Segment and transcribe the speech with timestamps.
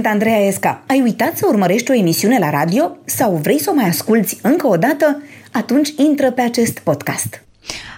[0.00, 0.82] Sunt Andreea Esca.
[0.86, 4.66] Ai uitat să urmărești o emisiune la radio sau vrei să o mai asculți încă
[4.66, 5.22] o dată?
[5.52, 7.44] Atunci intră pe acest podcast.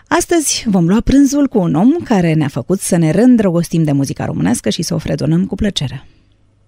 [0.09, 4.25] Astăzi vom lua prânzul cu un om care ne-a făcut să ne rândrăgostim de muzica
[4.25, 6.07] românească și să o fredonăm cu plăcere.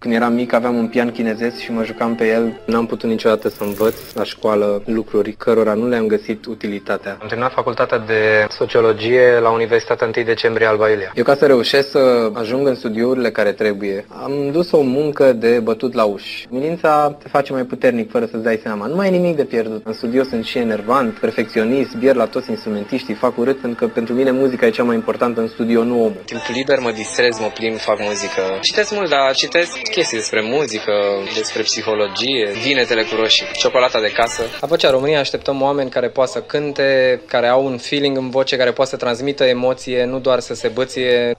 [0.04, 2.61] Când eram mic aveam un pian chinezesc și mă jucam pe el.
[2.64, 7.17] N-am putut niciodată să învăț la școală lucruri cărora nu le-am găsit utilitatea.
[7.21, 11.13] Am terminat facultatea de sociologie la Universitatea 1 decembrie Alba Iulia.
[11.14, 15.61] Eu ca să reușesc să ajung în studiourile care trebuie, am dus o muncă de
[15.63, 16.46] bătut la uși.
[16.50, 18.86] Milința te face mai puternic fără să-ți dai seama.
[18.86, 19.86] Nu mai e nimic de pierdut.
[19.86, 24.14] În studio sunt și enervant, perfecționist, bier la toți instrumentiștii, fac urât pentru că pentru
[24.14, 26.22] mine muzica e cea mai importantă în studio, nu omul.
[26.25, 28.43] Timp liber mă distrez, mă plimb, fac muzică.
[28.61, 30.93] Citesc mult, dar citesc chestii despre muzică,
[31.34, 34.42] despre psihologie, vinetele cu roșii, ciocolata de casă.
[34.60, 38.56] La Vocea România așteptăm oameni care poată să cânte, care au un feeling în voce,
[38.56, 41.36] care poate să transmită emoție, nu doar să se băție.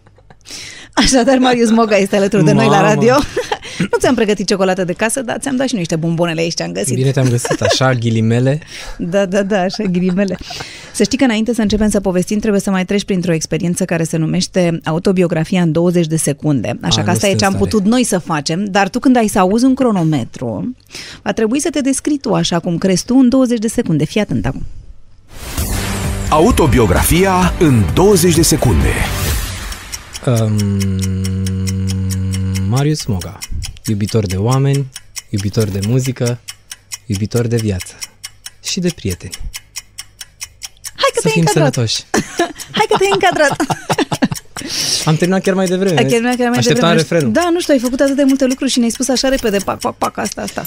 [0.95, 3.15] Așadar, Marius Moga este alături de noi la radio.
[3.91, 6.71] nu ți-am pregătit ciocolată de casă, dar ți-am dat și niște bombonele aici ce am
[6.71, 6.95] găsit.
[6.95, 8.59] Bine te-am găsit, așa, ghilimele.
[8.97, 10.37] Da, da, da, așa, ghilimele.
[10.93, 14.03] Să știi că înainte să începem să povestim, trebuie să mai treci printr-o experiență care
[14.03, 16.77] se numește autobiografia în 20 de secunde.
[16.81, 17.69] Așa A, că nu asta e sunt ce am stare.
[17.69, 20.75] putut noi să facem, dar tu când ai să auzi un cronometru,
[21.21, 24.05] va trebui să te descrii tu așa cum crezi tu în 20 de secunde.
[24.05, 24.65] Fii atent acum.
[26.30, 28.89] Autobiografia în 20 de secunde.
[30.25, 30.57] Um,
[32.67, 33.37] Marius Moga,
[33.85, 34.87] iubitor de oameni,
[35.29, 36.39] iubitor de muzică,
[37.05, 37.93] iubitor de viață
[38.63, 39.33] și de prieteni.
[40.95, 41.73] Hai că Să te-ai fim încadrat!
[41.73, 42.03] sănătoși.
[42.77, 43.55] Hai că te-ai încadrat!
[45.07, 45.97] Am terminat chiar mai devreme.
[45.97, 46.09] Ai vezi?
[46.13, 47.01] terminat chiar mai Așteptam devreme.
[47.01, 47.31] refrenul.
[47.31, 49.79] Da, nu știu, ai făcut atât de multe lucruri și ne-ai spus așa repede, pac,
[49.79, 50.65] pac, pac, asta, asta.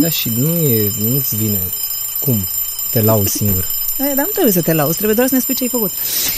[0.00, 1.58] Da, și nu e, nu-ți vine.
[2.20, 2.46] Cum?
[2.90, 3.66] Te lau singur.
[3.98, 5.90] E, dar nu trebuie să te lauzi, trebuie doar să ne spui ce ai făcut.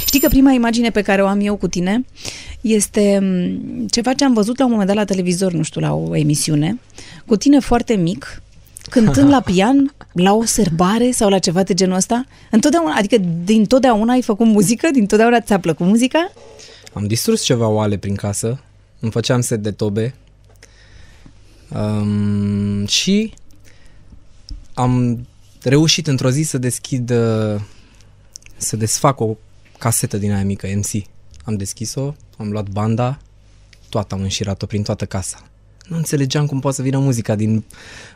[0.06, 2.04] Știi că prima imagine pe care o am eu cu tine
[2.60, 5.94] este m, ceva ce am văzut la un moment dat la televizor, nu știu, la
[5.94, 6.80] o emisiune,
[7.26, 8.42] cu tine foarte mic,
[8.90, 12.24] cântând la pian, la o serbare sau la ceva de genul ăsta.
[12.50, 14.88] Întotdeauna, adică din totdeauna ai făcut muzică?
[14.92, 16.32] Din totdeauna ți-a plăcut muzica?
[16.92, 18.60] Am distrus ceva oale prin casă,
[19.00, 20.14] îmi făceam set de tobe
[21.74, 23.32] um, și
[24.74, 25.26] am
[25.68, 27.60] reușit într-o zi să deschid, uh,
[28.56, 29.36] să desfac o
[29.78, 31.04] casetă din aia mică, MC.
[31.44, 33.18] Am deschis-o, am luat banda,
[33.88, 35.38] toată am înșirat-o prin toată casa.
[35.88, 37.64] Nu înțelegeam cum poate să vină muzica din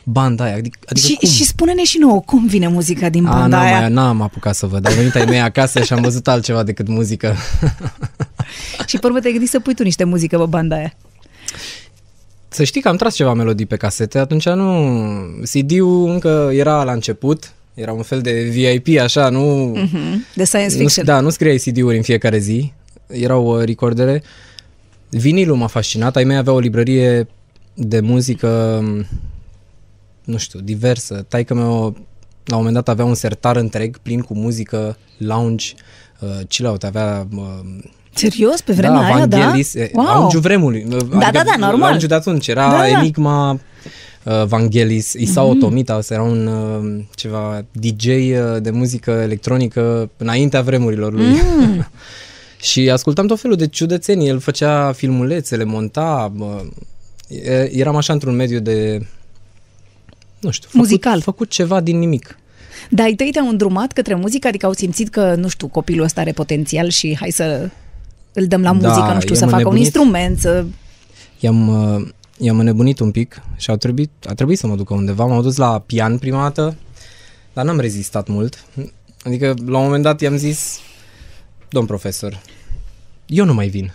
[0.05, 0.55] banda aia.
[0.55, 1.29] Adică, adică și, cum?
[1.29, 3.81] și spune-ne și nouă, cum vine muzica din A, banda n-am, aia?
[3.81, 4.87] mai, n-am apucat să văd.
[4.87, 7.37] Au venit ai mei acasă și am văzut altceva decât muzică.
[8.87, 10.95] Și pe urmă te-ai gândit să pui tu niște muzică pe banda aia.
[12.53, 14.89] Să știi că am tras ceva melodii pe casete, atunci nu...
[15.53, 19.65] CD-ul încă era la început, era un fel de VIP așa, nu...
[19.65, 21.05] Mhm, De science nu fiction.
[21.05, 22.73] da, nu scriai CD-uri în fiecare zi,
[23.07, 24.23] erau uh, recordere.
[25.11, 27.27] Vinilul m-a fascinat, ai mei avea o librărie
[27.75, 28.83] de muzică,
[30.25, 31.25] nu știu, diversă.
[31.29, 31.97] Taică meu
[32.45, 35.67] la un moment dat avea un sertar întreg plin cu muzică, lounge,
[36.21, 37.45] uh, chill out, avea uh,
[38.21, 38.61] Serios?
[38.61, 39.39] Pe vremea da, aia, da?
[39.39, 40.05] Vangelis, e, Wow.
[40.05, 40.87] lounge-ul vremului.
[41.11, 41.89] da, da, normal.
[41.89, 42.89] Lounge de atunci, era Da, da, da.
[42.89, 43.51] Enigma,
[44.23, 45.61] uh, Vangelis, Isao mm-hmm.
[45.61, 51.41] Tomita, ăsta era un uh, ceva DJ uh, de muzică electronică înaintea vremurilor lui.
[51.59, 51.87] Mm.
[52.71, 56.61] și ascultam tot felul de ciudățenii, el făcea filmulețe, le monta, uh,
[57.29, 59.07] e- eram așa într-un mediu de
[60.41, 61.21] nu știu, făcut, Muzical.
[61.21, 62.39] făcut ceva din nimic.
[62.91, 64.49] Dar ai tăi te-au îndrumat către muzică?
[64.49, 67.69] Adică au simțit că, nu știu, copilul ăsta are potențial și hai să
[68.33, 69.85] îl dăm la Da, muzică, nu știu, să i-am facă un înnebunit.
[69.95, 70.65] instrument, să...
[71.41, 72.09] I-am, uh,
[72.39, 75.25] i-am înnebunit un pic și a trebuit, a trebuit să mă duc undeva.
[75.25, 76.77] M-am dus la pian prima dată,
[77.53, 78.65] dar n-am rezistat mult.
[79.25, 80.79] Adică, la un moment dat i-am zis,
[81.69, 82.41] domn profesor,
[83.27, 83.93] eu nu mai vin.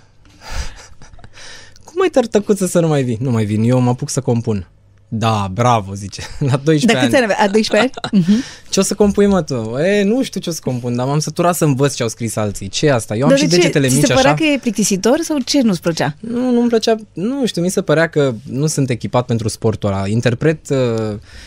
[1.85, 3.17] Cum ai tărtăcuță să nu mai vin?
[3.19, 4.67] Nu mai vin, eu mă apuc să compun.
[5.07, 6.21] Da, bravo, zice.
[6.39, 7.03] La 12 De ani.
[7.05, 7.37] câți ani avea?
[7.39, 8.23] A 12 ani?
[8.27, 8.43] Mhm.
[8.69, 9.75] Ce o să compui, mă, tu?
[9.79, 12.35] E, nu știu ce o să compun, dar m-am săturat să învăț ce au scris
[12.35, 12.67] alții.
[12.67, 13.15] ce e asta?
[13.15, 13.55] Eu am Dar și de ce?
[13.57, 14.43] degetele Ți mici se părea așa.
[14.43, 16.15] că e plictisitor sau ce nu-ți plăcea?
[16.19, 20.07] Nu, nu-mi plăcea, nu știu, mi se părea că nu sunt echipat pentru sportul ăla.
[20.07, 20.77] Interpret, uh,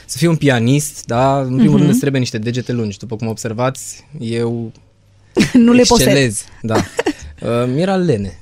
[0.07, 1.77] să fiu un pianist, da, în primul Mhm.
[1.77, 2.99] rând îți trebuie niște degete lungi.
[2.99, 4.73] După cum observați, eu
[5.53, 6.07] nu le posed.
[6.07, 6.45] excelez.
[6.63, 6.75] Da.
[6.75, 8.39] Uh, mi-era lene.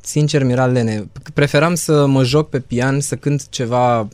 [0.00, 1.08] Sincer, mi-era lene.
[1.34, 4.08] Preferam să mă joc pe pian, să cânt ceva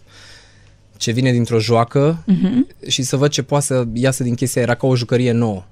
[0.96, 2.66] ce vine dintr-o joacă Mhm.
[2.88, 4.62] și să văd ce poate să iasă din chestia.
[4.62, 5.64] Era ca o jucărie nouă.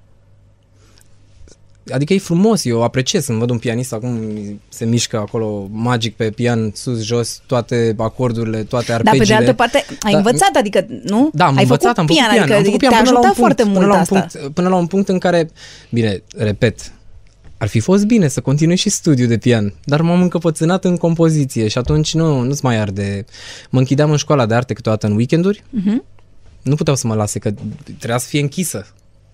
[1.93, 4.21] Adică e frumos, eu apreciez când văd un pianist acum
[4.69, 9.25] se mișcă acolo magic pe pian, sus, jos, toate acordurile, toate Dar arpegiile.
[9.25, 11.31] pe de altă parte, ai Da, învățat, adică, nu?
[11.33, 13.13] Da, am ai învățat, făcut am făcut pian, pian, adică am făcut te-a pian până
[13.13, 14.19] la un ajutat punct, foarte până mult la un asta.
[14.41, 15.51] punct, până la un punct în care,
[15.91, 16.93] bine, repet,
[17.63, 21.69] ar fi fost bine să continui și studiu de pian, dar m-am încăpățânat în compoziție
[21.69, 23.25] și atunci nu, nu-ți mai arde.
[23.71, 26.05] Mă închideam în școala de arte câteodată în weekenduri, Mhm.
[26.63, 27.51] nu puteau să mă lase, că
[27.99, 28.87] trebuia să fie închisă.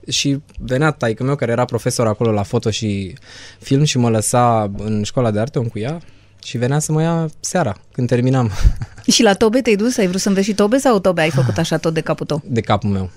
[0.09, 3.15] Și venea taică meu, care era profesor acolo la foto și
[3.61, 6.01] film și mă lăsa în școala de arte, o încuia
[6.45, 8.51] și venea să mă ia seara, când terminam
[9.13, 9.97] Și la tobe te-ai dus?
[9.97, 12.43] Ai vrut să înveți și tobe sau tobe ai făcut așa tot de capul tău?
[12.47, 13.11] de capul meu.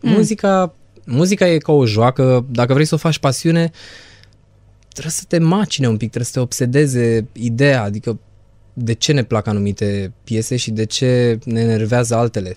[0.00, 0.10] Mm.
[0.12, 0.74] Muzica,
[1.06, 3.70] muzica e ca o joacă, dacă vrei să o faci pasiune,
[4.98, 8.18] trebuie să te macine un pic, trebuie să te obsedeze ideea, adică
[8.72, 12.56] de ce ne plac anumite piese și de ce ne enervează altele.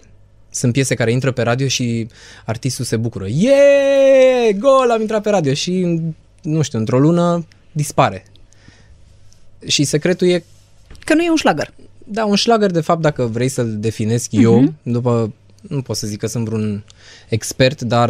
[0.49, 2.07] Sunt piese care intră pe radio și
[2.45, 3.25] artistul se bucură.
[3.27, 4.57] Yeah!
[4.57, 6.01] Gol, am intrat pe radio și,
[6.41, 8.25] nu știu, într-o lună dispare.
[9.65, 10.43] Și secretul e
[11.05, 11.73] Că nu e un șlagăr.
[12.03, 14.41] da, un șlagăr, de fapt, dacă vrei să-l definesc uh-huh.
[14.41, 16.83] eu, după, nu pot să zic că sunt vreun
[17.29, 18.09] expert, dar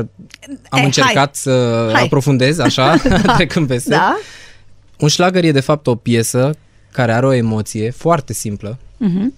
[0.70, 1.30] am Eh, încercat hai.
[1.34, 2.04] să Hai.
[2.04, 2.96] aprofundez, așa,
[3.36, 3.90] trecând peste.
[3.90, 4.18] Da?
[5.00, 6.56] Un șlagăr e, de fapt, o piesă
[6.92, 9.34] care are o emoție foarte simplă, Mhm.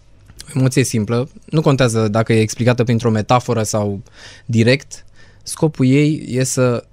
[0.55, 4.01] o emoție simplă, nu contează dacă e explicată printr-o metaforă sau
[4.45, 5.05] direct,
[5.43, 6.83] scopul ei e să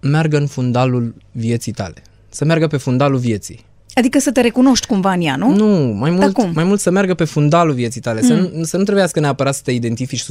[0.00, 3.64] meargă în fundalul vieții tale, să meargă pe fundalul vieții.
[3.98, 5.54] Adică să te recunoști cumva în ea, nu?
[5.54, 6.50] Nu, mai mult, cum?
[6.54, 8.26] mai mult să meargă pe fundalul vieții tale, mm.
[8.26, 10.26] să, nu, să nu trebuiască neapărat să te identifici 100%,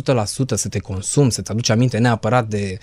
[0.56, 2.78] să te consumi, să-ți aduci aminte neapărat de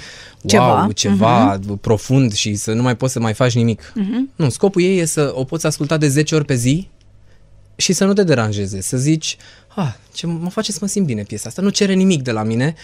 [0.46, 0.80] Ceva.
[0.80, 1.80] wow, ceva uh-huh.
[1.80, 3.82] profund și să nu mai poți să mai faci nimic.
[3.82, 4.36] Uh-huh.
[4.36, 6.88] Nu, scopul ei e să o poți asculta de 10 ori pe zi
[7.76, 9.36] și să nu te deranjeze, să zici,
[9.76, 12.42] ah, ce mă face să mă simt bine piesa asta, nu cere nimic de la
[12.42, 12.74] mine,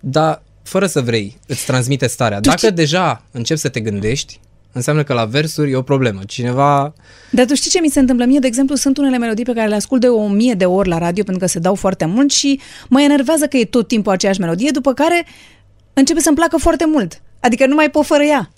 [0.00, 2.40] dar fără să vrei, îți transmite starea.
[2.40, 4.40] Tu Dacă știi- deja începi să te gândești,
[4.74, 6.20] înseamnă că la versuri e o problemă.
[6.26, 6.94] Cineva
[7.30, 8.24] Dar tu știi ce mi se întâmplă?
[8.24, 10.88] Mie, de exemplu, sunt unele melodii pe care le ascult de o mie de ori
[10.88, 14.12] la radio pentru că se dau foarte mult și mă enervează că e tot timpul
[14.12, 15.26] aceeași melodie, după care
[15.92, 17.20] începe să-mi placă foarte mult.
[17.40, 18.50] Adică nu mai pot fără ea.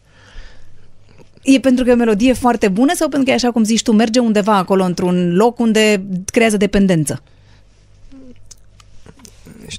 [1.42, 3.82] E pentru că e o melodie foarte bună sau pentru că, e așa cum zici
[3.82, 7.22] tu, merge undeva acolo într-un loc unde creează dependență?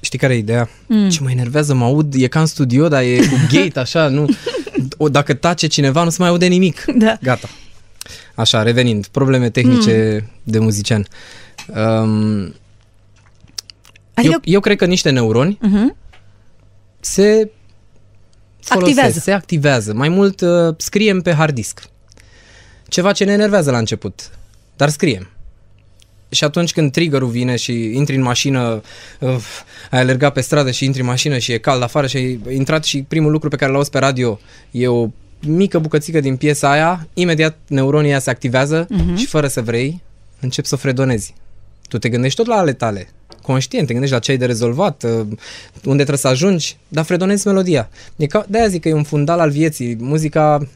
[0.02, 0.70] Știi care e ideea?
[0.88, 1.10] Mm.
[1.10, 4.26] Ce mă enervează, mă aud, e ca în studio, dar e cu gate, așa, nu...
[4.98, 6.86] O, dacă tace cineva, nu se mai aude nimic.
[6.96, 7.18] Da.
[7.22, 7.50] Gata.
[8.36, 10.32] Așa, revenind, probleme tehnice mm.
[10.44, 11.08] de muzician.
[11.68, 12.56] Um,
[14.14, 15.96] Adică, eu, eu cred că niște neuroni uh-huh.
[17.00, 17.52] se
[18.60, 19.20] folosesc, Activează.
[19.20, 19.94] se activează.
[19.94, 21.82] Mai mult uh, scriem pe hard disk.
[22.88, 24.30] Ceva ce ne enervează la început,
[24.76, 25.30] dar scriem.
[26.30, 28.82] Și atunci când triggerul vine și intri în mașină,
[29.20, 29.36] uh,
[29.92, 32.84] ai alergat pe stradă și intri în mașină și e cald afară și ai intrat
[32.84, 34.40] și primul lucru pe care l-auzi pe radio
[34.72, 35.08] e o
[35.42, 39.16] mică bucățică din piesa aia, imediat neuronii aia se activează uh-huh.
[39.16, 40.02] și fără să vrei,
[40.40, 41.34] începi să o fredonezi.
[41.88, 43.10] Tu te gândești tot la ale tale,
[43.42, 45.12] conștient, te gândești la ce ai de rezolvat, uh,
[45.84, 47.90] unde trebuie să ajungi, dar fredonezi melodia.
[48.16, 49.98] E ca, de-aia zic că e un fundal al vieții.
[50.00, 50.68] Muzica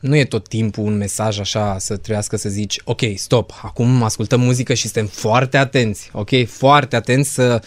[0.00, 4.40] nu e tot timpul un mesaj așa să trebuiască să zici ok, stop, acum ascultăm
[4.40, 7.62] muzică și suntem foarte atenți, ok, foarte atenți să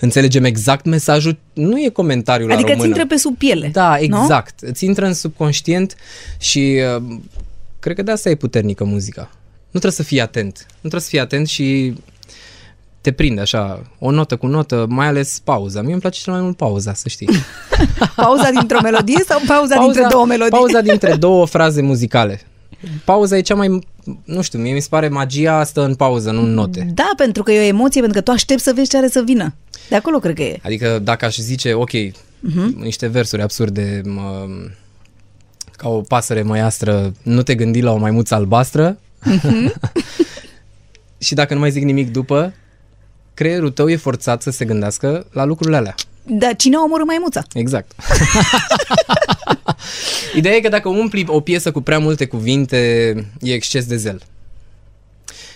[0.00, 2.98] înțelegem exact mesajul, nu e comentariul adică la ți română.
[2.98, 3.68] intră pe sub piele.
[3.68, 4.22] Da, nu?
[4.22, 4.60] exact.
[4.60, 5.94] Îți intră în subconștient
[6.38, 7.18] și uh,
[7.78, 9.30] cred că de asta e puternică muzica.
[9.70, 10.66] Nu trebuie să fii atent.
[10.68, 11.94] Nu trebuie să fii atent și
[13.06, 15.82] te prinde așa, o notă cu notă, mai ales pauza.
[15.82, 17.28] Mie îmi place cel mai mult pauza, să știi.
[18.16, 20.50] Pauza dintr-o melodie sau pauza, pauza dintre două melodii?
[20.58, 22.40] Pauza dintre două fraze muzicale.
[23.04, 23.78] Pauza e cea mai,
[24.24, 26.90] nu știu, mie mi se pare magia stă în pauză, nu în note.
[26.94, 29.22] Da, pentru că e o emoție, pentru că tu aștepți să vezi ce are să
[29.24, 29.54] vină.
[29.88, 30.58] De acolo cred că e.
[30.62, 32.12] Adică dacă aș zice, ok, Mhm.
[32.50, 32.82] uh-huh.
[32.82, 34.46] niște versuri absurde, mă,
[35.76, 39.72] ca o pasăre măiastră, nu te gândi la o maimuță albastră Mhm.
[41.18, 42.52] și dacă nu mai zic nimic după,
[43.36, 45.94] creierul tău e forțat să se gândească la lucrurile alea.
[46.22, 47.42] Dar cine a omorât maimuța?
[47.52, 47.92] Exact.
[50.36, 52.76] Ideea e că dacă umpli o piesă cu prea multe cuvinte,
[53.40, 54.22] e exces de zel.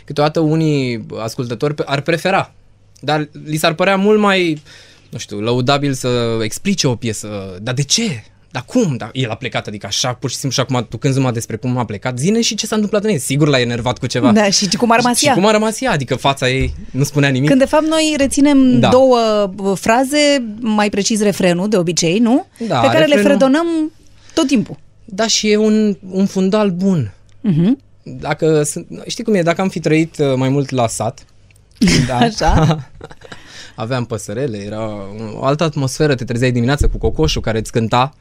[0.05, 2.53] Câteodată unii ascultători ar prefera,
[3.01, 4.63] dar li s-ar părea mult mai,
[5.11, 7.59] nu știu, lăudabil să explice o piesă.
[7.63, 8.25] Dar de ce?
[8.53, 8.97] Dar cum?
[8.97, 11.57] Dar el a plecat, adică așa, pur și simplu, și acum tu când numai despre
[11.57, 13.19] cum a plecat, zine și ce s-a întâmplat în ei.
[13.19, 14.33] Sigur l-a enervat cu ceva.
[14.33, 15.33] Da, și cum a rămas și ea.
[15.35, 17.49] cum a rămas ea, adică fața ei nu spunea nimic.
[17.49, 18.89] Când de fapt noi reținem Da.
[18.89, 22.47] două uh, fraze, mai precis refrenul de obicei, nu?
[22.69, 23.93] Da, Pe care le refrenul- fredonăm
[24.35, 24.77] tot timpul.
[25.05, 27.13] Da, și e un, un fundal bun.
[27.51, 27.71] Uh-huh.
[28.03, 31.25] Dacă, sunt- știi cum e, dacă am fi trăit uh, mai mult la sat,
[32.09, 32.79] da, Așa.
[33.75, 34.91] aveam păsărele, era
[35.35, 38.15] o altă atmosferă, te trezeai dimineața cu cocoșul care îți cânta,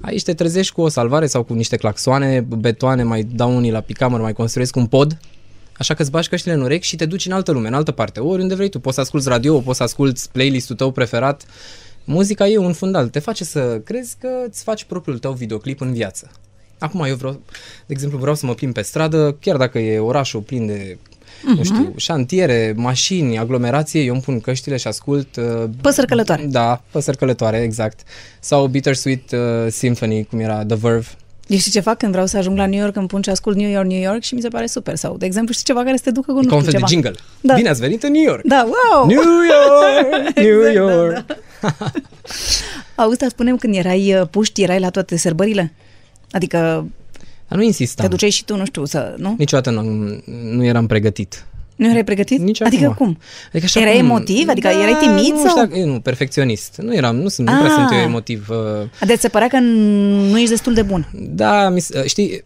[0.00, 3.80] aici te trezești cu o salvare sau cu niște claxoane, betoane, mai dau unii la
[3.80, 5.18] picamăr, mai construiesc un pod,
[5.78, 7.92] așa că îți bagi căștile în urechi și te duci în altă lume, în altă
[7.92, 11.44] parte, oriunde vrei tu, poți să asculti radio, poți să asculti playlist-ul tău preferat,
[12.04, 15.92] muzica e un fundal, te face să crezi că îți faci propriul tău videoclip în
[15.92, 16.30] viață.
[16.78, 17.32] Acum eu vreau,
[17.86, 20.98] de exemplu, vreau să mă plimb pe stradă, chiar dacă e orașul plin de
[21.44, 21.56] uh-huh.
[21.56, 25.36] nu știu, șantiere, mașini, aglomerație, eu îmi pun căștile și ascult...
[25.36, 26.46] Uh, Păsări călătoare.
[26.50, 28.00] Da, păsări călătoare, exact.
[28.40, 29.38] Sau Bittersweet uh,
[29.70, 31.06] Symphony, cum era The Verve.
[31.46, 33.56] Eu știi ce fac când vreau să ajung la New York, îmi pun și ascult
[33.56, 34.96] New York, New York și mi se pare super.
[34.96, 36.80] Sau, de exemplu, știi ceva care să te ducă cu nu Ca un știu fel
[36.80, 37.02] de ceva.
[37.02, 37.24] jingle.
[37.40, 37.54] Da.
[37.54, 38.42] Bine ați venit în New York!
[38.44, 39.06] Da, wow!
[39.06, 40.36] New York!
[40.36, 41.24] New Exact, da, York!
[42.94, 45.72] Auzi, dar spunem când erai uh, puști, erai la toate sărbările?
[46.30, 46.86] Adică
[47.48, 48.04] Dar nu insistam.
[48.04, 49.34] te duceai și tu, nu știu, să, nu?
[49.38, 49.82] Niciodată nu,
[50.50, 51.46] nu eram pregătit.
[51.76, 52.40] Nu erai pregătit?
[52.40, 53.06] Nici adică acum.
[53.06, 53.18] cum?
[53.48, 54.48] Adică așa Erai cum- emotiv?
[54.48, 55.48] Adică erai timid nu, sau?
[55.48, 56.76] Știu, dacă- nu, perfecționist.
[56.82, 57.76] Nu eram, nu, sunt, nu prea Ah.
[57.78, 58.48] sunt eu emotiv.
[58.50, 61.08] uh, Deci se părea că nu ești destul de bun.
[61.12, 62.44] Da, mi, s- știi,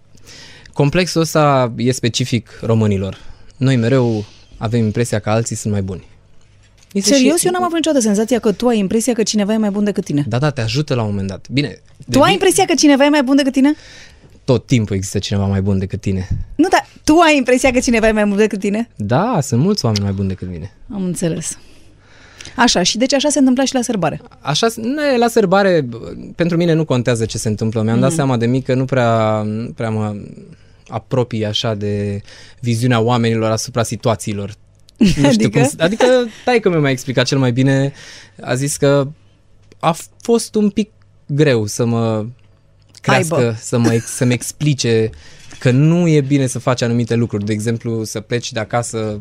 [0.73, 3.19] complexul ăsta e specific românilor.
[3.57, 4.25] Noi mereu
[4.57, 6.07] avem impresia că alții sunt mai buni.
[6.95, 9.53] Mi se Serios, și- eu n-am avut niciodată senzația că tu ai impresia că cineva
[9.53, 10.25] e mai bun decât tine.
[10.29, 11.47] Da, da, te ajută la un moment dat.
[11.51, 13.75] Bine, Tu ai impresia că cineva e mai bun decât tine?
[14.53, 16.29] Tot timpul există cineva mai bun decât tine.
[16.57, 18.89] Nu, dar tu ai impresia că cineva e mai bun decât tine?
[18.97, 20.73] Da, sunt mulți oameni mai buni decât mine.
[20.93, 21.59] Am înțeles.
[22.57, 24.21] Așa, și deci așa se întâmpla și la sărbare.
[24.41, 27.83] Așa, ne, la sărbare, b- pentru mine nu contează ce se întâmplă.
[27.83, 28.03] Mi-am Mhm.
[28.05, 30.17] dat seama de mic că nu prea, nu prea mă
[30.89, 32.21] apropii așa de
[32.61, 34.55] viziunea oamenilor asupra situațiilor.
[34.99, 35.59] Nu știu Adică?
[35.61, 36.05] cum, adică,
[36.45, 37.93] tai că mi-a mai explicat cel mai bine,
[38.41, 39.09] a zis că
[39.81, 40.91] a fost un pic
[41.27, 42.27] greu să mă
[43.01, 43.57] crească, Aibă.
[43.61, 45.11] să mă, ex- să-mi explice
[45.59, 47.45] că nu e bine să faci anumite lucruri.
[47.45, 49.21] De exemplu, să pleci de acasă,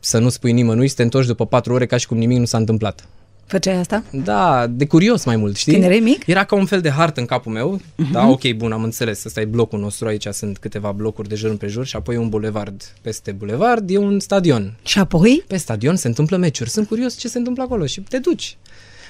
[0.00, 2.44] să nu spui nimănui, să te întorci după patru ore ca și cum nimic nu
[2.44, 3.08] s-a întâmplat.
[3.46, 4.04] Făceai asta?
[4.10, 5.72] Da, de curios mai mult, știi?
[5.72, 6.26] Când erai mic?
[6.26, 7.80] Era ca un fel de hartă în capul meu.
[7.80, 8.10] Uh-huh.
[8.12, 9.24] Da, ok, bun, am înțeles.
[9.24, 12.28] Ăsta e blocul nostru, aici sunt câteva blocuri de jur împrejur și apoi e un
[12.28, 12.92] bulevard.
[13.00, 14.76] Peste bulevard e un stadion.
[14.82, 15.44] Și apoi?
[15.46, 16.70] Pe stadion se întâmplă meciuri.
[16.70, 18.56] Sunt curios ce se întâmplă acolo și te duci.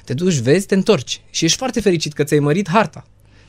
[0.05, 1.21] Te duci, vezi, te întorci.
[1.31, 3.07] Și ești foarte fericit că ți-ai mărit harta.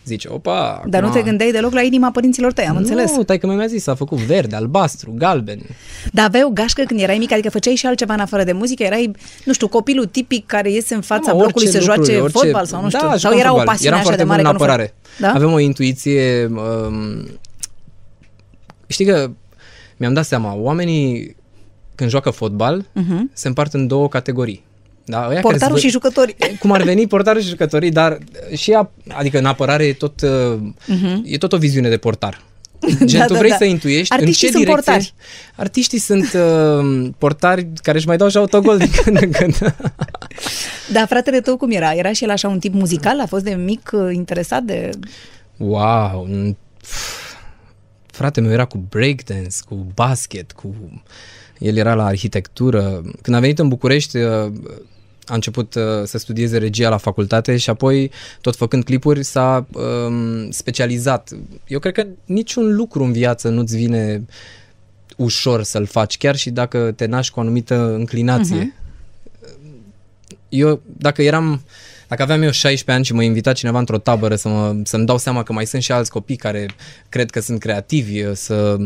[0.08, 3.12] Zice, opa, Dar nu acum- te gândeai deloc la inima părinților tăi, am înțeles.
[3.16, 5.60] Nu, tai că mi-a zis, a făcut verde, albastru, galben.
[6.14, 8.84] Dar aveai o gașcă când erai mic, adică făceai și altceva în afară de muzică,
[8.84, 9.12] erai,
[9.46, 12.38] nu știu, copilul tipic care iese în fața Mă, blocului să orice joace lucruri, orice-
[12.40, 13.00] fotbal sau nu știu.
[13.02, 13.66] Da, sau jucam era o fotbal.
[13.66, 14.94] pasiune Eram așa foarte de mare bun că în nu apărare.
[14.94, 15.32] fă- Da?
[15.34, 16.46] Avem o intuiție...
[16.46, 17.28] Um,
[18.88, 19.32] știi că
[19.98, 21.36] mi-am dat seama, oamenii
[21.96, 23.30] când joacă fotbal Mhm.
[23.34, 24.64] se împart în două categorii.
[25.10, 26.36] Da, ăia care Portarul se și jucătorii.
[26.60, 28.18] cum ar veni portarul și jucătorii, dar
[28.56, 30.60] și a, adică în apărare e tot, uh,
[31.24, 32.42] e tot o viziune de portar.
[32.88, 33.18] Gen, Mhm.
[33.18, 33.56] Da, tu da, vrei da.
[33.58, 34.94] să intuiești Artiștii în ce sunt direcție...
[34.94, 35.14] portari.
[35.56, 39.58] Artiștii sunt uh, portari care își mai dau și autogol din când în când.
[40.94, 41.94] Dar fratele tău cum era?
[41.94, 43.20] Era și el așa un tip muzical?
[43.20, 44.90] A fost de mic uh, interesat de...
[45.58, 46.28] Wow!
[46.30, 46.56] n-
[48.06, 50.76] Frate meu era cu breakdance, cu basket, cu...
[51.60, 53.02] El era la arhitectură.
[53.22, 54.52] Când a venit în București, uh,
[55.27, 60.51] a început uh, să studieze regia la facultate și apoi, tot făcând clipuri, s-a um,
[60.51, 61.29] specializat.
[61.67, 64.25] Eu cred că niciun lucru în viață nu-ți vine
[65.17, 68.74] ușor să-l faci, chiar și dacă te naști cu o anumită înclinație.
[70.50, 71.62] Eu, dacă eram,
[72.08, 75.18] dacă aveam eu 16 ani și mă invita cineva într-o tabără să mă, să-mi dau
[75.18, 76.66] seama că mai sunt și alți copii care
[77.10, 78.78] cred că sunt creativi, să,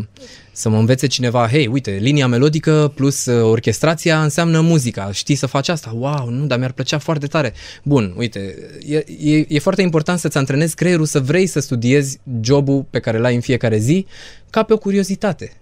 [0.52, 5.46] să mă învețe cineva, hei, uite, linia melodică plus uh, orchestrația înseamnă muzica, știi să
[5.46, 5.92] faci asta?
[5.96, 7.54] Wow, nu, dar mi-ar plăcea foarte tare.
[7.84, 8.56] Bun, uite,
[8.88, 13.18] e, e, e foarte important să-ți antrenezi creierul să vrei să studiezi jobul pe care
[13.18, 14.06] l-ai în fiecare zi
[14.50, 15.61] ca pe o curiozitate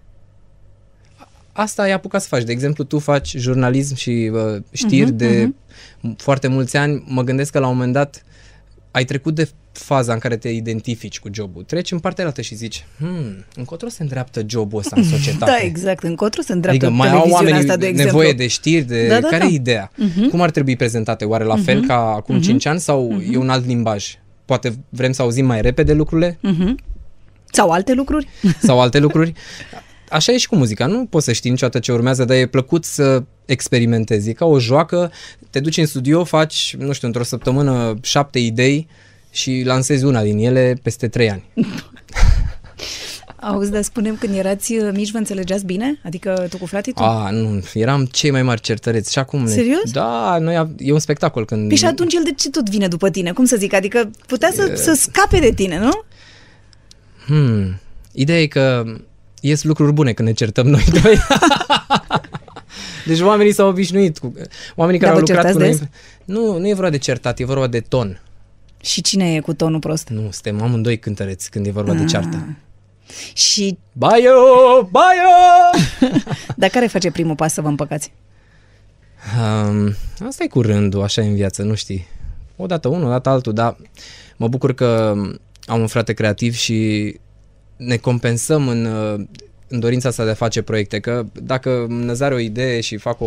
[1.62, 2.44] asta ai apucat să faci.
[2.44, 6.16] De exemplu, tu faci jurnalism și uh, știri uh-huh, de uh-huh.
[6.18, 7.04] foarte mulți ani.
[7.08, 8.24] Mă gândesc că la un moment dat
[8.92, 11.64] ai trecut de faza în care te identifici cu jobul.
[11.64, 15.52] Treci în partea altă și zici, hmm, încotro se îndreaptă jobul ăsta în societate.
[15.52, 16.04] Da, exact.
[16.04, 18.18] Încotro se îndreaptă Adică mai au televiziunea oamenii asta, de exemplu.
[18.18, 19.50] nevoie de știri, de Da, da, care da.
[19.50, 19.92] e ideea?
[19.92, 20.30] Uh-huh.
[20.30, 21.26] Cum ar trebui prezentate?
[21.26, 21.88] Oare la fel uh-huh.
[21.88, 22.44] ca acum uh-huh.
[22.44, 23.34] 5 ani sau uh-huh.
[23.34, 24.18] e un alt limbaj?
[24.46, 26.38] Poate vrem să auzim mai repede lucrurile?
[26.42, 26.78] Mhm.
[27.52, 28.28] Sau alte lucruri?
[28.62, 29.34] sau alte lucruri.
[30.10, 32.86] Așa e și cu muzica, nu poți să știi niciodată ce urmează, dar e plăcut
[32.86, 34.30] să experimentezi.
[34.30, 35.12] E ca o joacă,
[35.50, 38.88] te duci în studio, faci, nu știu, într-o săptămână șapte idei
[39.32, 41.44] și lansezi una din ele peste trei ani.
[43.42, 46.00] Auzi, dar spunem când erați uh, mici, vă înțelegeați bine?
[46.04, 47.04] Adică tu cu frații tu?
[47.04, 49.44] A, nu, eram cei mai mari certăreți și acum...
[49.44, 49.92] ne- Serios?
[49.92, 51.68] Da, noi, a- e un spectacol când...
[51.68, 53.32] Păi și atunci el de ce tot vine după tine?
[53.32, 53.74] Cum să zic?
[53.74, 55.90] Adică putea să, să scape de tine, nu?
[57.26, 57.80] Hmm.
[58.12, 58.84] Ideea e că
[59.42, 61.18] ies lucruri bune când ne certăm noi doi.
[63.06, 64.34] deci oamenii s-au obișnuit cu...
[64.76, 65.90] Oamenii care Dar au vă lucrat cu certați noi...
[66.26, 68.22] Nu, nu e vorba de certat, e vorba de ton.
[68.82, 70.10] Și cine e cu tonul prost?
[70.10, 72.58] Nu, suntem amândoi cântăreți când e vorba de ceartă.
[73.34, 74.32] Și Baio,
[74.92, 75.30] baio!
[76.58, 78.12] dar care face primul pas să vă împăcați?
[79.40, 79.96] Um,
[80.28, 82.08] asta e cu rândul, așa e în viață, nu știi.
[82.56, 83.78] Odată unul, odată altul, dar
[84.38, 85.16] mă bucur că
[85.66, 87.20] am un frate creativ și
[87.80, 89.26] ne compensăm în, uh,
[89.68, 93.26] în dorința asta de a face proiecte, că dacă năzare o idee și fac o,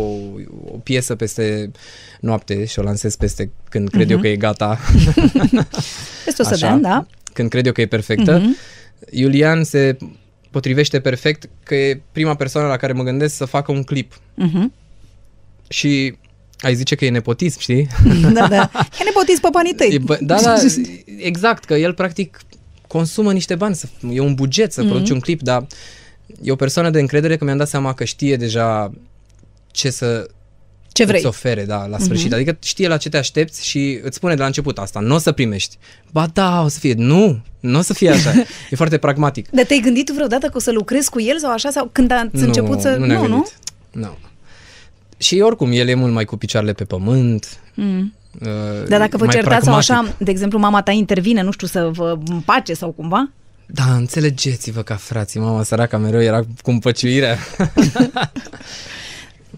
[0.65, 1.71] o piesă peste
[2.19, 4.11] noapte și o lansez peste când cred uh-huh.
[4.11, 4.79] eu că e gata,
[6.25, 7.05] Peste 100 de ani, da?
[7.33, 9.09] când cred eu că e perfectă, uh-huh.
[9.09, 9.97] Iulian se
[10.51, 14.13] potrivește perfect că e prima persoană la care mă gândesc să facă un clip.
[14.13, 14.81] Uh-huh.
[15.67, 16.15] Și
[16.59, 17.87] ai zice că e nepotism, știi?
[18.33, 18.69] Da, da.
[18.99, 19.89] E nepotism pe banii tăi.
[19.93, 20.55] E, bă, da, da,
[21.17, 22.39] exact, că el practic
[22.93, 24.87] consumă niște bani, să, e un buget să mm-hmm.
[24.87, 25.67] produci un clip, dar
[26.41, 28.91] e o persoană de încredere că mi-am dat seama că știe deja
[29.71, 30.29] ce să
[30.91, 31.17] Ce vrei.
[31.17, 32.29] îți ofere, da, la sfârșit.
[32.29, 32.35] Mm-hmm.
[32.35, 35.17] Adică știe la ce te aștepți și îți spune de la început asta, nu o
[35.17, 35.77] să primești.
[36.11, 36.93] Ba da, o să fie.
[36.97, 38.31] Nu, nu o să fie așa.
[38.71, 39.49] e foarte pragmatic.
[39.49, 41.69] Dar te-ai gândit tu vreodată că o să lucrezi cu el sau așa?
[41.69, 42.89] Sau când ați început să...
[42.89, 43.33] Nu, ne-am nu, nu?
[43.33, 43.53] gândit.
[43.91, 44.17] Nu.
[45.17, 47.59] Și oricum, el e mult mai cu picioarele pe pământ.
[47.73, 48.13] Mm.
[48.41, 50.11] Uh, Dar dacă vă mai certați sau pragmatic.
[50.11, 53.31] așa, de exemplu, mama ta intervine, nu știu, să vă împace sau cumva?
[53.65, 55.39] Da, înțelegeți-vă ca frații.
[55.39, 57.37] Mama săraca mereu era cu împăciuirea.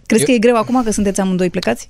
[0.05, 1.89] Crezi Eu- că e greu acum că sunteți amândoi plecați?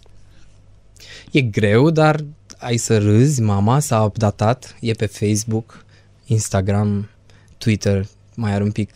[1.32, 2.20] E greu, dar
[2.58, 5.84] ai să râzi, mama s-a updatat, e pe Facebook,
[6.25, 7.10] Instagram,
[7.58, 8.89] Twitter, mai are un pic,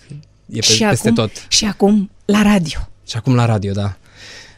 [0.46, 1.32] e pe, și peste acum, tot.
[1.48, 2.80] Și acum la radio.
[3.08, 3.98] Și acum la radio, da.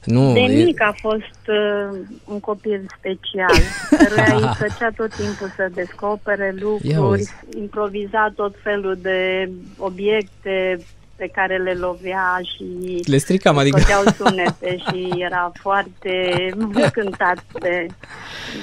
[0.05, 3.55] Nu, De e, mic a fost uh, un copil special,
[3.97, 7.33] căruia îi plăcea tot timpul să descopere Ia lucruri, uzi.
[7.57, 10.79] improviza tot felul de obiecte
[11.15, 13.79] pe care le lovea și le stricam, adică...
[13.79, 17.85] scoteau sunete și era foarte încântat de,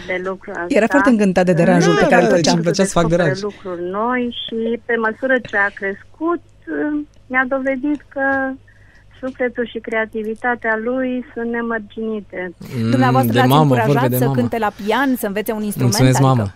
[0.07, 0.67] de lucrul ăsta.
[0.69, 2.53] Era foarte încântat de deranjul Da, pe care da, îl făcea.
[2.53, 3.43] îmi plăcea să fac descopere deranj.
[3.43, 8.51] lucruri noi și pe măsură ce a crescut uh, mi-a dovedit că
[9.21, 12.53] sufletul și creativitatea lui sunt nemărginite.
[12.83, 14.37] Mm, Dumneavoastră de l-ați mamă, încurajat vorbe de să mamă.
[14.37, 15.95] cânte la pian, să învețe un instrument?
[15.99, 16.35] Mulțumesc, adică...
[16.35, 16.53] mamă.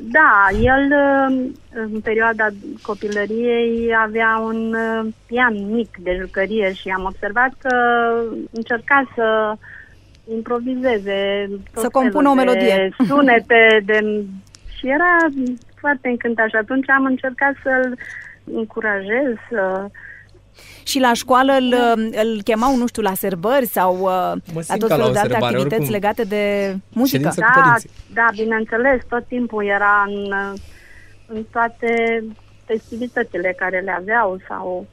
[0.00, 1.50] Da, el uh,
[1.92, 2.46] în perioada
[2.82, 7.76] copilăriei avea un uh, pian mic de jucărie și am observat că
[8.50, 9.54] încerca să
[10.34, 12.94] improvizeze tot Să compună felul o melodie.
[12.98, 14.24] de sunete de...
[14.76, 15.16] și era
[15.74, 17.98] foarte încântat și atunci am încercat să-l
[18.44, 19.86] încurajez să
[20.82, 21.74] Și la școală îl,
[22.12, 25.12] îl chemau, nu știu, la serbări sau uh, la simt tot ca la felul o
[25.12, 25.92] de alte sărbare, activități oricum.
[25.92, 27.16] legate de muzică.
[27.16, 27.90] Ședință cu Da, părinții.
[28.14, 30.32] da, bineînțeles, tot timpul era în,
[31.26, 32.24] în toate
[32.64, 34.86] festivitățile care le aveau sau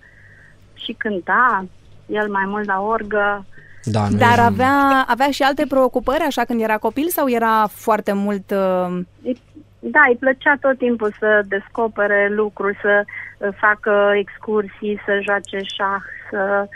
[0.73, 1.65] și cânta,
[2.05, 3.45] el mai mult la orgă.
[3.83, 7.67] Da, noi Dar eram- avea, avea și alte preocupări așa când era copil sau era
[7.71, 8.51] foarte mult...
[8.51, 9.41] Uh, Îi-
[9.79, 13.11] Da, îi plăcea tot timpul să descopere lucruri, să uh,
[13.59, 16.67] facă excursii, să joace șah, să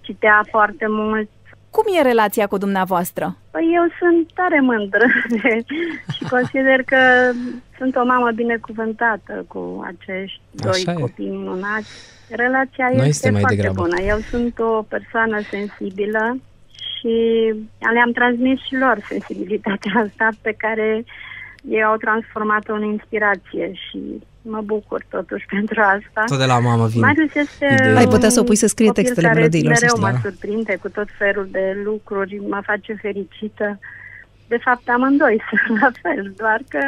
[0.00, 1.28] citea foarte mult.
[1.70, 3.36] cum e relația cu dumneavoastră?
[3.50, 5.06] Păi eu sunt tare mândră
[5.42, 5.62] de,
[6.14, 7.30] și consider că
[7.78, 10.94] sunt o mamă binecuvântată cu acești doi Așa e.
[11.00, 12.12] copii minunați.
[12.30, 13.82] Relația Noi este suntem mai foarte degrabă.
[13.82, 14.00] bună.
[14.00, 16.36] Eu sunt o persoană sensibilă
[16.98, 17.14] și
[17.92, 21.04] le-am transmis și lor sensibilitatea asta pe care
[21.68, 26.22] ei au transformat-o în inspirație și mă bucur totuși pentru asta.
[26.26, 27.00] Tot de la mamă vin.
[27.00, 27.96] Marius este Ideea.
[27.96, 30.10] Ai putea să o pui să scrie un copil textele care melodiilor, să mereu știi.
[30.10, 30.28] mă Da.
[30.28, 33.78] surprinde cu tot felul de lucruri, mă face fericită.
[34.48, 36.80] De fapt, amândoi sunt la fel, doar că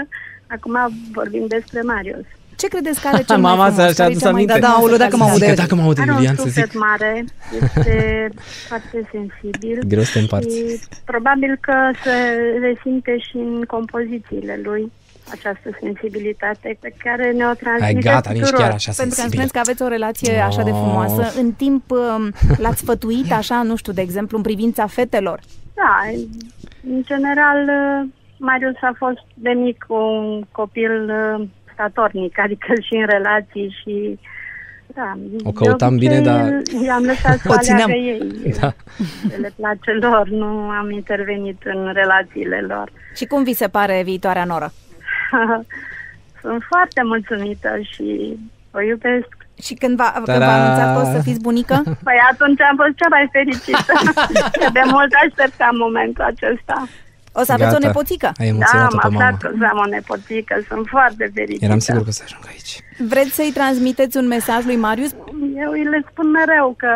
[0.47, 0.75] acum
[1.13, 2.27] vorbim despre Marius.
[2.57, 3.81] Ce credeți că are cel mai Mama frumos?
[3.81, 4.59] s-a- și-a Care e adus cea mai- aminte.
[4.61, 5.47] Da, da, aoleu, dacă mă Zic aude.
[5.47, 6.79] că dacă mă aude Are un Iulian să suflet zic.
[6.79, 7.25] mare,
[7.61, 8.29] este
[8.69, 9.79] foarte sensibil.
[9.93, 10.57] Greu să te împarți.
[10.57, 12.15] Și probabil că se
[12.61, 14.93] resimte și în compozițiile lui
[15.31, 18.61] această sensibilitate pe care ne-o transmite Hai, gata, nici tuturor.
[18.61, 19.31] chiar așa Pentru că îmi sensibil.
[19.31, 20.77] spuneți că aveți o relație așa de Of.
[20.79, 21.41] frumoasă.
[21.41, 25.41] În timp um, l-ați sfătuit așa, nu știu, de exemplu, în privința fetelor.
[25.75, 25.93] Da,
[26.91, 33.07] în general, uh, Marius a fost de mic un copil uh, statornic, adică și în
[33.07, 34.19] relații și
[34.95, 35.13] da,
[35.45, 37.91] O căutam de obicei, bine, dar- I-am lăsat să O țineam.
[37.91, 38.07] aleagă
[38.45, 38.55] ei.
[38.61, 38.75] Da.
[39.31, 40.47] Ce le place lor, nu
[40.81, 42.91] am intervenit în relațiile lor.
[43.17, 44.73] Și cum vi se pare viitoarea noră?
[46.43, 48.37] Sunt foarte mulțumită și
[48.71, 49.29] o iubesc.
[49.63, 50.47] Și când v-a, când Ta-da!
[50.47, 51.83] v-a anunțat că o să fiți bunică?
[51.85, 53.93] Păi atunci am fost cea mai fericită.
[54.61, 56.87] Că de mult așteptam momentul acesta.
[57.41, 57.81] O să aveți Gata.
[57.83, 58.27] o nepoțică?
[58.27, 59.37] Ai Da, emoționat-o am pe aflat mama.
[59.41, 61.65] că o să am o nepoțică, sunt foarte fericită.
[61.65, 62.73] Eram sigur că o să ajung aici.
[63.13, 65.11] Vreți să-i transmiteți un mesaj lui Marius?
[65.65, 66.93] Eu îi le spun mereu că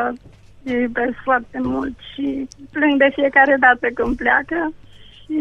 [0.64, 4.72] îi iubesc foarte mult și plâng de fiecare dată când pleacă
[5.18, 5.36] și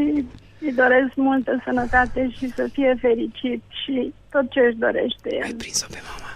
[0.66, 5.56] îi doresc multă sănătate și să fie fericit și tot ce își dorește Ai el.
[5.62, 6.30] prins-o pe mama.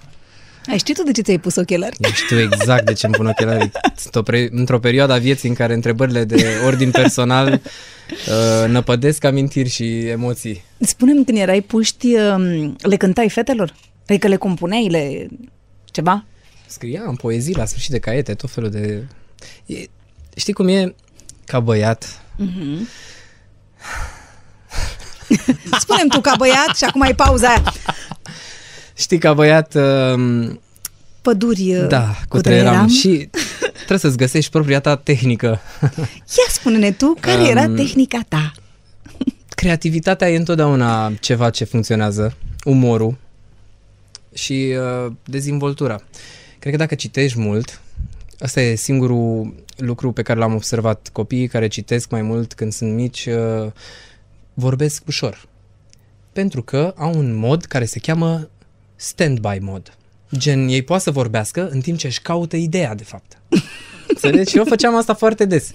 [0.71, 1.95] Ai știi tu de ce ți-ai pus ochelari?
[1.99, 3.71] Eu știu exact de ce îmi pun ochelarii.
[3.95, 7.61] Sunt o pre- într-o perioadă a vieții în care întrebările de ordin personal
[8.27, 10.63] uh, năpădesc amintiri și emoții.
[10.79, 13.73] Spune-mi, când erai puști, um, le cântai fetelor?
[14.07, 15.27] Adică le compuneai, le...
[15.85, 16.25] Ceva?
[16.67, 19.07] Scriam poezii la sfârșit de caiete, tot felul de...
[19.65, 19.75] E,
[20.35, 20.95] știi cum e
[21.45, 22.21] ca băiat?
[25.79, 27.73] Spune-mi tu ca băiat și acum ai pauza aia.
[28.93, 29.75] Știi ca băiat...
[29.75, 30.51] Uh,
[31.23, 33.29] Păduri uh, da, cu trăieram și
[33.75, 35.59] trebuie să-ți găsești propria ta tehnică.
[36.37, 38.51] Ia spune-ne tu, care era Um, tehnica ta?
[39.55, 43.17] Creativitatea e întotdeauna ceva ce funcționează, umorul
[44.33, 46.01] și uh, dezvoltura.
[46.59, 47.81] Cred că dacă citești mult,
[48.39, 51.09] asta e singurul lucru pe care l-am observat.
[51.11, 53.71] Copiii care citesc mai mult când sunt mici uh,
[54.53, 55.45] vorbesc ușor.
[56.33, 58.49] Pentru că au un mod care se cheamă
[58.95, 59.97] stand-by mod.
[60.37, 63.37] Gen, ei poate să vorbească în timp ce își caută ideea, de fapt.
[64.07, 64.49] Înțelegi?
[64.49, 65.71] Și eu făceam asta foarte des.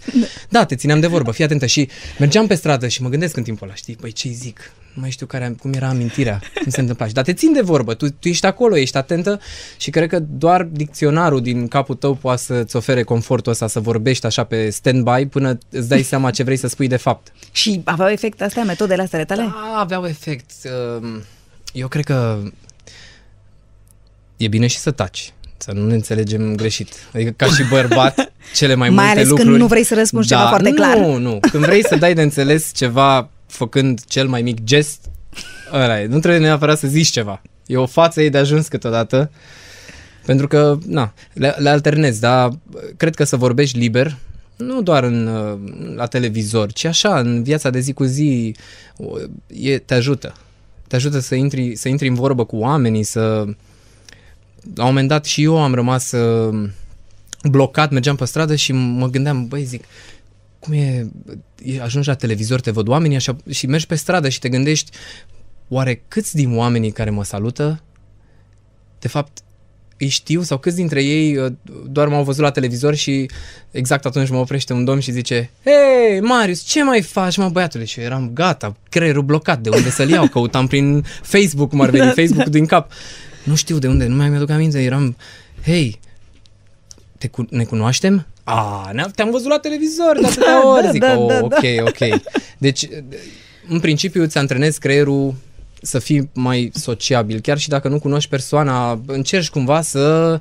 [0.49, 1.67] Da, te țineam de vorbă, fii atentă.
[1.67, 4.73] Și mergeam pe stradă și mă gândesc în timpul ăla, știi, păi ce zic?
[4.95, 7.07] Nu mai știu care, cum era amintirea, cum se întâmpla.
[7.07, 9.41] Și, Dar te țin de vorbă, tu, tu ești acolo, ești atentă
[9.77, 14.27] și cred că doar dicționarul din capul tău poate să-ți ofere confortul ăsta să vorbești
[14.27, 17.33] așa pe stand-by până îți dai seama ce vrei să spui de fapt.
[17.53, 19.43] Și aveau efect astea, metodele astea ale tale?
[19.43, 20.51] Da, aveau efect.
[21.01, 21.23] Um,
[21.73, 22.39] Eu cred că
[24.39, 25.33] e bine și să taci.
[25.57, 26.89] Să nu ne înțelegem greșit.
[27.15, 29.59] Adică ca și bărbat, cele mai, Mai multe ales când lucruri...
[29.59, 30.97] nu vrei să răspunzi ceva foarte nu, clar.
[30.97, 31.39] Nu, nu.
[31.51, 35.01] Când vrei să dai de înțeles ceva făcând cel mai mic gest,
[35.73, 36.07] ăla e.
[36.07, 37.43] Nu trebuie neapărat să zici ceva.
[37.67, 39.31] E o față ei de ajuns câteodată.
[40.25, 42.51] Pentru că, na, le, le alternezi, dar
[42.97, 44.17] cred că să vorbești liber,
[44.57, 45.59] nu doar în, uh,
[45.95, 48.55] la televizor, ci așa, în viața de zi cu zi,
[48.97, 50.35] o, e, te ajută.
[50.87, 53.45] Te ajută să intri, să intri în vorbă cu oamenii, să...
[54.75, 56.71] La un moment dat și eu am rămas uh,
[57.43, 59.85] blocat, mergeam pe stradă și mă gândeam, băi, zic,
[60.59, 61.11] cum e,
[61.65, 64.91] e, ajungi la televizor, te văd oamenii așa și mergi pe stradă și te gândești,
[65.69, 67.83] oare câți din oamenii care mă salută,
[68.99, 69.39] de fapt,
[69.99, 71.53] îi știu sau câți dintre ei uh,
[71.87, 73.31] doar m-au văzut la televizor și
[73.71, 77.85] exact atunci mă oprește un domn și zice Hei, Marius, ce mai faci, mă, băiatule?
[77.85, 80.27] Și eu eram gata, creierul blocat, de unde să-l iau?
[80.27, 82.91] Căutam prin Facebook, cum ar veni, Facebook din cap.
[83.49, 85.17] Nu știu de unde, nu mai mi-aduc aminte, eram,
[85.65, 85.99] hei,
[87.19, 88.27] te cu- ne cunoaștem?
[88.45, 90.83] A, ne te-am văzut la televizor de atâtea ori.
[90.85, 92.21] da, Zic, da, oh, da, ok, ok.
[92.59, 92.89] Deci,
[93.69, 95.35] în principiu, îți antrenezi creierul
[95.83, 97.41] să fii mai sociabil.
[97.41, 100.41] Chiar și dacă nu cunoști persoana, încerci cumva să...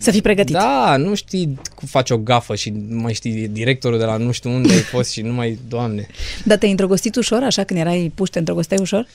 [0.00, 0.54] Să fii pregătit.
[0.54, 4.32] Da, nu știi cum faci o gafă și nu mai știi directorul de la nu
[4.32, 6.06] știu unde ai fost și nu mai, doamne.
[6.44, 9.06] Dar te-ai îndrăgostit ușor, așa, când erai puș, te îndrăgosteai ușor?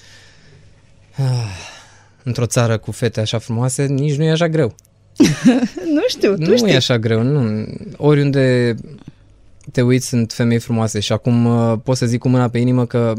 [2.24, 4.76] Într-o țară cu fete așa frumoase, nici nu e așa greu.
[5.96, 6.72] Nu știu, tu nu știi.
[6.72, 7.66] e așa greu, nu.
[7.98, 8.76] Oriunde
[9.72, 12.86] te uiți sunt femei frumoase și acum uh, pot să zic cu mâna pe inimă
[12.86, 13.14] că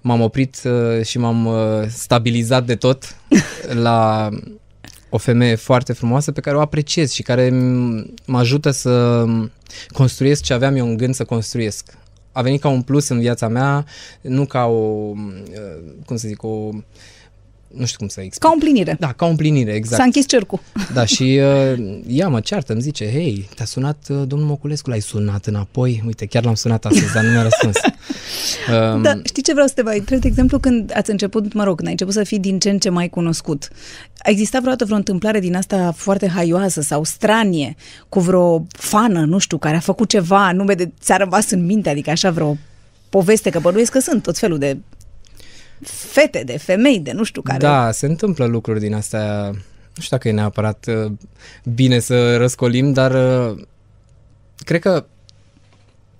[0.00, 3.16] m-am oprit uh, și m-am uh, stabilizat de tot
[3.86, 4.28] la
[5.08, 9.24] o femeie foarte frumoasă pe care o apreciez și care m- mă ajută să
[9.92, 11.96] construiesc ce aveam eu în gând să construiesc.
[12.32, 13.84] A venit ca un plus în viața mea,
[14.20, 15.14] nu ca o, uh,
[16.06, 16.68] cum să zic, o,
[17.76, 18.42] nu știu cum să explic.
[18.42, 18.96] Ca o împlinire.
[19.00, 19.96] Da, ca o împlinire, exact.
[19.96, 20.60] S-a închis cercul.
[20.92, 21.40] Da, și
[21.72, 26.02] uh, ea mă ceartă, îmi zice, hei, te-a sunat uh, domnul Moculescu, l-ai sunat înapoi?
[26.06, 27.76] Uite, chiar l-am sunat astăzi, dar nu mi-a răspuns.
[28.70, 30.20] Um, Da, știi ce vreau să te mai întreb?
[30.20, 32.78] De exemplu, când ați început, mă rog, când ai început să fii din ce în
[32.78, 33.68] ce mai cunoscut,
[34.18, 37.76] a existat vreodată vreo întâmplare din asta foarte haioasă sau stranie,
[38.08, 41.88] cu vreo fană, nu știu, care a făcut ceva, nume de ți-a rămas în minte,
[41.88, 42.56] adică așa vreo
[43.08, 44.76] poveste, că bănuiesc că sunt tot felul de
[45.82, 47.58] fete, de femei, de nu știu care.
[47.58, 49.46] Da, se întâmplă lucruri din astea,
[49.94, 51.12] nu știu dacă e neapărat uh,
[51.64, 53.14] bine să răscolim, dar
[53.50, 53.62] uh,
[54.56, 55.04] cred că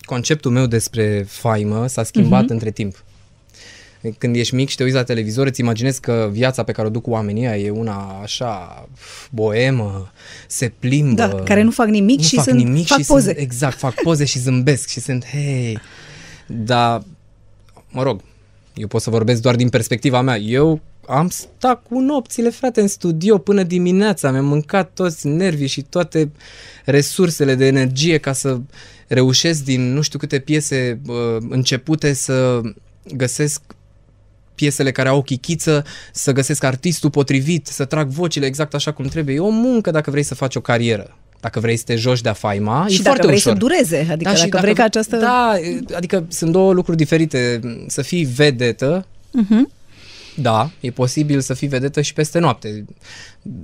[0.01, 2.49] conceptul meu despre faimă s-a schimbat uh-huh.
[2.49, 3.05] între timp.
[4.19, 6.91] Când ești mic și te uiți la televizor, îți imaginezi că viața pe care o
[6.91, 8.89] duc cu oamenii ăia e una așa
[9.31, 10.13] boemă,
[10.47, 11.15] se plimbă.
[11.15, 13.25] Da, care nu fac nimic nu și fac sunt, nimic fac și poze.
[13.25, 15.79] Sunt, exact, fac poze și zâmbesc și sunt, hei,
[16.47, 17.03] dar,
[17.91, 18.21] mă rog,
[18.75, 20.37] eu pot să vorbesc doar din perspectiva mea.
[20.37, 25.83] Eu am stat cu nopțile, frate, în studio până dimineața, mi-am mâncat toți nervii și
[25.83, 26.31] toate
[26.85, 28.61] resursele de energie ca să
[29.09, 32.61] reușesc din nu știu câte piese uh, începute să
[33.15, 33.63] găsesc
[34.55, 39.35] piesele care au chichiță, să găsesc artistul potrivit, să trag vocile exact așa cum trebuie.
[39.35, 41.17] E o muncă dacă vrei să faci o carieră.
[41.45, 43.53] Dacă vrei să te joci de-a faima, și e dacă foarte vrei ușor.
[43.53, 45.17] să dureze, adică Da, și dacă, vrei ca această...
[45.17, 45.53] Da,
[45.95, 47.61] adică sunt două lucruri diferite.
[47.87, 49.07] Să fii vedetă,
[49.43, 49.71] Uh-huh.
[50.37, 52.85] da, e posibil să fii vedetă și peste noapte.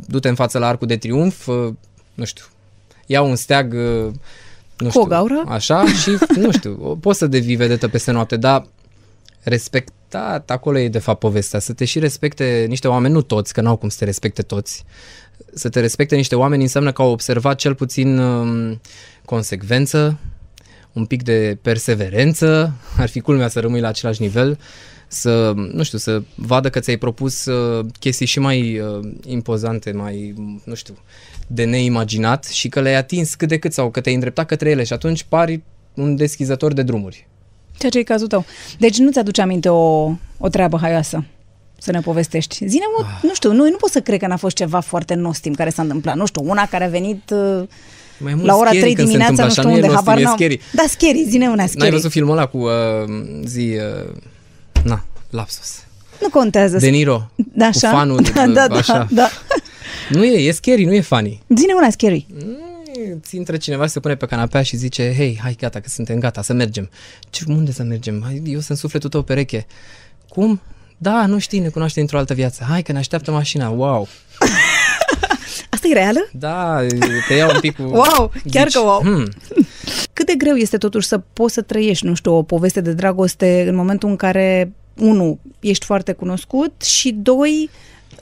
[0.07, 1.73] Du-te în față la Arcul de Triunf, uh,
[2.15, 2.45] nu știu,
[3.07, 4.13] ia un steag, uh,
[4.79, 5.45] nu Cu știu, o gaură?
[5.49, 8.67] așa și, nu știu, poți să devii vedetă peste noapte, dar
[9.43, 13.61] respectat, acolo e de fapt povestea, să te și respecte niște oameni, nu toți, că
[13.61, 14.85] n-au cum să te respecte toți,
[15.55, 18.81] să te respecte niște oameni înseamnă că au observat cel puțin um,
[19.25, 20.19] consecvență,
[20.93, 24.59] un pic de perseverență, ar fi culmea să rămâi la același nivel,
[25.09, 30.35] să, nu știu, să vadă că ți-ai propus uh, chestii și mai uh, impozante, mai,
[30.65, 30.95] nu știu,
[31.47, 34.85] de neimaginat și că le-ai atins cât de cât sau că te-ai îndreptat către ele
[34.85, 35.63] și atunci pari
[35.95, 37.27] un deschizător de drumuri.
[37.79, 38.45] Ceea ce e cazul tău.
[38.79, 41.25] Deci nu ți-aduce aminte o, o treabă haioasă
[41.81, 42.69] să ne povestești.
[42.69, 43.23] Zine, mă, ah.
[43.23, 45.83] nu știu, nu, nu pot să cred că n-a fost ceva foarte nostim care s-a
[45.83, 46.17] întâmplat.
[46.17, 47.63] Nu știu, una care a venit uh,
[48.19, 49.93] Mai mult la ora scary 3 când se dimineața, nu întâmplă știu așa, unde, nu
[49.93, 50.37] e habar nostim, e n-am.
[50.37, 50.61] scary.
[50.73, 51.79] Da, scary, zine una scary.
[51.79, 52.71] N-ai văzut filmul ăla cu uh,
[53.45, 54.15] zi, uh,
[54.85, 55.85] na, lapsus.
[56.21, 56.77] Nu contează.
[56.77, 57.89] De Niro, da, așa?
[57.91, 59.07] cu fanul, da, de- da, da, așa.
[59.11, 59.29] da.
[60.09, 61.43] Nu e, e scary, nu e funny.
[61.57, 62.27] Zine una scary.
[63.23, 66.43] Ți intră cineva, se pune pe canapea și zice Hei, hai gata, că suntem gata,
[66.43, 66.91] să mergem
[67.31, 68.23] Ce, unde să mergem?
[68.25, 69.67] Hai, eu sunt sufletul tău pereche
[70.29, 70.61] Cum?
[71.03, 74.09] Da, nu știi, ne cunoaște într-o altă viață Hai că ne așteaptă mașina, wow
[75.71, 76.29] Asta e reală?
[76.33, 76.79] Da,
[77.29, 77.83] te iau un pic cu...
[77.83, 79.01] Wow, chiar că wow.
[79.01, 79.29] Hmm,
[80.13, 83.65] Cât de greu este totuși să poți să trăiești, nu știu, o poveste de dragoste
[83.69, 87.71] în momentul în care, unu, ești foarte cunoscut și doi,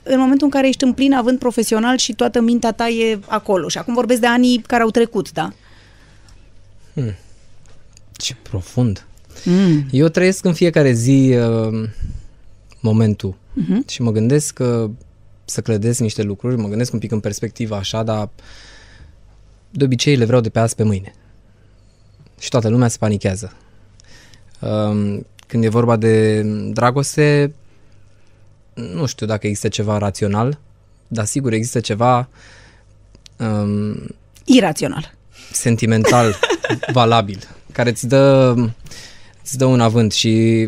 [0.03, 3.67] în momentul în care ești în plin avânt profesional și toată mintea ta e acolo.
[3.67, 5.53] Și acum vorbesc de anii care au trecut, da?
[8.11, 9.03] ce profund
[9.45, 9.85] Mm.
[9.91, 11.89] Eu trăiesc în fiecare zi uh,
[12.79, 13.83] momentul Mhm.
[13.87, 14.89] și mă gândesc că
[15.45, 18.29] să clădesc niște lucruri, mă gândesc un pic în perspectivă așa, dar
[19.71, 21.13] de obicei le vreau de pe azi pe mâine.
[22.39, 23.53] Și toată lumea se panichează.
[24.61, 27.53] Um, Când e vorba de dragoste,
[28.73, 30.59] nu știu dacă există ceva rațional,
[31.07, 32.29] dar sigur există ceva
[33.37, 33.95] um,
[34.45, 35.13] Irațional.
[35.51, 36.35] sentimental
[36.93, 37.39] valabil,
[37.71, 38.55] care îți dă,
[39.43, 40.67] îți dă un avânt și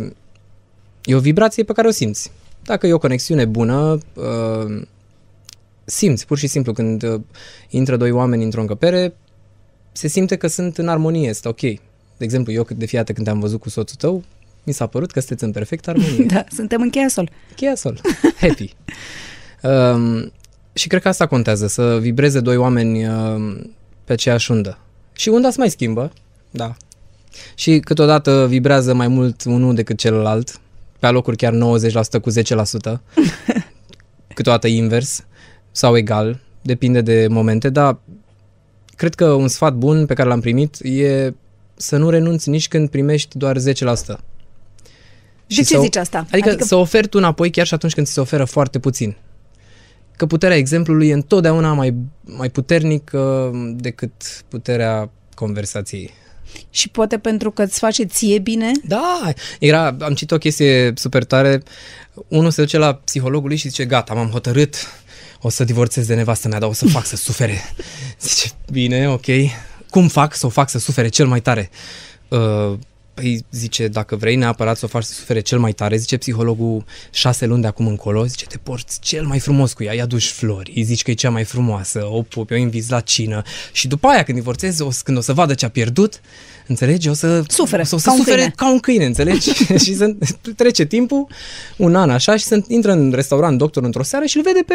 [1.03, 2.31] e o vibrație pe care o simți.
[2.63, 4.81] Dacă e o conexiune bună, uh,
[5.85, 7.21] simți pur și simplu când uh,
[7.69, 9.13] intră doi oameni într-o încăpere,
[9.91, 11.59] se simte că sunt în armonie, este ok.
[11.61, 14.23] De exemplu, eu de fiată când te-am văzut cu soțul tău,
[14.63, 16.25] mi s-a părut că sunteți în perfect armonie.
[16.33, 17.29] Da, suntem în cheia sol.
[17.55, 17.99] Cheia sol.
[18.41, 18.73] Happy.
[19.61, 20.31] Um,
[20.73, 24.77] și cred că asta contează, să vibreze doi oameni um, pe aceeași undă.
[25.13, 26.11] Și unda se mai schimbă,
[26.49, 26.75] da.
[27.55, 30.59] Și câteodată vibrează mai mult unul decât celălalt,
[31.01, 31.57] pe alocuri chiar 90%
[32.21, 32.99] cu 10%,
[34.35, 35.25] câteodată invers
[35.71, 37.99] sau egal, depinde de momente, dar
[38.95, 41.33] cred că un sfat bun pe care l-am primit e
[41.75, 43.61] să nu renunți nici când primești doar 10%.
[43.61, 43.73] De
[45.47, 46.25] ce să, zici asta?
[46.31, 49.17] Adică, adică să oferi tu înapoi chiar și atunci când ți se oferă foarte puțin.
[50.17, 54.11] Că puterea exemplului e întotdeauna mai, mai puternică decât
[54.47, 56.11] puterea conversației.
[56.69, 58.71] Și poate pentru că îți face ție bine?
[58.83, 61.63] Da, era, am citit o chestie super tare.
[62.27, 64.75] Unul se duce la psihologul lui și zice, gata, m-am hotărât,
[65.41, 67.61] o să divorțez de nevastă mea, dar o să fac să sufere.
[68.21, 69.25] Zice, bine, ok.
[69.89, 71.69] Cum fac să o fac să sufere cel mai tare?
[72.27, 72.73] Uh,
[73.21, 76.83] Păi zice, dacă vrei neapărat să o faci să sufere cel mai tare, zice psihologul
[77.11, 80.27] șase luni de acum încolo, zice, te porți cel mai frumos cu ea, îi aduci
[80.27, 83.87] flori, îi zici că e cea mai frumoasă, o pupi, o invizi la cină și
[83.87, 86.21] după aia când divorțezi, o, să- când o să vadă ce a pierdut,
[86.67, 88.53] înțelegi, o să Sufere, o să, o să ca un sufere câine.
[88.55, 89.51] ca un câine, înțelegi?
[89.85, 90.15] și să,
[90.55, 91.27] trece timpul,
[91.77, 94.73] un an așa și să intră în restaurant doctor într-o seară și îl vede pe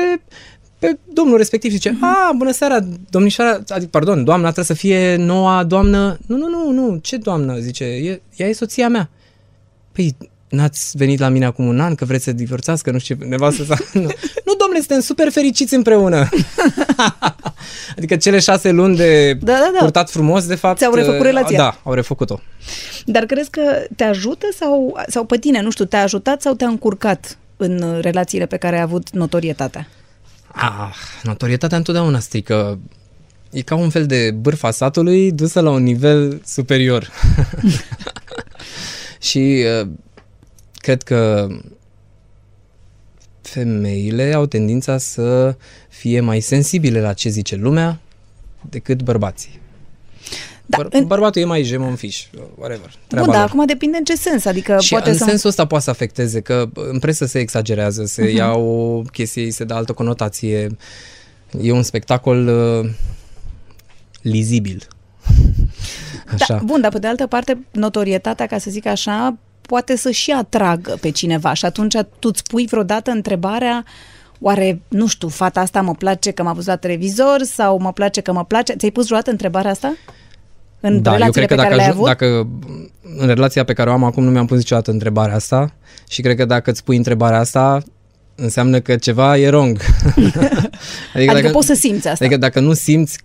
[0.78, 2.04] pe domnul respectiv și zice, Mhm.
[2.04, 2.78] a, bună seara,
[3.10, 6.18] domnișoara, adică, pardon, doamna trebuie să fie noua doamnă.
[6.26, 7.58] Nu, nu, nu, nu, ce doamnă?
[7.58, 9.10] Zice, e, ea e soția mea.
[9.92, 10.16] Păi,
[10.48, 13.24] n-ați venit la mine acum un an că vreți să divorțați, că nu știu ce,
[13.24, 13.74] nevastă sa.
[13.92, 14.00] Nu,
[14.44, 16.28] nu domnule, suntem super fericiți împreună.
[17.96, 19.78] adică cele șase luni de Da, da, da.
[19.78, 20.78] purtat frumos, de fapt...
[20.78, 21.58] Ți-au refăcut uh, relația.
[21.58, 22.40] Da, au refăcut-o.
[23.04, 23.60] Dar crezi că
[23.96, 27.98] te ajută sau, sau pe tine, nu știu, te-a ajutat sau te-a încurcat în uh,
[28.00, 29.88] relațiile pe care ai avut notorietatea?
[30.58, 32.78] Ah, notorietatea întotdeauna strică.
[33.50, 37.10] E ca un fel de bârfa satului dusă la un nivel superior.
[39.28, 39.88] și uh,
[40.74, 41.48] cred că
[43.42, 45.56] femeile au tendința să
[45.88, 48.00] fie mai sensibile la ce zice lumea
[48.70, 49.60] decât bărbații.
[50.66, 52.24] Da, Băr- în- Bărbatul e mai jemonfiș,
[52.58, 52.92] whatever.
[53.06, 53.50] treaba Bun, dar lor.
[53.54, 55.24] acum depinde în ce sens, adică Și poate în să...
[55.24, 58.30] sensul ăsta poate să afecteze, că în presă se exagerează, se Mhm.
[58.30, 58.34] uh-huh.
[58.36, 60.76] ia o chestie, îi se dă altă conotație.
[61.62, 62.90] E un spectacol uh,
[64.22, 64.82] lizibil.
[66.34, 66.54] Așa.
[66.54, 70.30] Da, bun, dar pe de altă parte, notorietatea, ca să zic așa, poate să și
[70.30, 73.84] atragă pe cineva și atunci tu îți pui vreodată întrebarea
[74.40, 78.20] Oare, nu știu, fata asta mă place că m-a văzut la televizor sau mă place
[78.20, 78.74] că mă place?
[78.76, 79.94] Ți-ai pus vreodată întrebarea asta?
[80.88, 82.06] În da, eu relațiile cred că pe care dacă, le-ai aju- avut?
[82.06, 82.48] dacă
[83.16, 85.74] în relația pe care o am acum nu mi-am pus niciodată întrebarea asta
[86.08, 87.82] și cred că dacă îți pui întrebarea asta,
[88.34, 89.80] înseamnă că ceva e wrong.
[91.14, 92.24] adică, adică poți să simți asta.
[92.24, 93.18] Adică dacă nu simți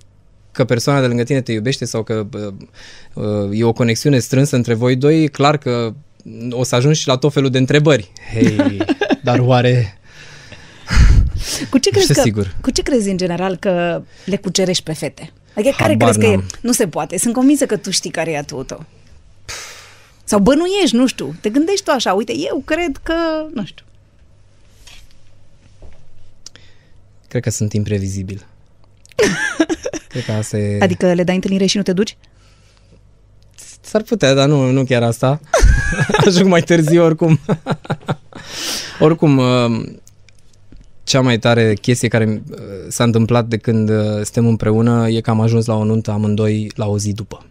[0.52, 2.54] că persoana de lângă tine te iubește sau că uh,
[3.14, 5.94] uh, e o conexiune strânsă între voi doi, clar că
[6.50, 8.12] o să ajungi și la tot felul de întrebări.
[8.34, 8.78] Hei,
[9.24, 9.96] dar oare...
[11.70, 12.56] Cu ce, crezi că, sigur.
[12.62, 15.32] cu ce crezi în general că le cucerești pe fete?
[15.56, 16.44] Adică care crezi că e?
[16.62, 17.18] Nu se poate.
[17.18, 18.86] Sunt convinsă că tu știi care e atutul tău.
[20.24, 21.36] Sau bănuiești, nu știu.
[21.42, 23.14] Te gândești tu așa, uite, eu cred că,
[23.54, 23.86] nu știu.
[27.28, 28.46] Cred că sunt imprevizibil.
[30.10, 30.82] cred că asta e...
[30.82, 32.18] Adică le dai întâlnire și nu te duci?
[33.82, 35.40] S-ar putea, dar nu, nu chiar asta.
[36.26, 37.40] Ajung mai târziu oricum.
[39.00, 39.88] oricum, uh,
[41.12, 42.58] cea mai tare chestie care uh,
[42.90, 46.72] s-a întâmplat de când uh, suntem împreună e că am ajuns la o nuntă amândoi
[46.76, 47.46] la o zi după.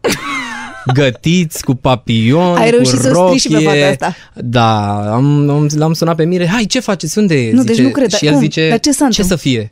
[0.94, 3.38] Gătiți cu papion, Ai reușit cu să rochie.
[3.38, 4.14] și pe fata asta.
[4.34, 7.52] Da, am, am, l-am sunat pe Mire, hai ce faceți, unde e?
[7.52, 8.40] Nu, zice, deci nu cred, și el cum?
[8.40, 9.68] zice, Dar ce s-a ce să fie?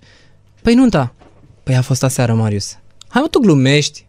[0.63, 1.15] Păi nunta.
[1.63, 2.79] Păi a fost aseară, Marius.
[3.09, 4.07] Hai mă, tu glumești.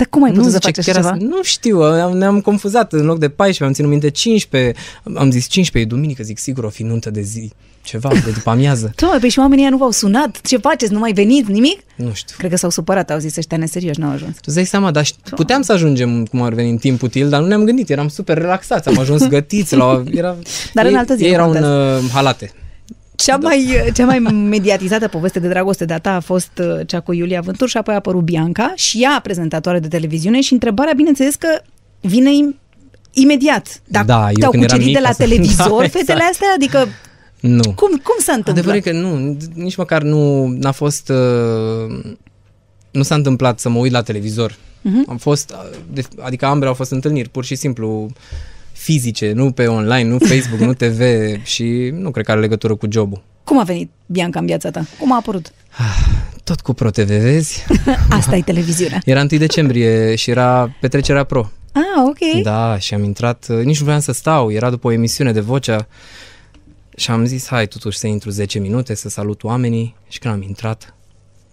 [0.00, 1.24] Dar cum ai putut nu, să zice, faci chiar așa ceva?
[1.30, 4.80] Nu știu, am, ne-am confuzat în loc de 14, am ținut minte 15,
[5.14, 8.50] am zis 15, e duminică, zic sigur o fi nuntă de zi, ceva, de după
[8.50, 8.92] amiază.
[8.96, 10.40] Tu, pe și oamenii ăia nu v-au sunat?
[10.40, 10.92] Ce faceți?
[10.92, 11.50] Nu mai veniți?
[11.50, 11.80] Nimic?
[11.96, 12.34] Nu știu.
[12.38, 14.34] Cred că s-au supărat, au zis ăștia neserioși, n-au ajuns.
[14.34, 17.28] Tu îți dai seama, dar ș- puteam să ajungem cum ar veni în timp util,
[17.28, 20.02] dar nu ne-am gândit, eram super relaxați, am ajuns gătiți la...
[20.10, 20.36] Era,
[20.72, 22.00] Dar ei, în altă zi ei nu erau în contează.
[22.04, 22.52] uh, halate.
[23.22, 27.12] Cea mai, cea mai mediatizată poveste de dragoste de-a ta a fost uh, cea cu
[27.12, 31.34] Iulia Vântur și apoi a apărut Bianca și ea prezentatoare de televiziune și întrebarea, bineînțeles
[31.34, 31.48] că
[32.00, 32.56] vine im-
[33.12, 33.80] imediat.
[33.84, 36.30] Dar Da, eu te-au când eram cucerit de mic, la asta- televizor Da, fetele exact.
[36.30, 36.48] astea?
[36.54, 36.86] Adică
[37.40, 37.62] Nu.
[37.74, 38.56] cum, cum s-a întâmplat?
[38.56, 41.08] Adevărul e că nu, nici măcar nu n-a fost...
[41.08, 42.12] Uh,
[42.90, 44.56] nu s-a întâmplat să mă uit la televizor.
[44.82, 45.04] Mhm.
[45.08, 48.10] Am fost, uh, de, adică ambele au fost întâlniri pur și simplu
[48.80, 51.02] fizice, nu pe online, nu Facebook, nu TV
[51.54, 53.22] și nu cred că are legătură cu jobul.
[53.44, 54.86] Cum a venit Bianca în viața ta?
[54.98, 55.52] Cum a apărut?
[56.44, 57.64] Tot cu Pro TV, vezi?
[58.18, 59.00] Asta e televiziunea.
[59.04, 61.50] Era 1 decembrie și era petrecerea Pro.
[61.72, 62.42] Ah, ok.
[62.42, 65.40] Da, și am intrat, uh, nici nu voiam să stau, era după o emisiune de
[65.40, 65.86] vocea
[66.96, 70.42] și am zis, hai totuși să intru 10 minute, să salut oamenii și când am
[70.42, 70.94] intrat,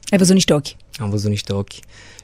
[0.09, 0.67] Ai văzut niște ochi.
[0.97, 1.73] am văzut niște ochi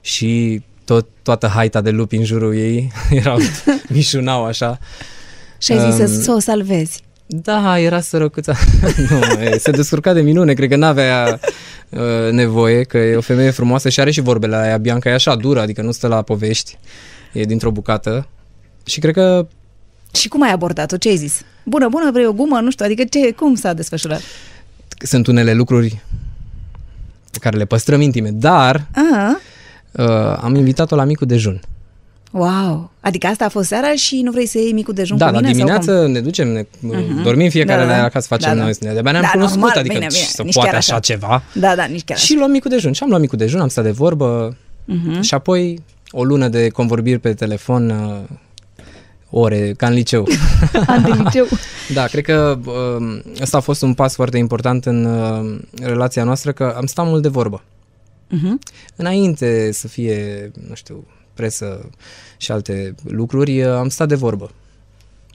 [0.01, 3.37] și tot, toată haita de lupi în jurul ei erau
[3.93, 4.79] mișunau așa.
[5.57, 7.03] Și ai zis Um, să, să o salvezi.
[7.25, 8.53] Da, era sărăcuța.
[9.09, 11.39] nu, e, se descurca de minune, cred că n-avea
[11.89, 14.77] uh, nevoie, că e o femeie frumoasă și are și vorbele aia.
[14.77, 16.77] Bianca e așa dură, adică nu stă la povești,
[17.31, 18.27] e dintr-o bucată.
[18.85, 19.47] Și cred că
[20.13, 20.97] Și cum ai abordat-o?
[20.97, 21.41] Ce ai zis?
[21.65, 22.59] Bună, bună, vrei o gumă?
[22.59, 24.21] Nu știu, adică ce, cum s-a desfășurat?
[25.05, 26.01] sunt unele lucruri
[27.31, 29.35] pe care le păstrăm intime, dar Ah,
[29.97, 30.05] uh,
[30.41, 31.61] am invitat-o la micul dejun.
[32.31, 32.91] wow!
[32.99, 35.39] Adică asta a fost seara și nu vrei să iei micul dejun Da, cu la
[35.39, 35.53] mine?
[35.53, 37.23] sau dimineață ne ducem, ne, uh-huh.
[37.23, 37.97] dormim fiecare Da, da, da.
[37.97, 38.63] la acasă, facem Da, da, da.
[38.63, 38.91] noi, da.
[38.91, 41.01] de-abia ne-am Da, cunoscut, normal, adică bine, bine, să nici poate chiar așa, așa.
[41.01, 41.27] ceva.
[41.27, 41.61] cum?
[41.61, 42.91] Da, da, nici chiar Și luăm micul dejun.
[42.91, 45.19] Și am luat micul dejun, am stat de vorbă uh-huh.
[45.21, 48.35] și apoi o lună de convorbiri pe telefon, uh,
[49.29, 50.27] ore, ca în liceu.
[50.73, 50.83] așa.
[50.87, 51.47] An de liceu.
[51.93, 56.51] da, cred că uh, ăsta a fost un pas foarte important în uh, relația noastră,
[56.51, 57.63] că am stat mult de vorbă.
[58.33, 58.71] Uh-huh.
[58.95, 61.89] Înainte să fie, nu știu, presă
[62.37, 64.51] și alte lucruri, uh, am stat de vorbă.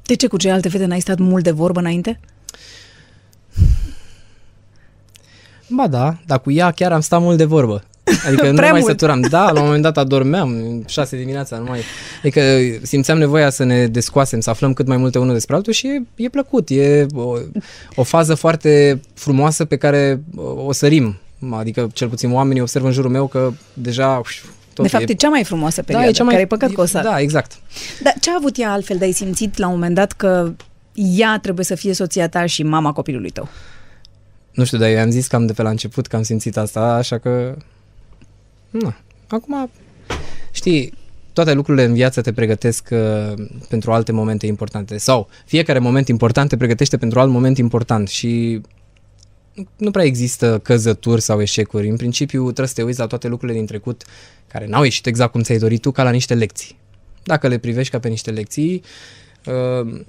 [0.02, 2.20] De ce cu celelalte fete n-ai stat mult de vorbă înainte?
[5.68, 7.84] Ba da, dar cu ea chiar am stat mult de vorbă.
[8.26, 8.90] Adică nu Prea mai mult.
[8.90, 9.20] săturam.
[9.20, 11.80] Da, la un moment dat adormeam, șase dimineața, nu mai...
[12.18, 12.40] Adică
[12.82, 16.02] simțeam nevoia să ne descoasem, să aflăm cât mai multe unul despre altul și e,
[16.16, 16.68] e plăcut.
[16.70, 17.34] E o,
[17.94, 21.18] o fază foarte frumoasă pe care o, o sărim.
[21.50, 24.18] Adică cel puțin oamenii observă în jurul meu că deja...
[24.18, 24.30] uf,
[24.72, 26.70] Tot de fapt, e, cea mai frumoasă perioadă, da, e cea mai, care e păcat
[26.72, 27.00] că o să...
[27.02, 27.58] Da, exact.
[28.02, 30.52] Dar ce a avut ea altfel de ai simțit la un moment dat că
[30.94, 33.48] ea trebuie să fie soția ta și mama copilului tău?
[34.50, 36.80] Nu știu, dar eu am zis cam de pe la început că am simțit asta,
[36.80, 37.56] așa că...
[38.70, 38.96] Na.
[39.26, 39.70] Acum,
[40.50, 40.92] știi,
[41.32, 43.32] toate lucrurile în viață te pregătesc uh,
[43.68, 44.98] pentru alte momente importante.
[44.98, 48.60] Sau fiecare moment important te pregătește pentru alt moment important și
[49.58, 51.88] nu- nu prea există căzături sau eșecuri.
[51.88, 54.02] În principiu trebuie să te uiți la toate lucrurile din trecut
[54.46, 56.76] care n-au ieșit exact cum ți-ai dorit tu, ca la niște lecții.
[57.24, 58.82] Dacă le privești ca pe niște lecții,
[59.46, 60.00] uh,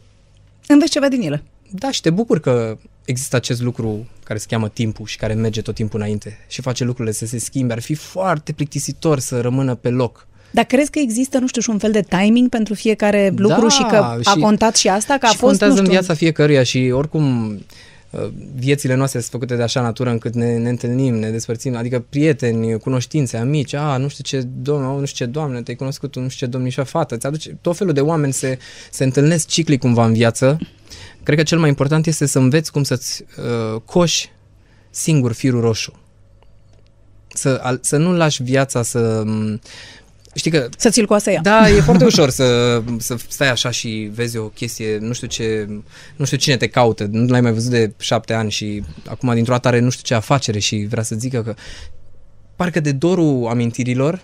[0.68, 1.43] Înveți ceva din ele.
[1.72, 5.62] da, și te bucur că există acest lucru care se cheamă timpul și care merge
[5.62, 7.74] tot timpul înainte și face lucrurile să se schimbe.
[7.74, 10.28] Ar fi foarte plictisitor să rămână pe loc.
[10.52, 13.70] Dar crezi că există, nu știu, și un fel de timing pentru fiecare lucru Da,
[13.70, 15.18] și că a și- contat și asta?
[15.18, 17.60] Că a și fost, contează nu știu, în viața fiecăruia și oricum uh,
[18.55, 22.80] viețile noastre sunt făcute de așa natură încât ne, ne întâlnim, ne despărțim, adică prieteni,
[22.80, 26.45] cunoștințe, amici, a, nu știu ce domn, nu știu ce doamne, te-ai cunoscut, nu știu
[26.45, 28.57] ce domnișoară fată, îți aduce, tot felul de oameni se,
[28.91, 30.57] se întâlnesc ciclic cumva în viață.
[31.24, 34.30] Cred că cel mai important este să înveți cum să-ți uh, coși
[34.89, 35.99] singur firul roșu.
[37.28, 39.24] Să, al, să nu lași viața să...
[40.40, 41.42] m, Știi că Să ți-l coasă ea.
[41.42, 45.68] da, e foarte ușor să, să stai așa și vezi o chestie, nu știu ce,
[46.16, 49.54] nu știu cine te caută, nu l-ai mai văzut de șapte ani și acum dintr-o
[49.54, 51.54] dată are nu știu ce afacere și vrea să zică că
[52.56, 54.22] parcă de dorul amintirilor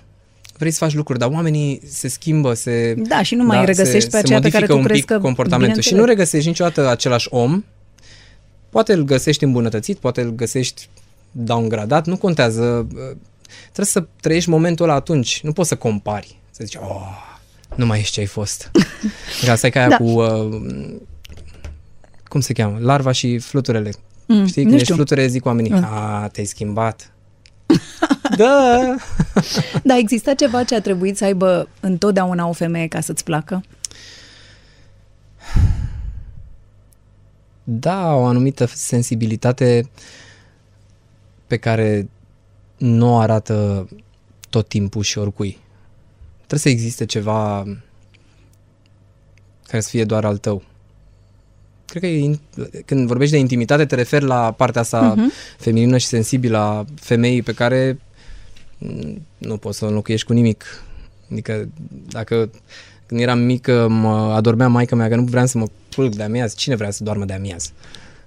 [0.57, 2.93] vrei să faci lucruri, dar oamenii se schimbă, se...
[2.97, 5.19] Da, și nu mai regăsești pe aceea pe care modifică tu un crezi pic că-
[5.19, 6.31] comportamentul și nu bineînțeles.
[6.31, 7.63] regăsești niciodată același om.
[8.69, 10.89] Poate îl găsești îmbunătățit, poate îl găsești
[11.31, 12.87] downgradat, nu contează.
[13.63, 15.39] Trebuie să trăiești momentul ăla atunci.
[15.43, 16.39] Nu poți să compari.
[16.51, 17.07] Să zici, oh,
[17.75, 18.71] nu mai ești ce ai fost.
[19.45, 19.97] Că Asta e ca aia Da.
[19.97, 20.03] cu...
[20.03, 20.95] Uh,
[22.27, 22.77] cum se cheamă?
[22.79, 23.91] Larva și fluturele.
[24.27, 24.63] Mm, Știi?
[24.63, 24.95] nu Când ești știu.
[24.95, 25.83] fluture, zic oamenii, Mm.
[25.83, 27.13] a, te-ai schimbat.
[28.37, 28.79] da!
[29.83, 33.63] Da, exista ceva ce a trebuit să aibă întotdeauna o femeie ca să-ți placă?
[37.63, 39.89] Da, o anumită sensibilitate
[41.47, 42.09] pe care
[42.77, 43.87] nu o arată
[44.49, 45.57] tot timpul și oricui.
[46.35, 47.63] Trebuie să existe ceva
[49.67, 50.63] care să fie doar al tău.
[51.85, 52.39] Cred că e, in-
[52.85, 55.29] când vorbești de intimitate te referi la partea asta Mhm.
[55.29, 55.57] uh-huh.
[55.57, 57.99] feminină și sensibilă a femeii pe care
[58.77, 60.83] mm, nu poți să o înlocuiești cu nimic.
[61.31, 61.67] Adică
[62.09, 62.49] dacă
[63.05, 65.65] când eram mic mă adormea maica mea că nu vreau să mă
[65.95, 66.55] culc de amiaz.
[66.55, 67.71] Cine vrea să doarmă de amiaz?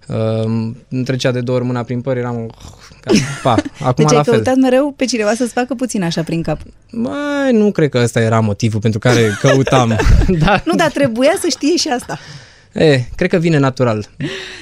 [0.08, 2.54] Uh, nu trecea de două ori mâna prin păr, eram...
[3.00, 3.50] Ca, pa,
[3.88, 4.34] acum Deci la ai fel.
[4.34, 6.60] căutat mereu pe cineva să-ți facă puțin așa prin cap.
[6.90, 9.98] Mai, nu cred că ăsta era motivul pentru care căutam.
[10.44, 10.62] da.
[10.64, 12.18] Nu, dar trebuia să știe și asta.
[12.72, 14.08] E, cred că vine natural.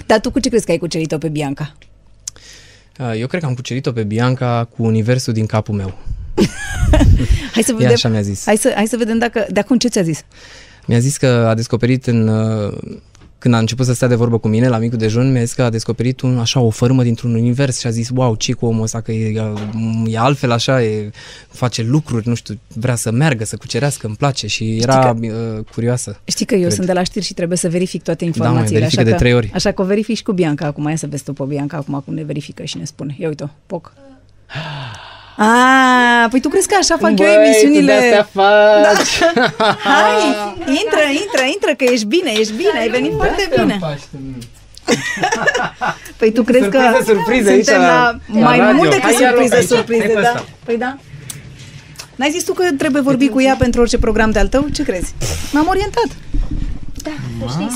[0.06, 1.76] Dar tu cu ce crezi că ai cucerit-o pe Bianca?
[2.98, 5.98] Uh, Eu cred că am cucerit-o pe Bianca cu universul din capul meu.
[7.52, 7.92] Hai să Ea vedem.
[7.92, 8.42] așa mi-a zis.
[8.44, 9.46] Hai să, hai să vedem dacă...
[9.50, 10.24] De acum ce ți-a zis?
[10.86, 12.30] Mi-a zis că a descoperit în...
[13.46, 15.52] uh, Când a început să stea de vorbă cu mine la micul dejun, mi-a zis
[15.52, 18.66] că a descoperit un, așa o fărâmă dintr-un univers și a zis, wow, ce cu
[18.66, 19.42] omul ăsta, că e,
[20.06, 21.10] e altfel așa, e,
[21.48, 25.30] face lucruri, nu știu, vrea să meargă, să cucerească, îmi place și era uh,
[25.72, 26.20] curioasă.
[26.24, 26.72] Știi că eu Cred.
[26.72, 28.78] sunt de la știri și trebuie să verific toate mă, informațiile.
[28.78, 29.50] verifică așa de că, trei ori.
[29.54, 30.88] Așa că o verific și cu Bianca acum.
[30.88, 33.16] Ia să vezi tu pe Bianca acum cum ne verifică și ne spune.
[33.18, 33.92] Ia uite-o, poc.
[35.36, 38.26] Ah, păi tu crezi că așa fac eu emisiunile?
[38.32, 39.18] faci.
[39.84, 43.78] Hai, intră, intră, intră, că ești bine, ești bine, ai venit foarte bine.
[46.16, 48.74] Păi tu crezi că Surpriză, surpriză aici suntem la- la, la mai radio.
[48.76, 49.66] mult decât Hai, ia loc surpriză, aici.
[49.66, 50.28] surpriză, Hai pe da?
[50.28, 50.44] ăsta.
[50.64, 50.96] Păi da.
[52.16, 54.66] N-ai zis tu că trebuie vorbi cu ea pentru orice program de-al tău?
[54.72, 55.14] Ce crezi?
[55.52, 56.06] M-am orientat.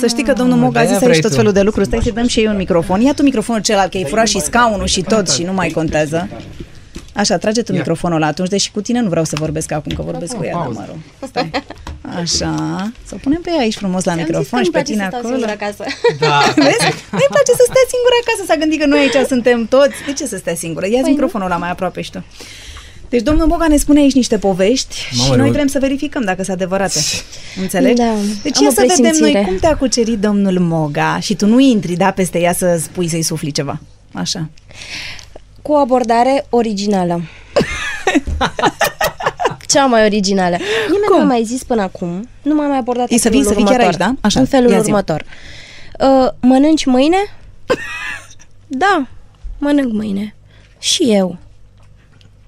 [0.01, 1.37] Să știi că domnul Mog a de-aia zis vrei aici tot tu.
[1.37, 1.87] felul de lucruri.
[1.87, 3.01] Stai să dăm și ei un microfon.
[3.01, 6.29] Ia tu microfonul celălalt, că ai furat și scaunul și tot și nu mai contează.
[7.15, 10.03] Așa, trage tu microfonul ăla atunci, deși cu tine nu vreau să vorbesc acum, că
[10.03, 10.97] vorbesc cu ea, dar mă rog.
[11.29, 11.51] Stai.
[12.17, 12.55] Așa,
[13.07, 15.45] să o punem pe ea aici frumos la microfon și pe tine acolo.
[15.49, 15.85] acasă.
[16.55, 16.87] Vezi?
[17.11, 19.95] Nu-i place să stea singură acasă, s-a gândit că noi aici suntem toți.
[20.07, 20.85] De ce să stea singură?
[20.87, 21.15] Ia-ți Păi nu.
[21.15, 22.25] microfonul ăla mai aproape și tu.
[23.09, 26.23] Deci domnul Boga ne spune aici niște povești Mamă, și noi eu- vrem să verificăm
[26.25, 26.99] dacă sunt adevărate.
[27.61, 27.95] Înțelegi?
[27.95, 29.43] Da, Deci am ia o să vedem noi presimțire.
[29.45, 33.23] cum te-a cucerit domnul Moga și tu nu intri, da, peste ea să spui să-i
[33.23, 33.81] sufli ceva.
[34.13, 34.49] Așa.
[35.63, 37.21] Cu o abordare originală.
[39.67, 40.57] Cea mai originală.
[40.87, 41.19] Nimeni Cum?
[41.19, 43.45] nu mi-a mai zis până acum, nu m-a mai abordat E să în vii- felul
[43.45, 44.01] să vii chiar următor.
[44.01, 44.27] aici, da?
[44.27, 44.89] Așa, În felul ia zi-mi.
[44.91, 45.25] următor.
[46.01, 47.17] Uh, mănânci mâine?
[48.83, 49.07] da,
[49.59, 50.35] mănânc mâine.
[50.79, 51.37] Și eu.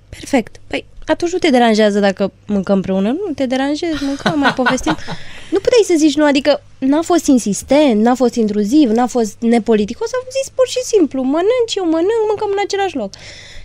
[0.08, 0.56] Perfect.
[0.66, 3.08] Păi atunci nu te deranjează dacă mâncăm împreună.
[3.08, 4.96] Nu te deranjezi, mâncăm, mai povestim.
[5.52, 10.10] Nu puteai să zici nu, adică n-a fost insistent, n-a fost intruziv, n-a fost nepoliticos,
[10.12, 13.14] am zis pur și simplu, mănânci, eu mănânc, mâncăm în același loc.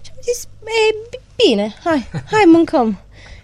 [0.01, 0.95] Și am zis, e,
[1.35, 2.99] bine, hai, hai, mâncăm.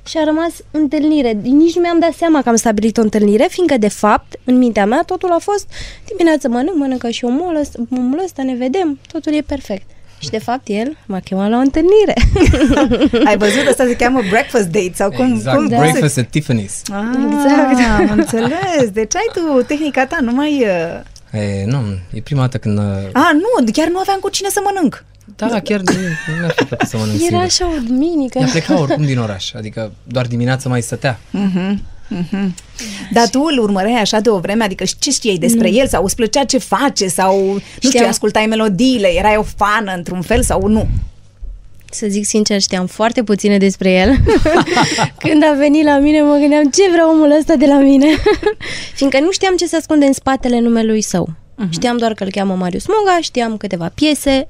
[0.08, 1.32] Și a rămas întâlnire.
[1.32, 4.86] Nici nu mi-am dat seama că am stabilit o întâlnire, fiindcă, de fapt, în mintea
[4.86, 5.68] mea, totul a fost
[6.06, 9.89] dimineața mănânc, mănâncă și omul ăsta, omul ăsta, ne vedem, totul e perfect.
[10.24, 12.13] Și, de fapt, el m-a chemat la o întâlnire.
[13.30, 13.67] Ai văzut?
[13.69, 15.34] Asta se cheamă breakfast date sau cum?
[15.34, 16.76] Exact, cum, cum breakfast at Tiffany's.
[16.91, 18.09] Ah, Exact.
[18.09, 18.89] Am înțeles.
[18.93, 20.65] Deci ai tu tehnica ta, nu mai...
[21.32, 21.82] uh, E, nu,
[22.13, 22.78] e prima dată când...
[22.78, 25.05] uh, A, nu, chiar nu aveam cu cine să mănânc.
[25.36, 25.93] Da, chiar nu,
[26.28, 27.43] nu mi-a fi plăcut să mănânc Era singur.
[27.43, 28.38] așa o duminică.
[28.39, 31.19] Ea pleca oricum din oraș, adică doar dimineața mai stătea.
[33.12, 36.16] Dar tu îl urmăreai așa de o vreme, adică ce știai despre el sau îți
[36.16, 38.08] plăcea ce face sau, nu știu, Știam.
[38.08, 40.88] ascultai melodiile, erai o fană într-un fel sau nu?
[41.89, 44.16] Să zic sincer, știam foarte puține despre el.
[45.24, 48.08] Când a venit la mine, mă gândeam ce vrea omul ăsta de la mine.
[48.95, 51.30] Fiindcă nu știam ce se ascunde în spatele numelui său.
[51.30, 51.70] Uh-huh.
[51.70, 54.47] Știam doar că îl cheamă Marius Moga, știam câteva piese,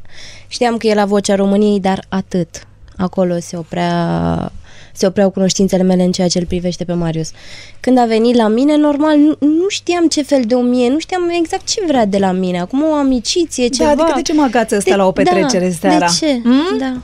[0.48, 2.68] știam că e la Vocea României, dar atât.
[2.98, 4.52] Acolo se oprea
[4.96, 7.32] se opreau cunoștințele mele în ceea ce îl privește pe Marius.
[7.80, 11.00] Când a venit la mine, normal, nu, nu știam ce fel de om e, nu
[11.00, 12.60] știam exact ce vrea de la mine.
[12.60, 13.90] Acum o amiciție, Da, ceva.
[13.90, 16.06] adică de ce mă agață ăsta la o petrecere da, seara?
[16.06, 16.40] De ce?
[16.44, 16.78] Mm?
[16.78, 17.02] Da.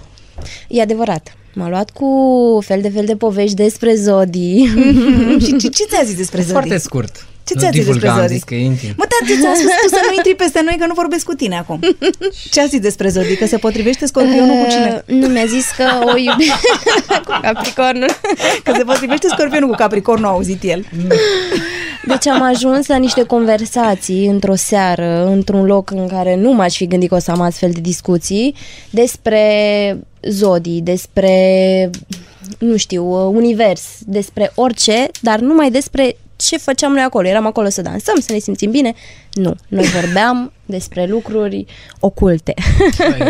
[0.67, 1.33] E adevărat.
[1.53, 2.07] M-a luat cu
[2.65, 4.65] fel de fel de povești despre zodii.
[5.45, 6.53] Și ce, ce ți-a zis despre zodii?
[6.53, 7.25] Foarte scurt.
[7.49, 8.35] Ce Nu ți-a zis divulga, despre am zodii?
[8.35, 8.93] zis că e intim.
[8.97, 11.57] Mă, dar ți-a spus tu să nu intri peste noi, că nu vorbesc cu tine
[11.57, 11.79] acum.
[12.53, 13.35] Ce a zis despre zodii?
[13.35, 15.03] Că se potrivește scorpionul cu cine?
[15.07, 16.67] Uh, Nu, mi-a zis că o iubește
[17.27, 18.09] cu Capricornul.
[18.63, 20.85] Că se potrivește scorpionul cu capricornul, a auzit el.
[22.05, 26.87] Deci am ajuns la niște conversații într-o seară, într-un loc în care nu m-aș fi
[26.87, 28.55] gândit că o să am astfel de discuții,
[28.89, 29.43] despre
[30.21, 31.33] zodii, despre,
[32.57, 37.27] nu știu, univers, despre orice, dar numai despre ce făceam noi acolo.
[37.27, 38.93] Eram acolo să dansăm, să ne simțim bine.
[39.33, 41.65] Nu, noi vorbeam despre lucruri
[41.99, 42.53] oculte.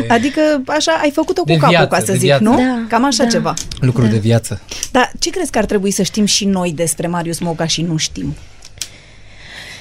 [0.08, 2.44] Adică așa ai făcut-o cu De capul, viață, ca să de zic, viață.
[2.44, 2.56] nu?
[2.58, 3.30] Da, Cam așa da.
[3.30, 3.54] ceva.
[3.80, 4.62] Lucruri de viață.
[4.92, 7.98] Dar ce crezi că ar trebui să știm și noi despre Marius Moca și nu
[7.98, 8.36] știm?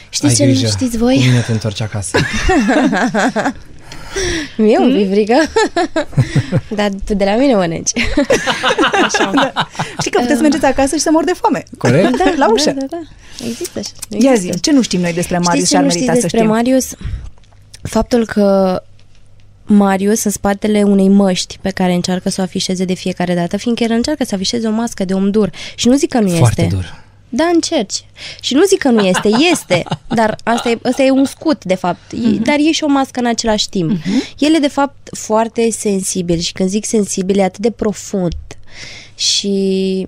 [0.09, 0.64] Știți Ai ce grijă.
[0.66, 1.16] nu știți Cu voi?
[1.16, 2.18] mine te întorci acasă.
[4.56, 5.34] Mie un pic frică.
[6.68, 7.90] Dar tu de la mine mănânci.
[9.04, 9.52] Așa.
[9.98, 11.62] Știi că puteți să mergeți acasă și să mor de foame.
[11.78, 12.16] Corect?
[12.16, 12.70] Da, la ușă.
[12.70, 13.46] Da, da, da.
[13.48, 13.90] Există așa.
[14.08, 14.52] Ia Există.
[14.54, 16.22] zi, ce nu știm noi despre Marius Știți și ce ar nu merita știți să
[16.22, 16.50] despre știm?
[16.50, 16.94] Marius?
[17.82, 18.82] Faptul că
[19.64, 23.82] Marius în spatele unei măști pe care încearcă să o afișeze de fiecare dată, fiindcă
[23.84, 25.50] el încearcă să afișeze o mască de om dur.
[25.74, 26.74] Și nu zic că nu Foarte este.
[26.74, 27.06] dur.
[27.29, 28.05] Da, încerci.
[28.41, 29.85] Și nu zic că nu este, este.
[30.09, 32.12] Dar asta e, asta e un scut, de fapt.
[32.12, 33.91] E, dar e și o mască în același timp.
[34.39, 38.35] El e, de fapt, foarte sensibil și când zic sensibil, e atât de profund.
[39.14, 40.07] Și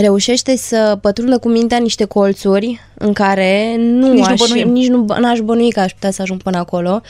[0.00, 4.68] reușește să pătrundă cu mintea niște colțuri în care nu Nici nu aș, bănuim.
[4.68, 7.00] nici nu, n-aș bănui că aș putea să ajung până acolo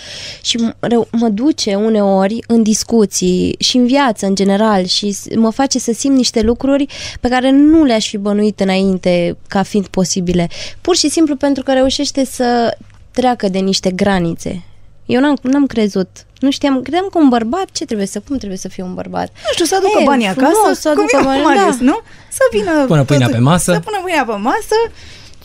[0.43, 5.27] și m- reu- mă duce uneori în discuții și în viață în general și s-
[5.37, 6.87] mă face să simt niște lucruri
[7.21, 10.49] pe care nu le-aș fi bănuit înainte ca fiind posibile.
[10.81, 12.77] Pur și simplu pentru că reușește să
[13.11, 14.63] treacă de niște granițe.
[15.07, 16.09] Eu n-am, n-am crezut.
[16.41, 19.29] Nu știam, credeam că un bărbat, ce trebuie să, cum trebuie să fie un bărbat?
[19.33, 21.85] Nu știu, să aducă E, banii acasă, frumos, să aducă cum e bani, Marius, da.
[21.85, 22.01] nu?
[22.31, 22.85] Să vină...
[22.87, 23.73] Pună pâinea pe masă.
[23.73, 24.77] Să pună pâinea pe masă.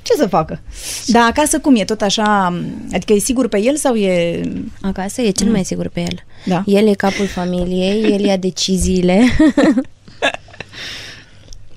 [0.02, 0.60] Ce să facă?
[1.06, 1.84] Dar acasă cum e?
[1.84, 2.60] Tot așa...
[2.94, 4.42] Adică e sigur pe el sau e...
[4.82, 6.24] Acasă e cel mai sigur pe el.
[6.46, 6.64] Da.
[6.66, 9.24] El e capul familiei, el ia deciziile.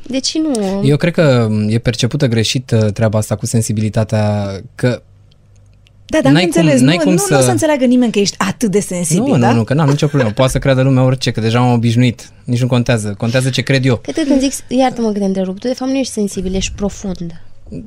[0.06, 0.80] Deci nu...
[0.84, 5.02] Eu cred că e percepută greșit uh, treaba asta cu sensibilitatea, că
[6.06, 6.80] Da, dar N-ai nu cum- înțeles.
[6.80, 9.32] n-ai nu, cum nu, să- nu o să înțeleagă nimeni că ești atât de sensibil,
[9.32, 9.50] nu, da?
[9.50, 10.32] nu, nu, că n-am nicio problemă.
[10.32, 12.28] Poate să creadă lumea orice, că deja am obișnuit.
[12.44, 13.14] Nici nu contează.
[13.18, 13.96] Contează ce cred eu.
[13.96, 16.72] Cred că când zic, iartă-mă că te întrerup, tu de fapt nu ești sensibil, ești
[16.76, 17.40] profund.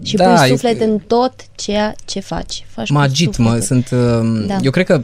[0.04, 2.66] Și Da, pui e- suflet în tot ceea ce faci.
[2.68, 3.66] faci Mă cu agit, mă, sufletul.
[3.66, 3.90] sunt...
[3.92, 4.58] uh, Da.
[4.62, 5.02] Eu cred că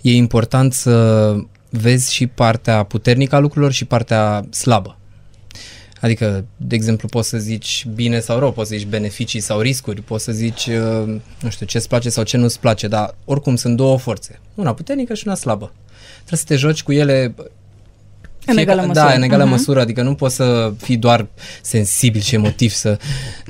[0.00, 1.34] e important să
[1.70, 4.96] vezi și partea puternică a lucrurilor și partea slabă.
[6.04, 10.02] Adică, de exemplu, poți să zici bine sau rău, poți să zici beneficii sau riscuri,
[10.02, 13.76] poți să zici, uh, nu știu, ce-ți place sau ce nu-ți place, dar oricum sunt
[13.76, 14.40] două forțe.
[14.54, 15.72] Una puternică și una slabă.
[16.16, 17.34] Trebuie să te joci cu ele
[18.46, 19.14] În egală da, măsură.
[19.14, 19.52] în egală Mhm.
[19.52, 21.26] măsură, adică nu poți să fii doar
[21.62, 22.98] sensibil și emotiv, să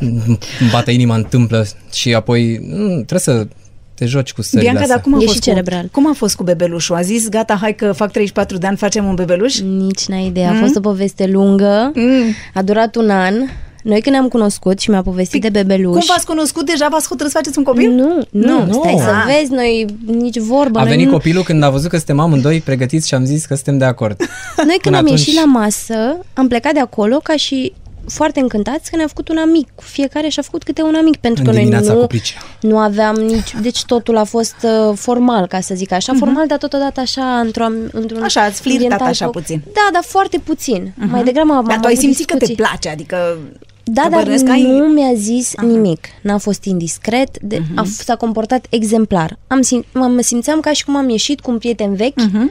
[0.00, 0.38] îmi
[0.70, 3.46] bată inima întâmplă și apoi nu, trebuie să
[3.94, 4.96] te joci cu stările Bianca, astea.
[4.96, 5.82] dar cum a, E fost și cerebral.
[5.82, 6.94] Cu, cum a fost cu bebelușul?
[6.96, 9.58] A zis, gata, hai că fac 34 de ani, facem un bebeluș?
[9.60, 10.46] Nici n-ai idee.
[10.46, 12.24] A fost o poveste lungă, Mm.
[12.54, 13.34] a durat un an.
[13.82, 15.92] Noi când ne-am cunoscut și mi-a povestit de bebeluș...
[15.92, 16.66] Cum v-ați cunoscut?
[16.66, 17.90] Deja v-ați hotărât să faceți un copil?
[17.90, 18.72] Nu, nu, Nu.
[18.72, 19.34] stai să Ah.
[19.38, 20.78] vezi, noi nici vorbă.
[20.78, 23.44] A noi venit nu, copilul când a văzut că suntem amândoi pregătiți și am zis
[23.46, 24.16] că suntem de acord.
[24.56, 27.72] Noi când Până am atunci- ieșit la masă, am plecat de acolo ca și
[28.08, 29.68] foarte încântați că ne-a făcut un amic.
[29.76, 32.40] Fiecare și-a făcut câte un amic, pentru În că noi dimineața nu, cu pricina.
[32.60, 33.54] nu aveam nici...
[33.62, 36.12] Deci totul a fost uh, formal, ca să zic așa.
[36.18, 38.24] Formal, dar totodată așa, într-o, într-un Mhm.
[38.24, 39.62] Așa, ați flirtat ambiental așa fo- puțin.
[39.64, 40.92] Da, dar foarte puțin.
[41.10, 42.64] Mai degrabă am Dar am tu ai avut simțit că te discuții.
[42.64, 43.38] place, adică...
[43.84, 46.06] Da, că dar bănuiesc că ai- nu mi-a zis nimic.
[46.22, 47.78] N-a fost indiscret, de, Mhm.
[47.78, 49.38] a, f- s-a comportat exemplar.
[49.46, 52.16] Am sim, mă, mă simțeam ca și cum am ieșit cu un prieten vechi.
[52.20, 52.50] Mhm.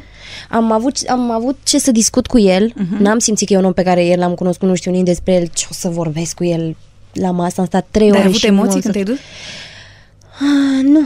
[0.49, 2.73] Am, avut, am avut ce să discut cu el.
[2.99, 5.34] N-am simțit că e un om pe care el l-am cunoscut, nu știu nimic despre
[5.34, 6.75] el, ce o să vorbesc cu el
[7.13, 7.59] la masă.
[7.61, 9.17] Am stat trei Dar ore ai avut și nu emoții am când să- te-ai dus?
[10.39, 11.01] Ah, nu,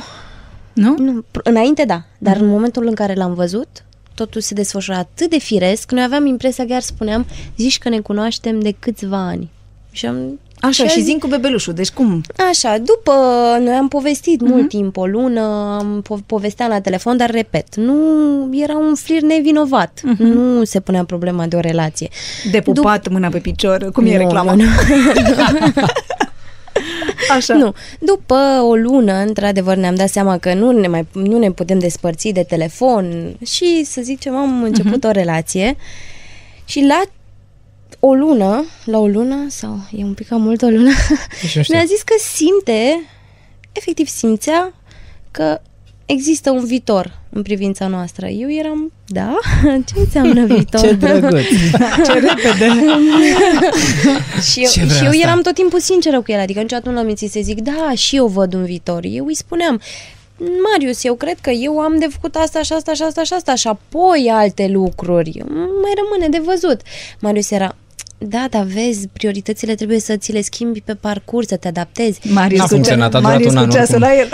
[0.73, 0.95] Nu?
[0.97, 1.21] nu.
[1.21, 2.43] Pr- Înainte da, dar Mhm.
[2.43, 3.67] în momentul în care l-am văzut,
[4.15, 5.91] totul se desfășura atât de firesc.
[5.91, 7.25] Noi aveam impresia, chiar spuneam,
[7.57, 9.49] zici că ne cunoaștem de câțiva ani.
[9.97, 12.21] Și am Așa, a și zis- zin cu bebelușul, deci cum?
[12.49, 13.11] Așa, după
[13.59, 14.51] noi am povestit Mhm.
[14.51, 15.41] mult timp, o lună,
[15.79, 17.95] am po- povesteam la telefon, dar repet, nu
[18.51, 19.99] era un flir nevinovat.
[20.03, 20.23] Mhm.
[20.23, 22.09] Nu se punea problema de o relație.
[22.51, 24.53] De pupat, mâna pe picior, cum e Nu, reclama?
[24.53, 25.83] nu, nu.
[27.35, 27.53] Așa.
[27.53, 27.73] Nu.
[27.99, 28.35] După
[28.69, 32.43] o lună, într-adevăr, ne-am dat seama că nu ne, mai, nu ne putem despărți de
[32.43, 35.07] telefon și, să zicem, am început Mhm.
[35.07, 35.75] o relație
[36.65, 37.01] și la
[37.99, 40.91] o lună, la o lună, sau e un pic cam mult o lună,
[41.41, 41.75] Nici nu știu.
[41.75, 43.03] mi-a zis că simte,
[43.71, 44.73] efectiv simțea
[45.31, 45.61] că
[46.05, 48.27] există un viitor în privința noastră.
[48.27, 49.37] Eu eram, da?
[49.87, 50.81] Ce înseamnă viitor?
[50.81, 51.41] Ce drăguț.
[52.05, 52.71] Ce repede!
[54.51, 55.21] și eu, Ce vrea și eu asta?
[55.21, 58.15] eram tot timpul sinceră cu el, adică niciodată nu l-am mințit să zic, da, și
[58.15, 58.99] eu văd un viitor.
[59.03, 59.81] Eu îi spuneam,
[60.71, 63.55] Marius, eu cred că eu am de făcut asta și asta și asta și asta
[63.55, 65.43] și apoi alte lucruri.
[65.81, 66.81] Mai rămâne de văzut.
[67.19, 67.75] Marius era,
[68.17, 72.19] da, dar vezi, prioritățile trebuie să ți le schimbi pe parcurs, să te adaptezi.
[72.31, 74.09] Marius N-a cu funcționat, a durat Marius un cu an ceasul oricum.
[74.09, 74.29] la el.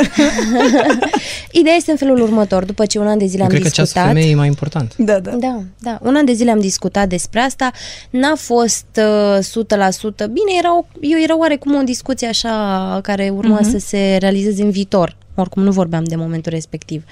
[1.59, 2.65] Ideea este în felul următor.
[2.65, 4.07] După ce un an de zile Eu am cred că ceasul discutat...
[4.07, 4.95] femeii e mai important.
[4.97, 5.31] Da, da.
[5.31, 5.99] Da, da.
[6.01, 7.71] Un an de zile am discutat despre asta.
[8.09, 9.41] N-a fost uh, 100%.
[10.17, 13.71] Bine, era o, eu era oarecum o discuție așa care urma uh-huh.
[13.71, 15.15] să se realizeze în viitor.
[15.35, 17.03] Oricum nu vorbeam de momentul respectiv.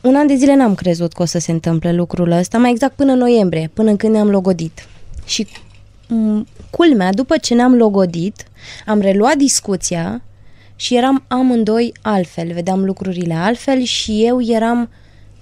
[0.00, 2.96] Un an de zile n-am crezut că o să se întâmple lucrul ăsta, mai exact
[2.96, 4.86] până în noiembrie, până când ne-am logodit.
[5.24, 5.73] Și m,
[6.70, 8.44] culmea, după ce ne-am logodit,
[8.86, 10.22] am reluat discuția
[10.76, 14.90] și eram amândoi altfel, vedeam lucrurile altfel și eu eram,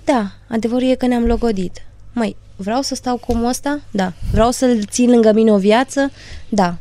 [0.05, 1.83] da, adevărul e că ne-am logodit.
[2.13, 3.81] Măi, vreau să stau cu omul ăsta?
[3.91, 4.13] Da.
[4.33, 6.11] Vreau să-l țin lângă mine o viață?
[6.49, 6.77] Da.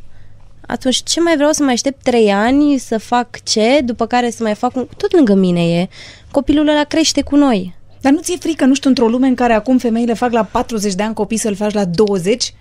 [0.67, 4.43] Atunci ce mai vreau să mai aștept trei ani să fac ce, după care să
[4.43, 4.88] mai fac un...
[4.97, 5.89] Tot lângă mine e.
[6.32, 7.75] Copilul ăla crește cu noi.
[8.01, 10.93] Dar nu ți-e frică, nu știu, într-o lume în care acum femeile fac la 40
[10.93, 12.53] de ani copii să-l faci la 20?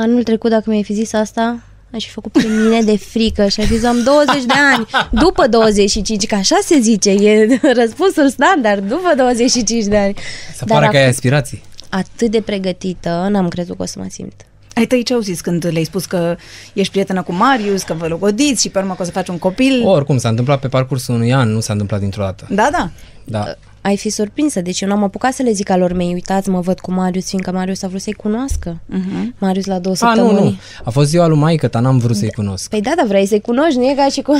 [0.00, 1.60] Anul trecut, dacă mi-ai fi zis asta,
[1.92, 4.86] aș fi făcut pe mine de frică și aș fi zis, am 20 de ani,
[5.10, 10.14] după 25, că așa se zice, e răspunsul standard, după 25 de ani.
[10.54, 11.62] Să pare că ai aspirații.
[11.88, 14.46] atât de pregătită, n-am crezut că o să mă simt.
[14.74, 16.36] Ai tăi ce au zis când le-ai spus că
[16.72, 19.38] ești prietenă cu Marius, că vă logodiți și pe urmă că o să faci un
[19.38, 19.86] copil?
[19.86, 22.46] Oricum, s-a întâmplat pe parcursul unui an, nu s-a întâmplat dintr-o dată.
[22.50, 22.90] Da, da.
[23.24, 23.54] Da.
[23.80, 26.80] Ai fi surprinsă, deci eu n-am apucat să le zic alor mei, uitați, mă văd
[26.80, 28.80] cu Marius, fiindcă Marius a vrut să-i cunoască.
[28.94, 29.38] Uh-huh.
[29.38, 30.44] Marius la două A, nu, săptămâni.
[30.44, 30.56] nu.
[30.84, 32.68] A fost ziua lui maică ta, n-am vrut să-i cunosc.
[32.70, 34.32] Păi da, dar vrei să-i cunoști, nu e ca și cu...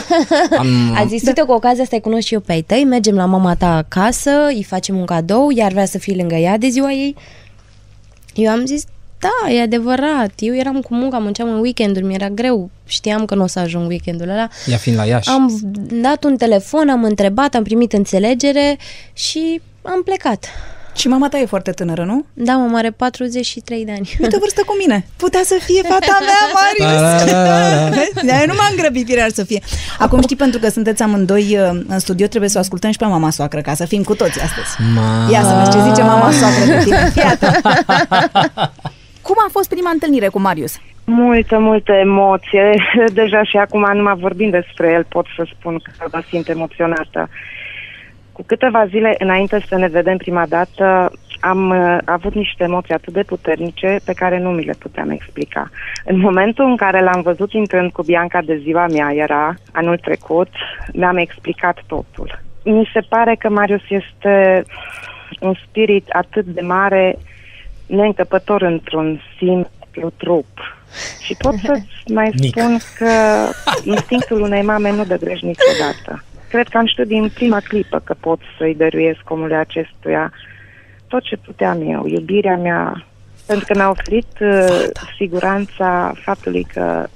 [0.58, 3.14] Am- a zis, uite, cu ocazia asta îi cunosc și eu pe ai tăi, mergem
[3.14, 6.68] la mama ta acasă, îi facem un cadou, iar vrea să fii lângă ea de
[6.68, 7.16] ziua ei.
[8.34, 8.84] Eu am zis,
[9.18, 13.42] da, e adevărat, eu eram cu munca, munceam în weekenduri, mi-era greu, știam că nu
[13.42, 14.48] o să ajung weekendul ăla.
[14.66, 15.28] Ea fiind la Iași.
[15.28, 15.60] Am
[15.92, 18.78] dat un telefon, am întrebat, am primit înțelegere
[19.12, 20.46] și am plecat.
[20.98, 22.24] Și mama ta e foarte tânără, nu?
[22.34, 24.16] Da, mă, are 43 de ani.
[24.20, 25.06] Uite vârstă cu mine.
[25.16, 27.00] Putea să fie fata mea, Marius.
[27.00, 27.88] Da, da, da, da.
[27.88, 28.26] Vezi?
[28.26, 29.62] De-aia nu m-am grăbit, firar să fie.
[29.98, 33.04] Acum știi, pentru că sunteți amândoi uh, în studio, trebuie să o ascultăm și pe
[33.04, 34.90] mama soacră, ca să fim cu toți astăzi.
[34.94, 35.28] Ma...
[35.30, 37.10] Ia să vezi ce zice mama soacră de tine.
[37.14, 37.60] Fii atent.
[39.28, 40.80] Cum a fost prima întâlnire cu Marius?
[41.04, 42.74] Multă, multă emoție.
[43.20, 47.28] Deja și acum, numai vorbind despre el, pot să spun că mă simt emoționată.
[48.32, 53.12] Cu câteva zile înainte să ne vedem prima dată, am uh, avut niște emoții atât
[53.12, 55.70] de puternice pe care nu mi le puteam explica.
[56.04, 60.48] În momentul în care l-am văzut intrând cu Bianca de ziua mea, era anul trecut,
[60.92, 62.42] mi-am explicat totul.
[62.64, 64.64] Mi se pare că Marius este
[65.40, 67.18] un spirit atât de mare,
[67.88, 70.46] neîncăpător într-un simplu trup.
[71.22, 71.80] Și pot să
[72.14, 72.58] mai Mic.
[72.58, 73.10] spun că
[73.84, 76.24] instinctul unei mame nu dă greș niciodată.
[76.48, 80.32] Cred că am știut din prima clipă că pot să-i dăruiesc omului acestuia
[81.08, 83.06] tot ce puteam eu, iubirea mea,
[83.46, 84.86] pentru că mi-a oferit uh,
[85.16, 87.06] siguranța faptului că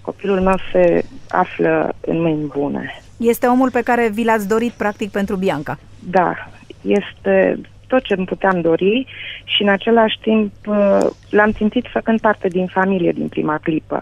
[0.00, 3.02] copilul meu se află în mâini bune.
[3.16, 5.78] Este omul pe care vi l-ați dorit, practic, pentru Bianca.
[6.10, 6.50] Da,
[6.80, 7.60] este
[7.92, 9.06] tot ce îmi puteam dori
[9.44, 13.98] și în același timp uh, l-am simțit făcând parte din familie din prima clipă.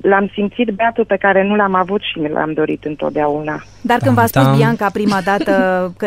[0.00, 3.62] L-am simțit beatul pe care nu l-am avut și mi l-am dorit întotdeauna.
[3.80, 4.56] Dar când v-a spus Tam-tam.
[4.56, 5.52] Bianca prima dată
[5.96, 6.06] că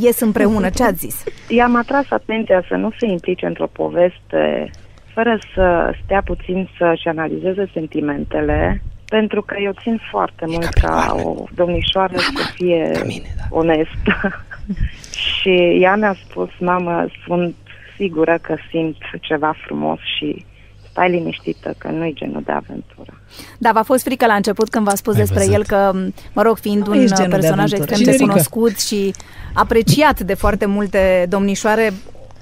[0.00, 1.24] ies împreună, ce ați zis?
[1.48, 4.70] I-am atras atenția să nu se implice într-o poveste
[5.14, 11.44] fără să stea puțin să-și analizeze sentimentele, pentru că eu țin foarte mult ca o
[11.54, 13.56] domnișoară să fie mine, da.
[13.56, 14.12] onestă.
[15.16, 17.54] și ea mi-a spus, mamă, sunt
[17.96, 20.44] sigură că simt ceva frumos și
[20.90, 23.20] stai liniștită că nu-i genul de aventură.
[23.58, 25.54] Da, v-a fost frică la început când v-a spus Ai despre văzut.
[25.54, 25.92] el că,
[26.34, 27.82] mă rog, fiind Nu un ești genul de personaj aventură.
[27.82, 28.30] extrem de Generică.
[28.30, 29.14] cunoscut și
[29.54, 31.90] apreciat de foarte multe domnișoare,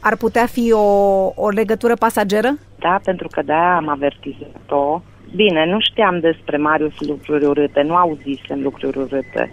[0.01, 0.85] ar putea fi o,
[1.35, 2.59] o legătură pasageră?
[2.79, 5.01] Da, pentru că de-aia am avertizat-o.
[5.35, 9.51] Bine, nu știam despre Marius lucruri urâte, nu auzisem lucruri urâte.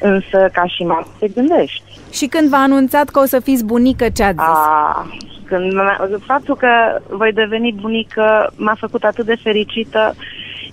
[0.00, 1.82] Însă, ca și mamă, te gândești.
[2.12, 4.46] Și când v-a anunțat că o să fiți bunică, ce ați zis?
[4.46, 5.06] A,
[5.44, 6.68] când m-a- faptul că
[7.08, 10.14] voi deveni bunică m-a făcut atât de fericită,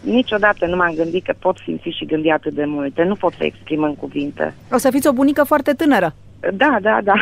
[0.01, 3.03] niciodată nu m-am gândit că pot simți și gândi atât de multe.
[3.03, 4.53] Nu pot să exprim în cuvinte.
[4.71, 6.13] O să fiți o bunică foarte tânără.
[6.53, 7.13] Da, da, da.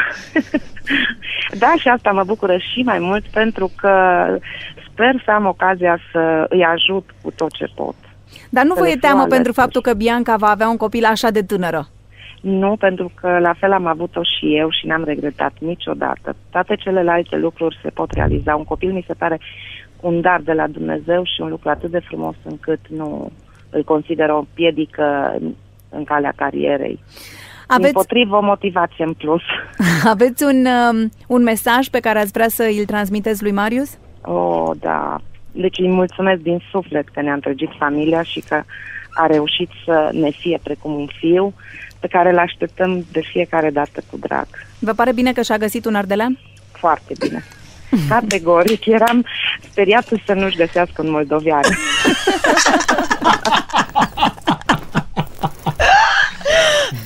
[1.64, 3.92] da, și asta mă bucură și mai mult pentru că
[4.92, 7.96] sper să am ocazia să îi ajut cu tot ce pot.
[8.50, 9.36] Dar nu Să vă le e fiu teamă alături.
[9.36, 11.88] pentru faptul că Bianca va avea un copil așa de tânără?
[12.42, 16.36] Nu, pentru că la fel am avut-o și eu și n-am regretat niciodată.
[16.50, 18.56] Toate celelalte lucruri se pot realiza.
[18.56, 19.40] Un copil mi se pare
[20.00, 23.32] un dar de la Dumnezeu și un lucru atât de frumos încât nu
[23.70, 25.54] îl consider o piedică în-
[25.90, 27.00] în calea carierei.
[27.02, 27.68] Aveți...
[27.68, 29.42] Aveți, Împotrivă o motivație în plus.
[30.14, 33.98] aveți un, um, un mesaj pe care ați vrea să îl transmiteți lui Marius?
[34.22, 35.18] Oh, da.
[35.52, 38.64] Deci îi mulțumesc din suflet că ne-a întregit familia și că
[39.14, 41.54] a reușit să ne fie precum un fiu
[42.00, 44.48] pe care îl așteptăm de fiecare dată cu drag.
[44.80, 46.40] Vă pare bine că și-a găsit un ardelean?
[46.72, 47.44] Foarte bine.
[48.10, 48.86] Categoric.
[48.86, 49.26] Eram
[49.72, 51.64] speriată să nu-și găsească un moldovean.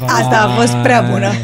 [0.08, 1.32] Asta a fost prea bună.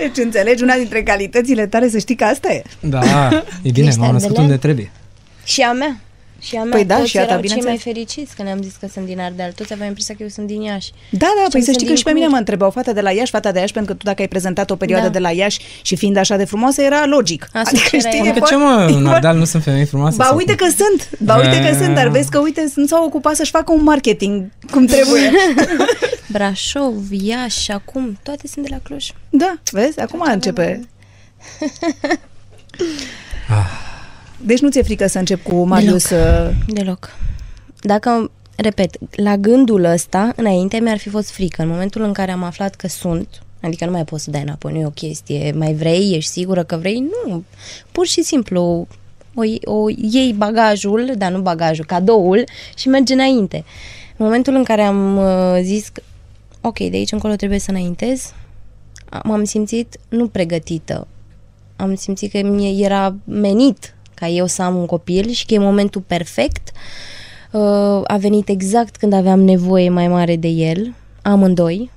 [0.00, 2.62] deci înțelegi, una dintre calitățile tale să știi că asta e.
[2.80, 3.00] Da,
[3.62, 4.44] e bine, Ești m-am născut ardelean?
[4.50, 4.90] unde trebuie.
[5.44, 6.00] Și a mea.
[6.40, 6.70] Și a mea.
[6.70, 7.84] Păi da, Toți și a ta, erau cei bineînțeles.
[7.84, 9.52] mai fericiți că ne-am zis că sunt din Ardeal.
[9.52, 10.90] Toți aveam impresia că eu sunt din Iași.
[11.10, 12.32] Da, da, Și păi am să știi că gândit și pe cum mine ești.
[12.32, 14.28] mă întreba o fată de la Iași, fata de Iași, pentru că tu dacă ai
[14.28, 15.12] prezentat o perioadă Da.
[15.12, 17.48] de la Iași și fiind așa de frumoasă, era logic.
[17.52, 18.22] Asta era ea.
[18.22, 20.16] e Că ce foarte- mă, e în foarte- Ardeal nu sunt femei frumoase?
[20.16, 20.66] Ba sau uite cum?
[20.66, 21.76] că sunt, ba uite că Ah.
[21.80, 25.30] sunt, dar vezi că uite, nu s-au ocupat să-și facă un marketing cum trebuie.
[26.32, 29.06] Brașov, Iași, acum, toate sunt de la Cluj.
[29.30, 30.80] da, vezi, acum începe.
[34.44, 36.10] Deci nu ți-e frică să încep cu Marius?
[36.10, 37.16] uh, Deloc.
[37.80, 41.62] Dacă, repet, la gândul ăsta, înainte mi-ar fi fost frică.
[41.62, 44.72] În momentul în care am aflat că sunt, adică nu mai poți să dai înapoi,
[44.72, 47.04] nu e o chestie, mai vrei, ești sigură că vrei?
[47.26, 47.44] Nu.
[47.92, 48.86] Pur și simplu
[49.34, 52.44] o, o iei bagajul, dar nu bagajul, cadoul
[52.76, 53.64] și mergi înainte.
[54.16, 56.02] În momentul în care am uh, zis că,
[56.60, 58.32] ok, de aici încolo trebuie să înaintez,
[59.22, 61.06] m-am simțit nu pregătită.
[61.76, 65.58] Am simțit că mi era menit ca eu să am un copil și că e
[65.58, 66.70] momentul perfect.
[67.52, 67.60] Uh,
[68.04, 71.90] a venit exact când aveam nevoie mai mare de el, amândoi,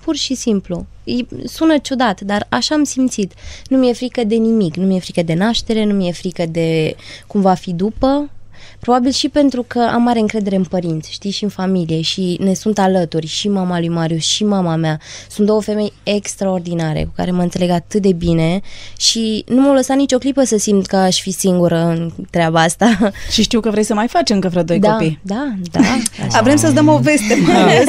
[0.00, 0.86] pur și simplu.
[1.04, 3.32] E- Sună ciudat, dar așa am simțit.
[3.68, 7.40] Nu mi-e frică de nimic, nu mi-e frică de naștere, nu mi-e frică de cum
[7.40, 8.30] va fi după.
[8.80, 12.54] Probabil și pentru că am mare încredere în părinți, știi, și în familie și ne
[12.54, 15.00] sunt alături, și mama lui Marius și mama mea.
[15.30, 18.60] Sunt două femei extraordinare cu care mă înțeleg atât de bine
[18.96, 22.98] și nu m-au lăsat nicio clipă să simt că aș fi singură în treaba asta.
[23.32, 25.18] Și știu că vrei să mai faci încă vreo doi da, copii.
[25.22, 25.80] da, da.
[26.38, 27.84] A, vrem să-ți dăm o veste, Marius.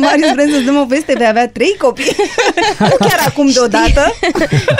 [0.00, 2.12] Marius, vrem să-ți dăm o veste, vei avea trei copii.
[2.78, 4.12] nu chiar acum deodată,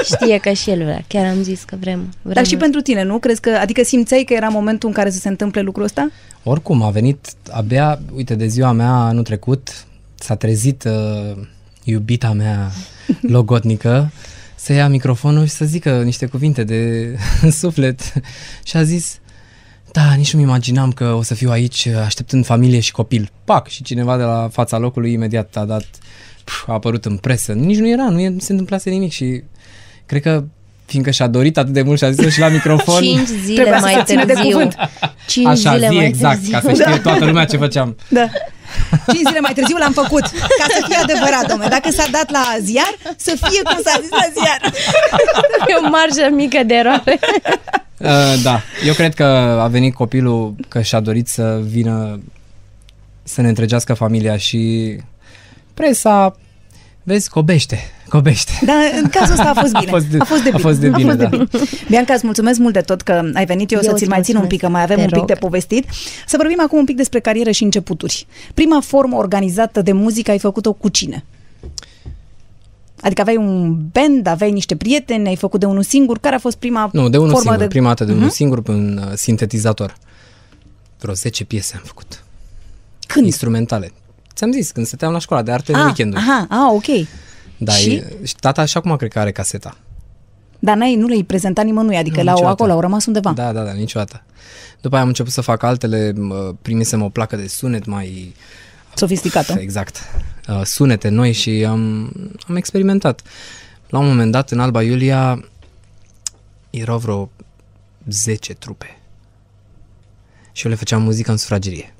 [0.04, 1.04] Știe că și el vrea.
[1.08, 2.08] Chiar am zis că vrem.
[2.22, 3.18] vrem dar și pentru tine, nu?
[3.18, 6.10] Crezi că, adică simțeai că era momentul în care să se întâmple lucrul ăsta?
[6.42, 11.46] Oricum, a venit abia, uite, de ziua mea anul trecut, s-a trezit uh,
[11.84, 12.70] iubita mea
[13.36, 14.10] logotnică
[14.54, 17.14] să ia microfonul și să zică niște cuvinte de
[17.60, 18.12] suflet
[18.62, 19.20] și a zis
[19.92, 23.30] da, nici nu-mi imaginam că o să fiu aici așteptând familie și copil.
[23.44, 23.68] Pac!
[23.68, 25.88] Și cineva de la fața locului imediat a dat,
[26.44, 27.52] pf, a apărut în presă.
[27.52, 29.42] Nici nu era, nu, e, nu se întâmplase nimic și
[30.06, 30.44] cred că
[30.92, 33.02] fiindcă și-a dorit atât de mult și a zis și la microfon.
[33.02, 34.50] Cinci zile Trebuia să se mai țină de târziu.
[34.50, 34.76] cuvânt.
[35.26, 36.52] Cinci Așa, zile zi mai exact, târziu.
[36.52, 37.96] ca să știe toată lumea ce făceam.
[38.08, 38.26] Da.
[39.12, 40.20] Cinci zile mai târziu l-am făcut,
[40.58, 41.68] ca să fie adevărat, domnule.
[41.68, 44.72] Dacă s-a dat la ziar, să fie cum s-a zis la ziar.
[45.68, 47.18] E o marjă mică de eroare.
[47.98, 49.24] Uh, da, eu cred că
[49.62, 52.20] a venit copilul că și-a dorit să vină
[53.22, 54.96] să ne întregească familia și
[55.74, 56.36] presa,
[57.02, 57.78] vezi, cobește,
[58.16, 58.52] cobește.
[58.64, 59.90] Dar în cazul ăsta a fost bine.
[59.90, 60.62] A fost de- a fost de a bine.
[60.62, 61.28] fost de bine, da.
[61.88, 63.70] Bianca, îți mulțumesc mult de tot că ai venit.
[63.70, 64.48] Eu, Eu să ți-l îți mai țin un mulțumesc.
[64.48, 65.26] pic, că mai avem Te un pic rog.
[65.26, 65.84] de povestit.
[66.26, 68.26] Să vorbim acum un pic despre carieră și începuturi.
[68.54, 71.24] Prima formă organizată de muzică ai făcut-o cu cine?
[73.00, 76.18] Adică aveai un band, aveai niște prieteni, ai făcut de unul singur.
[76.18, 77.66] Care a fost prima Nu, de unul formă singur, de...
[77.68, 78.34] prima dată de unul Mhm.
[78.34, 79.94] singur pe un uh, sintetizator.
[81.00, 82.24] Vreo 10 piese am făcut.
[83.06, 83.24] Când?
[83.26, 83.92] Instrumentale.
[84.34, 86.22] Ți-am zis, când stăteam la școala de arte în Ah, weekenduri.
[86.22, 87.06] aha, ah, ok.
[87.64, 87.90] Da, Și?
[87.90, 88.02] și?
[88.22, 89.76] și tata și acum cred că are caseta.
[90.58, 92.54] Dar n-ai, nu le-ai prezentat nimănui, adică Nu, la niciodată.
[92.54, 93.32] acolo, au rămas undeva.
[93.32, 94.22] Da, da, da, niciodată.
[94.80, 98.34] După aia am început să fac altele, mă, primisem o placă de sunet mai
[98.94, 99.52] Sofisticată.
[99.58, 99.96] Exact.
[100.48, 102.12] Uh, sunete noi și am,
[102.48, 103.22] am experimentat.
[103.88, 105.44] La un moment dat, în Alba Iulia,
[106.70, 107.30] erau vreo
[108.08, 108.98] 10 trupe.
[110.52, 111.94] Și eu le făceam muzică în sufragerie.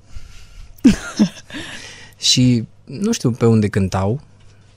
[2.31, 4.21] și nu știu pe unde cântau,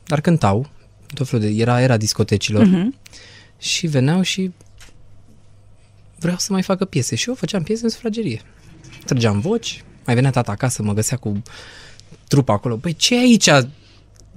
[0.05, 0.67] dar cântau.
[1.13, 2.65] Tot felul de, era era discotecilor.
[2.65, 2.95] Mhm.
[3.57, 4.51] Și veneau și
[6.19, 7.15] vreau să mai facă piese.
[7.15, 8.41] Și eu făceam piese în sufragerie.
[9.05, 11.41] Trăgeam voci, mai venea tata acasă, mă găsea cu
[12.27, 12.75] trupa acolo.
[12.75, 13.49] Păi ce e aici?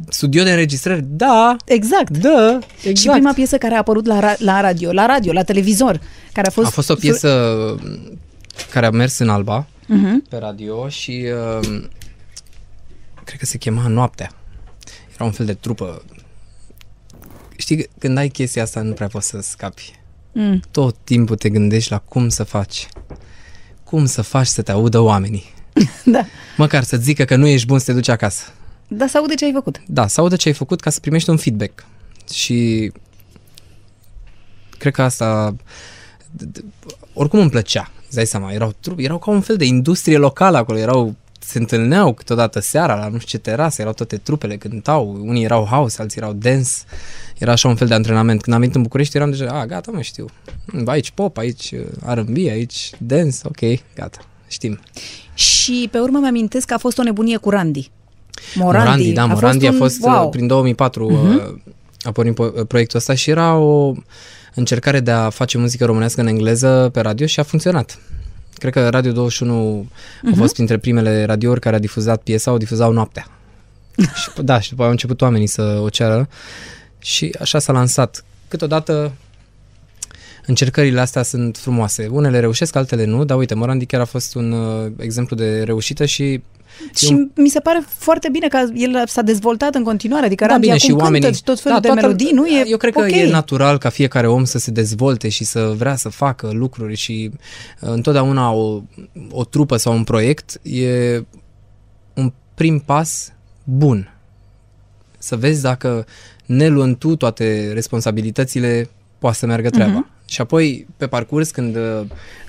[0.09, 2.19] studio de înregistrări, da, Exact.
[2.19, 2.97] da, exact.
[2.97, 6.01] Și prima piesă care a apărut la, ra- la radio, la radio, la televizor,
[6.33, 6.67] care a fost...
[6.67, 7.75] A fost o piesă
[8.71, 10.25] care a mers în Alba Mhm.
[10.29, 11.25] pe radio și
[11.61, 11.83] uh,
[13.25, 14.31] cred că se chema Noaptea.
[15.15, 16.03] Era un fel de trupă.
[17.59, 19.93] Știi, când ai chestia asta nu prea poți să scapi.
[20.33, 20.61] Mm.
[20.71, 22.89] Tot timpul te gândești la cum să faci.
[23.85, 25.45] Cum să faci să te audă oamenii.
[26.05, 26.25] Da.
[26.57, 28.43] Măcar să zică că nu ești bun să te duci acasă.
[28.89, 29.81] Dar să aude ce ai făcut.
[29.87, 31.85] Da, să audă ce ai făcut ca să primești un feedback.
[32.33, 32.93] Și
[34.79, 35.57] cred că asta
[36.37, 36.65] d- d-
[37.13, 37.91] oricum îmi plăcea.
[38.07, 41.15] Îți dai seama, erau, trup, erau ca un fel de industrie locală acolo, erau
[41.49, 45.65] se întâlneau câteodată seara la nu știu ce terase, erau toate trupele, cântau, unii erau
[45.65, 46.71] house, alții erau dance,
[47.39, 48.43] era așa un fel de antrenament.
[48.43, 50.27] Când am venit în București eram deja, a, gata, mă știu,
[50.85, 54.19] aici pop, aici uh, R&B, aici dance, ok, gata,
[54.49, 54.81] știm.
[55.35, 57.91] Și pe urmă mi-amintesc că a fost o nebunie cu Randy.
[58.55, 60.25] Morandi, Morandi, da, Morandi a un- fost, wow.
[60.25, 61.63] uh, prin 2004 uh-huh.
[62.03, 63.95] a pornit po- proiectul ăsta și era o
[64.55, 67.99] încercare de a face muzică românească în engleză pe radio și a funcționat.
[68.59, 70.33] Cred că Radio 21 uh-huh.
[70.33, 73.27] a fost printre primele radiouri care a difuzat piesa, o difuzau noaptea.
[74.21, 76.29] și, da, și după aia au început oamenii să o ceară
[76.99, 78.25] și așa s-a lansat.
[78.49, 79.13] Câteodată
[80.49, 82.07] încercările astea sunt frumoase.
[82.11, 86.05] Unele reușesc, altele nu, dar uite, Morandi chiar a fost un uh, exemplu de reușită
[86.05, 86.41] și
[86.95, 90.67] Și mi se pare foarte bine că el s-a dezvoltat în continuare, adică Da, Randy
[90.67, 91.21] bine, acum și oamenii...
[91.29, 93.11] cântă tot felul de toată- melodii, nu e Eu cred că ok.
[93.11, 97.31] e natural ca fiecare om să se dezvolte și să vrea să facă lucruri și
[97.81, 98.83] uh, întotdeauna o,
[99.31, 101.23] o trupă sau un proiect e
[102.15, 103.33] un prim pas
[103.65, 104.15] bun.
[105.19, 106.07] Să vezi dacă
[106.47, 108.89] ne luând tu toate responsabilitățile
[109.19, 109.93] poate să meargă treaba.
[109.93, 110.09] Mhm.
[110.29, 112.01] Și apoi, pe parcurs, când uh,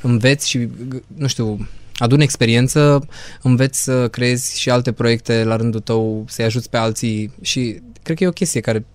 [0.01, 3.07] înveți și, g- nu știu, adun experiență,
[3.41, 8.17] înveți să creezi și alte proiecte la rândul tău, să-i ajuți pe alții și cred
[8.17, 8.85] că e o chestie care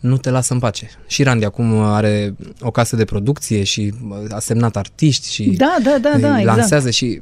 [0.00, 0.90] nu te lasă în pace.
[1.06, 5.76] Și Randy acum are o casă de producție și uh, a semnat artiști și Da,
[5.82, 6.56] da, da, îi da, exact.
[6.58, 7.20] lansează și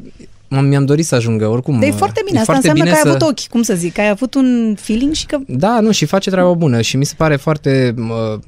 [0.57, 1.75] m- mi-am dorit să ajungă oricum.
[1.75, 3.25] Dar e uh, foarte bine, asta foarte înseamnă bine că ai să...
[3.27, 6.05] avut ochi, cum să zic, că ai avut un feeling și că Da, nu, și
[6.05, 8.39] face treaba bună și mi se pare foarte uh,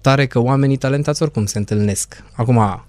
[0.00, 2.24] tare că oamenii talentați oricum se întâlnesc.
[2.32, 2.84] Acum,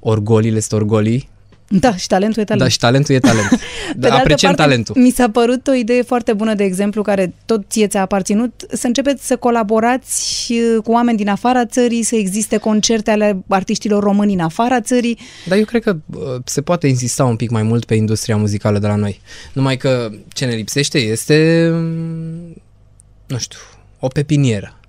[0.00, 1.28] orgolile sunt orgolii,
[1.72, 2.62] Da, și talentul e talent.
[2.64, 3.48] da, și talentul e talent.
[3.48, 3.56] Pe
[3.96, 4.94] da, de altă apreciem parte, talentul.
[5.02, 8.86] Mi s-a părut o idee foarte bună, de exemplu, care tot ție ți-a aparținut, să
[8.86, 14.32] începeți să colaborați uh, cu oameni din afara țării, să existe concerte ale artiștilor români
[14.32, 15.18] în afara țării.
[15.48, 18.78] Dar eu cred că uh, se poate insista un pic mai mult pe industria muzicală
[18.78, 19.20] de la noi.
[19.52, 22.62] Numai că ce ne lipsește este, mm,
[23.26, 23.58] nu știu,
[23.98, 24.79] o pepinieră.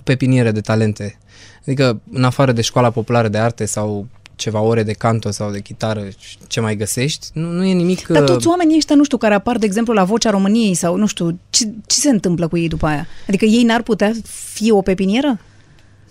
[0.00, 1.18] O pepinieră de talente.
[1.66, 5.60] Adică, în afară de școala populară de arte sau ceva ore de canto sau de
[5.60, 6.08] chitară,
[6.46, 8.06] ce mai găsești, nu, nu e nimic...
[8.06, 10.96] Dar uh, toți oamenii ăștia, nu știu, care apar, de exemplu, la Vocea României sau,
[10.96, 13.06] nu știu, ce, ce se întâmplă cu ei după aia?
[13.28, 14.12] Adică ei n-ar putea
[14.54, 15.38] fi o pepinieră?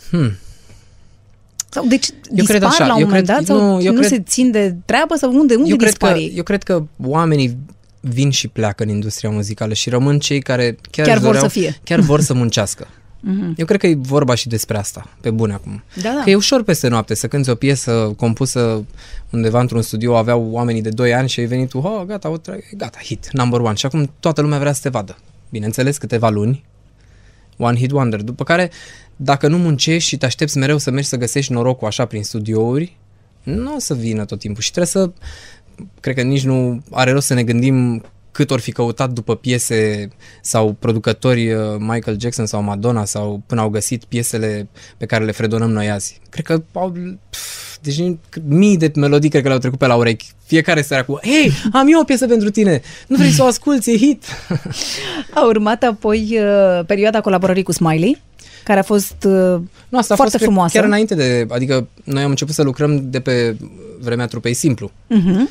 [0.09, 0.31] Hmm.
[1.69, 3.81] Sau deci Eu dispar cred așa, la un eu moment cred- dat sau nu, nu,
[3.81, 6.33] eu nu cred- se țin de treabă sau unde, unde eu, cred dispar că, ei?
[6.35, 7.57] eu cred că oamenii
[7.99, 11.43] vin și pleacă în industria muzicală și rămân cei care chiar, Chiar își vor doreau,
[11.49, 11.79] să fie.
[11.83, 12.87] Chiar vor să muncească.
[13.19, 13.53] Mhm.
[13.57, 15.83] Eu cred că e vorba și despre asta, pe bune acum.
[16.01, 16.21] Da, da.
[16.23, 18.85] Că e ușor peste noapte să cânti o piesă compusă
[19.29, 22.37] undeva într-un studio, aveau oamenii de 2 ani și ai venit tu, oh, gata, o
[22.37, 23.75] tra- gata, hit, number one.
[23.75, 25.17] Și acum toată lumea vrea să te vadă.
[25.49, 26.63] Bineînțeles, câteva luni,
[27.57, 28.21] one hit wonder.
[28.21, 28.71] După care,
[29.15, 32.97] dacă nu muncești și te aștepți mereu să mergi să găsești norocul așa prin studiouri,
[33.43, 35.11] nu o să vină tot timpul și trebuie să,
[35.99, 40.07] cred că nici nu are rost să ne gândim cât ori fi căutat după piese
[40.41, 44.67] sau producători uh, Michael Jackson sau Madonna sau până au găsit piesele
[44.97, 46.19] pe care le fredonăm noi azi.
[46.29, 46.91] Cred că au,
[47.29, 47.99] pf, deci
[48.47, 50.25] mii de melodii cred că le-au trecut pe la urechi.
[50.45, 53.91] Fiecare seara cu, hei, am eu o piesă pentru tine, nu vrei să o asculti,
[53.91, 54.23] e hit.
[55.35, 58.21] A urmat apoi uh, perioada colaborării cu Smiley,
[58.63, 60.77] care a fost uh, Nu, asta a foarte fost cred, frumoasă.
[60.77, 63.55] chiar înainte de, adică noi am început să lucrăm de pe
[63.99, 64.91] vremea trupei Simplu.
[65.07, 65.49] Mhm.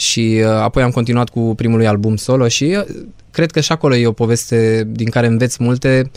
[0.00, 2.96] Și uh, apoi am continuat cu primul lui album solo și uh,
[3.30, 6.10] cred că și acolo e o poveste din care înveți multe.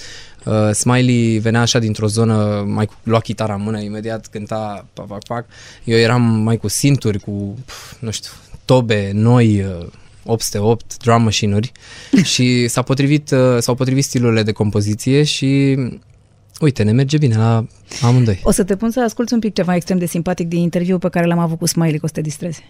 [0.46, 5.08] Uh, Smiley venea așa dintr-o zonă, mai cu, lua chitara în mână, imediat cânta pac,
[5.08, 5.46] pac, pac.
[5.84, 8.32] Eu eram mai cu sinturi, cu, pf, nu știu,
[8.66, 9.88] tobe noi, uh,
[10.26, 11.72] 808 drum machine-uri
[12.34, 15.78] și s-a potrivit, uh, s-au potrivit stilurile de compoziție și
[16.60, 17.66] uite, ne merge bine la
[18.02, 18.42] amândoi.
[18.44, 21.10] O să te pun să asculti un pic ceva extrem de simpatic din interviu pe
[21.10, 22.64] care l-am avut cu Smiley, că o să te distreze.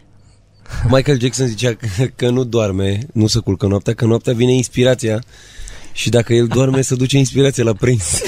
[0.89, 5.23] Michael Jackson zicea că, că nu doarme, nu se culcă noaptea, că noaptea vine inspirația
[5.91, 8.03] și dacă el doarme, se duce inspirația la prins.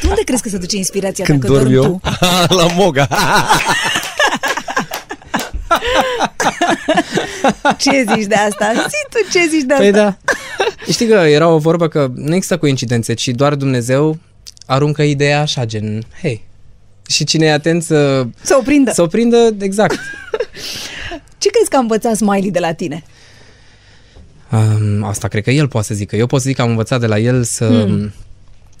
[0.00, 2.00] Tu unde crezi că se duce inspirația Când dacă dorm dormi eu,
[2.48, 2.54] tu?
[2.60, 3.08] la Moga.
[7.78, 8.72] Ce zici de asta?
[8.72, 9.84] Zi tu ce zici de asta?
[9.84, 10.16] Păi da.
[10.90, 14.18] Știi că era o vorbă că nu există coincidențe, ci doar Dumnezeu
[14.66, 16.44] aruncă ideea așa, gen, hei,
[17.08, 18.26] și cine e atent să...
[18.42, 18.92] Să o prindă.
[18.92, 19.98] Să o prindă, exact.
[21.44, 23.02] Ce crezi că a învățat Smiley de la tine?
[24.50, 26.16] Um, asta cred că el poate să zică.
[26.16, 27.84] Eu pot să zic că am învățat de la el să...
[27.86, 28.12] Hmm.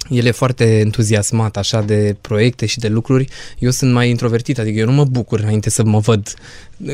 [0.08, 3.28] El e foarte entuziasmat așa de proiecte și de lucruri.
[3.58, 6.34] Eu sunt mai introvertit, adică eu nu mă bucur înainte să mă văd.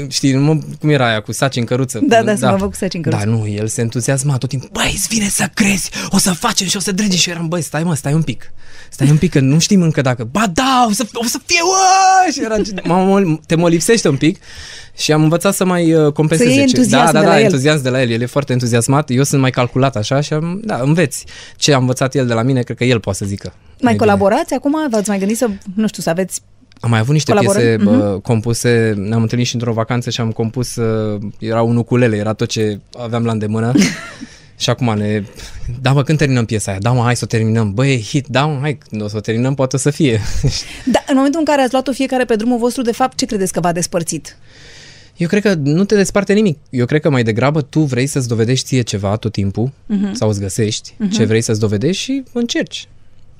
[0.08, 2.00] Știi, nu mă, cum era aia cu saci în căruță?
[2.02, 3.24] Da, da, să mă văd cu saci în căruță.
[3.24, 4.68] Da, nu, el se entuziasma tot timpul.
[4.72, 7.16] Băi, îți vine să crezi, o să facem și o să dregem.
[7.16, 8.52] Și eu eram, băi, stai mă, stai un pic.
[8.90, 10.28] Stai un pic, că nu știm încă dacă...
[10.30, 12.32] Ba da, o să, o să fie, uă!
[12.32, 14.38] Și era, mamă, te mă lipsește un pic.
[14.96, 16.46] Și am învățat să mai uh, compensez.
[16.46, 17.44] Să iei entuziasm da, da, de da, la el.
[17.44, 18.10] entuziasm de la el.
[18.10, 19.10] El e foarte entuziasmat.
[19.10, 21.24] Eu sunt mai calculat așa și am, da, înveți.
[21.56, 23.52] Ce a învățat el de la mine, cred că el poate să zică.
[23.56, 23.96] Mai bine.
[23.96, 24.74] colaborați acum?
[24.90, 26.40] V-ați mai gândit să, nu știu, să aveți...
[26.80, 27.62] Am mai avut niște Colaborăm?
[27.62, 27.98] piese Mhm.
[27.98, 32.32] bă, compuse, ne-am întâlnit și într-o vacanță și am compus, uh, era un ukulele, era
[32.32, 33.72] tot ce aveam la îndemână.
[34.60, 35.22] și acum ne...
[35.80, 36.80] Da, mă, când terminăm piesa aia?
[36.80, 37.74] Da, mă, hai să o terminăm.
[37.74, 40.20] Băi, e hit, da, mă, hai, când o să o terminăm, poate o să fie.
[40.86, 43.52] Da, în momentul în care ați luat-o fiecare pe drumul vostru, de fapt, ce credeți
[43.52, 44.36] că v-a despărțit?
[45.16, 46.58] Eu cred că nu te desparte nimic.
[46.70, 50.12] Eu cred că mai degrabă tu vrei să-ți dovedești ție ceva tot timpul Mhm.
[50.12, 51.10] sau îți găsești Mhm.
[51.10, 52.88] ce vrei să-ți dovedești și încerci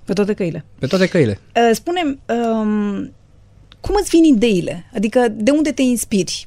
[0.05, 0.65] Pe toate căile.
[0.79, 1.39] pe toate căile.
[1.57, 3.13] Uh, Spune-mi, um,
[3.81, 4.85] cum îți vin ideile?
[4.95, 6.47] Adică, de unde te inspiri?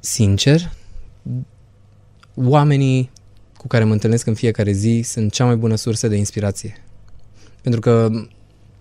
[0.00, 0.70] Sincer,
[2.44, 3.10] oamenii
[3.56, 6.84] cu care mă întâlnesc în fiecare zi sunt cea mai bună sursă de inspirație.
[7.62, 8.10] Pentru că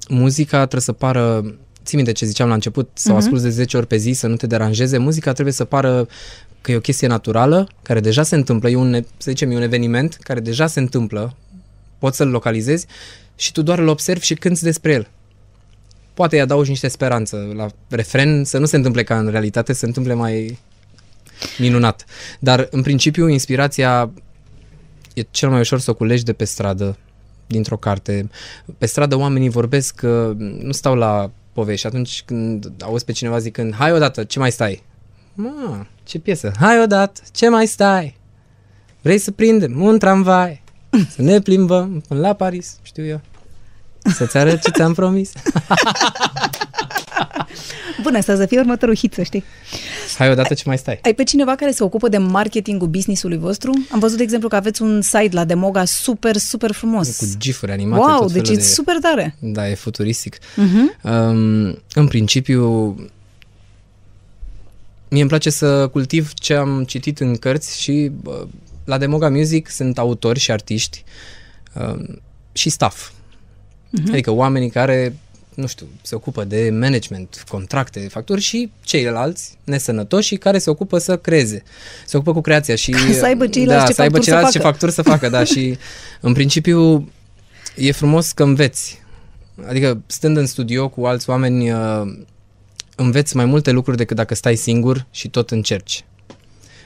[0.10, 1.55] muzica trebuie să pară,
[1.86, 3.22] ții minte ce ziceam la început, să o Mhm.
[3.22, 6.07] asculți de 10 ori pe zi, să nu te deranjeze, muzica trebuie să pară
[6.62, 9.62] că e o chestie naturală, care deja se întâmplă, e un, să zicem, e un
[9.62, 11.36] eveniment care deja se întâmplă,
[11.97, 12.86] poți să-l localizezi
[13.36, 15.07] și tu doar îl observi și cânti despre el.
[16.14, 19.80] Poate îi adaugi niște speranță la refren, să nu se întâmple ca în realitate, să
[19.80, 20.60] se întâmple mai
[21.58, 22.06] minunat.
[22.40, 24.12] Dar, în principiu, inspirația
[25.14, 26.98] e cel mai ușor să o culegi de pe stradă,
[27.48, 28.30] dintr-o carte.
[28.78, 31.88] Pe stradă oamenii vorbesc, că nu stau la povești.
[31.88, 34.84] Atunci când auzi pe cineva zicând, hai odată, ce mai stai?
[35.34, 36.52] Ma, ce piesă?
[36.60, 38.18] Hai odată, ce mai stai?
[39.02, 40.62] Vrei să prindem un tramvai?
[41.16, 43.22] Să ne plimbăm până la Paris, știu eu.
[44.04, 45.32] Să-ți arăt ce ți-am promis.
[48.04, 49.44] Bună, asta să fie următorul hit, să știi.
[50.18, 51.00] Hai odată, ce mai stai?
[51.04, 53.86] Ai pe cineva care se ocupă de marketingul businessului vostru?
[53.92, 57.18] Am văzut, de exemplu, că aveți un site la Demoga super, super frumos.
[57.18, 58.04] Cu gifuri animate.
[58.04, 58.68] Wow, tot deci felul e de...
[58.68, 59.36] super tare.
[59.40, 60.38] Da, e futuristic.
[60.56, 60.98] Mhm.
[61.02, 62.96] Um, în principiu,
[65.10, 68.42] mie îmi place să cultiv ce am citit în cărți și uh,
[68.84, 71.04] la Demoga Music sunt autori și artiști
[71.74, 73.12] um, și staff.
[73.90, 74.12] Mhm.
[74.12, 75.16] Adică oamenii care,
[75.60, 81.18] nu știu, se ocupă de management, contracte, facturi și ceilalți nesănătoși care se ocupă să
[81.18, 81.64] creeze.
[82.05, 82.91] Se ocupă cu creația și...
[82.91, 84.70] Ca să aibă ceilalți da, ce să aibă facturi să ceilalți ce facă.
[84.70, 85.78] facturi să facă, da, și
[86.28, 87.12] în principiu
[87.76, 89.01] e frumos că înveți.
[89.68, 92.01] Adică stând în studio cu alți oameni uh,
[92.95, 96.03] înveți mai multe lucruri decât dacă stai singur și tot încerci.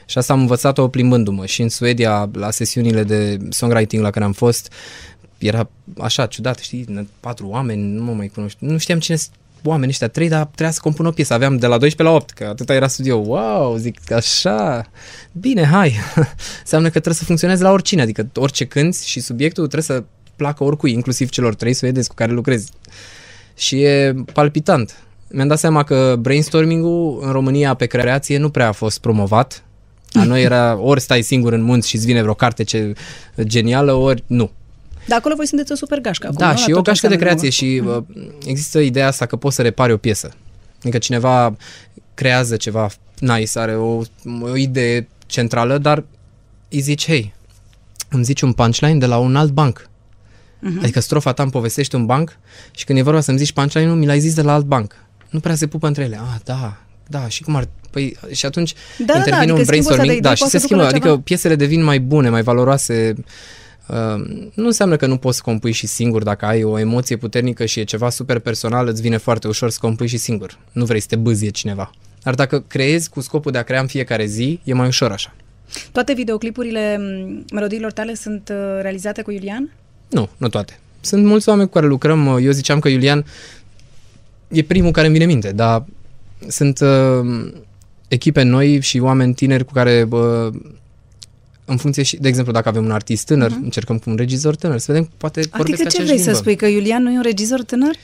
[0.06, 4.32] Și asta am învățat-o plimbându-mă și în Suedia, la sesiunile de songwriting la care am
[4.32, 4.72] fost,
[5.46, 9.34] era așa ciudat, știi, patru oameni, nu mă mai cunoști, nu știam cine sunt
[9.64, 12.30] oamenii ăștia, trei, dar trebuia să compun o piesă, aveam de la 12 la 8,
[12.30, 14.86] că atâta era studio, wow, zic, așa,
[15.32, 15.94] bine, hai,
[16.60, 20.04] înseamnă că trebuie să funcționeze la oricine, adică orice cânti și subiectul trebuie să
[20.36, 22.70] placă oricui, inclusiv celor trei suedezi cu care lucrezi.
[23.56, 24.96] Și e palpitant.
[25.30, 29.64] Mi-am dat seama că brainstorming-ul în România pe creație nu prea a fost promovat.
[30.12, 32.92] La noi era ori stai singur în munți și îți vine vreo carte ce
[33.42, 34.50] genială, ori nu.
[35.06, 36.26] Dar acolo voi sunteți o super gașcă.
[36.26, 36.56] Acum, Da, nu?
[36.56, 38.04] și La e o tot ce gașcă de înseamnă creație și Demoga.
[38.14, 40.30] uh, există ideea asta că poți să repari o piesă.
[40.80, 41.56] Adică cineva
[42.14, 42.88] creează ceva
[43.18, 44.02] nice, are o,
[44.40, 46.04] o idee centrală, dar
[46.68, 47.34] îi zici, hei,
[48.10, 49.88] îmi zici un punchline de la un alt banc.
[50.60, 50.78] Mhm.
[50.82, 52.36] Adică strofa ta îmi povestește un banc
[52.70, 54.94] și când e vorba să-mi zici punchline-ul, mi l-ai zis de la alt banc.
[55.30, 56.18] Nu prea se pupă între ele.
[56.20, 56.76] Ah, da,
[57.08, 57.68] da, și cum ar...
[57.90, 60.38] Păi, și atunci Da, da, intervine adică un schimbul ăsta de brainstorming, idei da, și
[60.38, 61.20] poate se să ducă schimbă, la adică ceva.
[61.20, 63.14] piesele devin mai bune, mai valoroase.
[63.86, 63.96] Uh,
[64.54, 67.80] nu înseamnă că nu poți să compui și singur dacă ai o emoție puternică și
[67.80, 70.58] e ceva super personal, îți vine foarte ușor să compui și singur.
[70.72, 71.90] Nu vrei să te bâzie cineva.
[72.22, 75.34] Dar dacă creezi cu scopul de a crea în fiecare zi, e mai ușor așa.
[75.92, 79.72] Toate videoclipurile m, melodiilor tale sunt uh, realizate cu Iulian?
[80.10, 80.78] Nu, nu toate.
[81.00, 82.38] Sunt mulți oameni cu care lucrăm.
[82.42, 83.24] Eu ziceam că Iulian
[84.48, 85.84] e primul care îmi vine în minte, dar
[86.48, 87.52] sunt uh,
[88.08, 90.54] echipe noi și oameni tineri cu care, uh,
[91.64, 93.62] în funcție și, de exemplu, dacă avem un artist tânăr, uh-huh.
[93.62, 96.32] încercăm cu un regizor tânăr, să vedem, poate vorbesc Adică ce aceeași vrei limbă.
[96.32, 96.56] să spui?
[96.56, 97.94] Că Iulian nu e un regizor tânăr?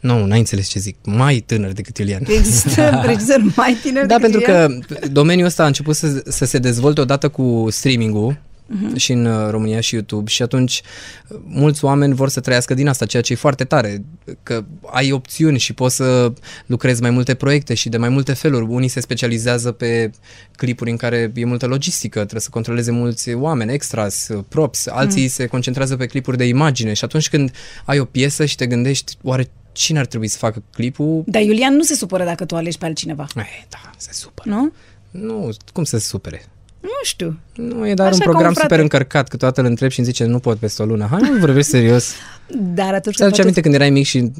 [0.00, 0.96] Nu, n-ai înțeles ce zic.
[1.04, 2.22] Mai tânăr decât Iulian.
[2.38, 4.80] Există regizori mai tineri Da, decât pentru Iulian?
[4.80, 8.38] că domeniul ăsta a început să, să se dezvolte odată cu streaming-ul
[8.68, 8.96] Mhm.
[8.96, 10.82] și în uh, România și YouTube și atunci
[11.28, 14.04] uh, mulți oameni vor să trăiască din asta, ceea ce e foarte tare,
[14.42, 16.32] că ai opțiuni și poți să
[16.66, 18.64] lucrezi mai multe proiecte și de mai multe feluri.
[18.68, 20.10] Unii se specializează pe
[20.56, 25.22] clipuri în care e multă logistică, trebuie să controleze mulți oameni, extras, uh, props, alții
[25.22, 25.28] Mm.
[25.28, 27.50] se concentrează pe clipuri de imagine și atunci când
[27.84, 31.22] ai o piesă și te gândești, oare cine ar trebui să facă clipul?
[31.26, 33.26] Dar Iulian nu se supără dacă tu alegi pe altcineva.
[33.36, 34.50] Eh, da, se supără.
[34.50, 34.72] Nu?
[35.10, 36.44] Nu, cum să se supere?
[36.88, 37.38] Nu știu.
[37.54, 38.60] Nu, e doar Așa un ca program un frate.
[38.60, 41.06] super încărcat, câteodată îl întreb și îmi zice nu pot peste o lună.
[41.10, 42.14] Hai, nu vorbești serios.
[42.78, 44.18] Dar atunci Ți aduce aminte când erai mic și...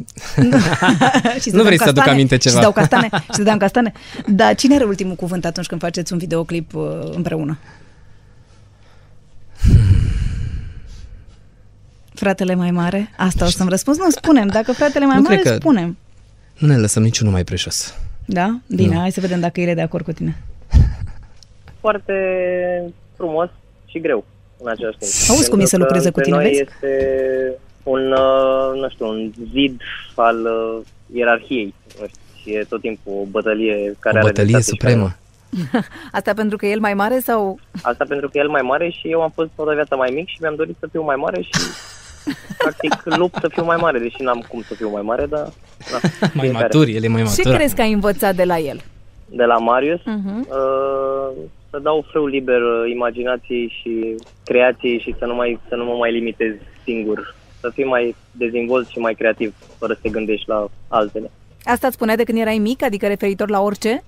[1.42, 2.54] și Nu vrei să aduc aminte ceva.
[2.56, 3.08] Și dau castane.
[3.34, 3.92] și dau castane.
[4.26, 6.82] Dar cine are ultimul cuvânt atunci când faceți un videoclip uh,
[7.14, 7.58] împreună?
[12.14, 13.10] Fratele mai mare?
[13.16, 13.98] Asta o să-mi răspunzi?
[14.00, 14.46] Nu, spunem.
[14.46, 15.96] Dacă fratele mai Nu mare, cred că- spunem.
[16.58, 17.94] Nu ne lăsăm niciunul mai preșos.
[18.24, 18.58] Da?
[18.66, 19.00] Bine, Nu.
[19.00, 20.36] hai să vedem dacă el e de acord cu tine.
[21.86, 22.14] Foarte
[23.16, 23.48] frumos
[23.86, 24.24] și greu
[24.62, 25.12] în același timp.
[25.30, 26.60] Auzi cum e Pentru să că lucreze cu între tine, noi vezi?
[26.60, 26.90] este
[27.82, 29.80] un, uh, nu știu, un zid
[30.14, 30.84] al uh,
[31.18, 31.74] ierarhiei.
[32.00, 34.92] Nu știu, și e tot timpul o bătălie care o are bătălie dreptate și care
[34.92, 35.08] supremă.
[36.18, 37.58] Asta pentru că e el mai mare sau...
[37.82, 40.36] Asta pentru că el mai mare și eu am fost toată viața mai mic și
[40.40, 41.50] mi-am dorit să fiu mai mare și
[42.58, 45.40] practic lupt să fiu mai mare, deși n-am cum să fiu mai mare, dar
[45.92, 46.52] na, Mai fiecare.
[46.52, 47.54] matur, el e mai Ce matur.
[47.54, 48.80] crezi că ai învățat de la el?
[49.28, 50.48] De la Marius, Uh-huh.
[50.48, 51.30] uh,
[51.76, 54.14] să dau frâu liber uh, imaginației și
[54.44, 56.52] creației și să nu, mai, să nu mă mai limitez
[56.84, 57.34] singur.
[57.60, 61.30] Să fii mai dezvolt și mai creativ, fără să te gândești la altele.
[61.64, 64.02] Asta îți spunea de când erai mic, adică referitor la orice?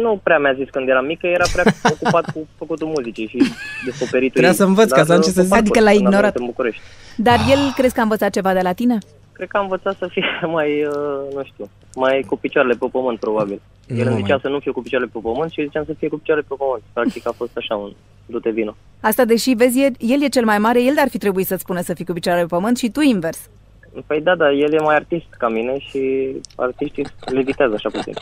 [0.00, 3.38] Nu prea mi-a zis când eram mică, era prea ocupat cu făcutul muzicii și
[3.84, 4.56] descoperitul Trebuia ei.
[4.56, 5.52] să învăț ca Dar, să am ce să uh, zic.
[5.52, 6.32] pe Adică parcurs, l-ai când am ignorat.
[6.32, 6.82] venit În București.
[7.16, 8.98] Dar el crezi că a învățat ceva de la tine?
[9.40, 10.24] Cred că am învățat să fie
[10.56, 13.60] mai, uh, nu știu, mai cu picioarele pe pământ, probabil.
[13.86, 15.84] El Nu îmi mai- zicea să nu fiu cu picioarele pe pământ și eu ziceam
[15.84, 16.82] să fie cu picioarele pe pământ.
[16.92, 17.92] Practic a fost așa un
[18.26, 18.74] du-te vino.
[19.00, 21.80] Asta deși, vezi, el, el e cel mai mare, el ar fi trebuit să-ți spună
[21.80, 23.48] să fii cu picioarele pe pământ și tu invers.
[24.06, 28.12] Păi da, da, el e mai artist ca mine și artiștii levitează așa puțin.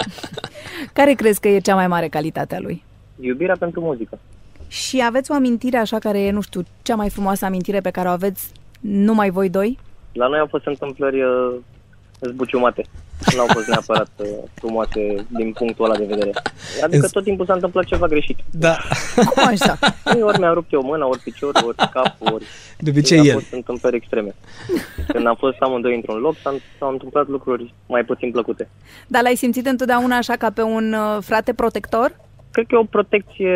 [0.98, 2.82] Care crezi că e cea mai mare calitate a lui?
[3.20, 4.18] Iubirea pentru muzică.
[4.68, 8.08] Și aveți o amintire așa care e, nu știu, cea mai frumoasă amintire pe care
[8.08, 9.78] o aveți numai voi doi?
[10.18, 11.54] La noi au fost întâmplări uh,
[12.20, 12.84] zbuciumate.
[13.34, 16.30] Nu au fost neapărat uh, frumoase din punctul ăla de vedere.
[16.82, 18.38] Adică Îns- tot timpul s-a întâmplat ceva greșit.
[18.50, 18.76] Da.
[19.34, 19.78] Cum așa?
[20.04, 22.44] Păi, Ori mi-a rupt eu mâna, ori piciorul, ori capul, ori...
[22.78, 23.32] De obicei au el.
[23.32, 24.34] fost întâmplări extreme.
[25.06, 28.68] Când am fost amândoi într-un loc, s-au, s-au întâmplat lucruri mai puțin plăcute.
[29.06, 32.16] Dar l-ai simțit întotdeauna așa ca pe un uh, frate protector?
[32.50, 33.54] Cred că e o protecție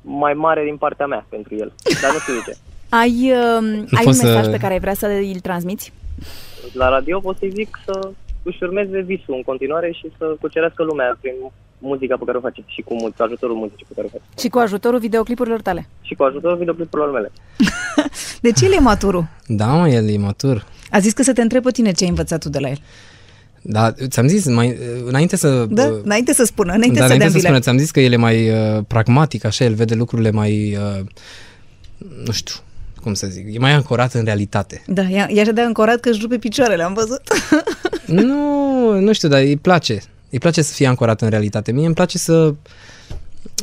[0.00, 1.72] mai mare din partea mea pentru el.
[2.02, 2.56] Dar nu știu de ce.
[3.00, 3.62] Ai, uh,
[3.98, 5.92] ai un poți să- mesaj pe care ai vrea să îl transmiți?
[6.72, 8.10] La radio pot să-i zic să
[8.42, 11.32] își urmeze visul în continuare și să cucerească lumea prin
[11.78, 14.22] muzica pe care o face și cu mu- ajutorul muzicii pe care o face.
[14.40, 15.88] Și cu ajutorul videoclipurilor tale.
[16.02, 17.32] Și cu ajutorul videoclipurilor mele.
[18.46, 19.26] Deci el e maturul.
[19.46, 20.66] Da, mă, el e matur.
[20.90, 22.78] A zis că să te întreb pe tine ce ai învățat tu de la el.
[23.62, 24.76] Da, ți-am zis, mai,
[25.06, 25.64] înainte să...
[25.68, 25.86] Da?
[25.86, 27.46] uh, Înainte să spună, înainte da, să dea înainte să vile.
[27.48, 31.04] spună, ți-am zis că el e mai uh, pragmatic, așa, el vede lucrurile mai, uh,
[32.24, 32.54] nu știu,
[33.02, 34.82] cum să zic, e mai ancorat în realitate.
[34.86, 37.22] Da, e, e așa de ancorat că își rupe picioarele, am văzut.
[38.06, 40.02] nu, nu știu, dar îi place.
[40.30, 41.72] Îi place să fie ancorat în realitate.
[41.72, 42.54] Mie îmi place să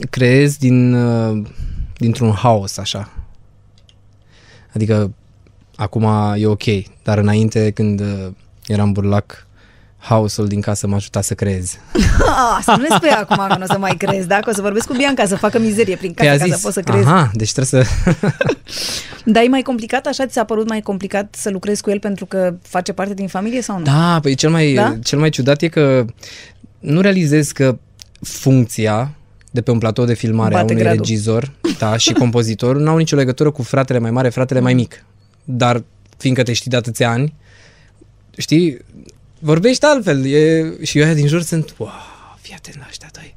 [0.09, 1.47] creez din, uh,
[1.97, 3.11] dintr-un haos, așa.
[4.73, 5.13] Adică,
[5.75, 6.63] acum e ok,
[7.03, 8.27] dar înainte, când uh,
[8.67, 9.47] eram burlac,
[10.01, 11.71] haosul din casă m-a ajutat să creez.
[12.19, 14.39] Ah, să nu ne spui acum că nu o să mai crezi, da?
[14.39, 16.53] Că o să vorbesc cu Bianca să facă mizerie prin casă Păi a ca zis,
[16.55, 17.07] să poți să crezi.
[17.07, 17.89] aha, deci trebuie să...
[19.25, 22.25] Dar e mai complicat, așa ți s-a părut mai complicat să lucrezi cu el pentru
[22.25, 23.83] că face parte din familie sau nu?
[23.83, 24.83] Da, păi cel mai, Da?
[24.89, 24.95] da?
[25.03, 26.05] cel mai ciudat e că
[26.79, 27.77] nu realizezi că
[28.21, 29.11] funcția
[29.51, 30.97] de pe un platou de filmare Bate a unui gradul.
[30.99, 35.03] regizor da, și compozitor nu au nicio legătură cu fratele mai mare, fratele mai mic.
[35.43, 35.83] Dar
[36.17, 37.33] fiindcă te știi de atâția ani,
[38.37, 38.77] știi,
[39.39, 40.25] vorbești altfel.
[40.25, 41.89] E, și eu aia din jur sunt, wow,
[42.41, 43.35] fii atent la ăștia doi.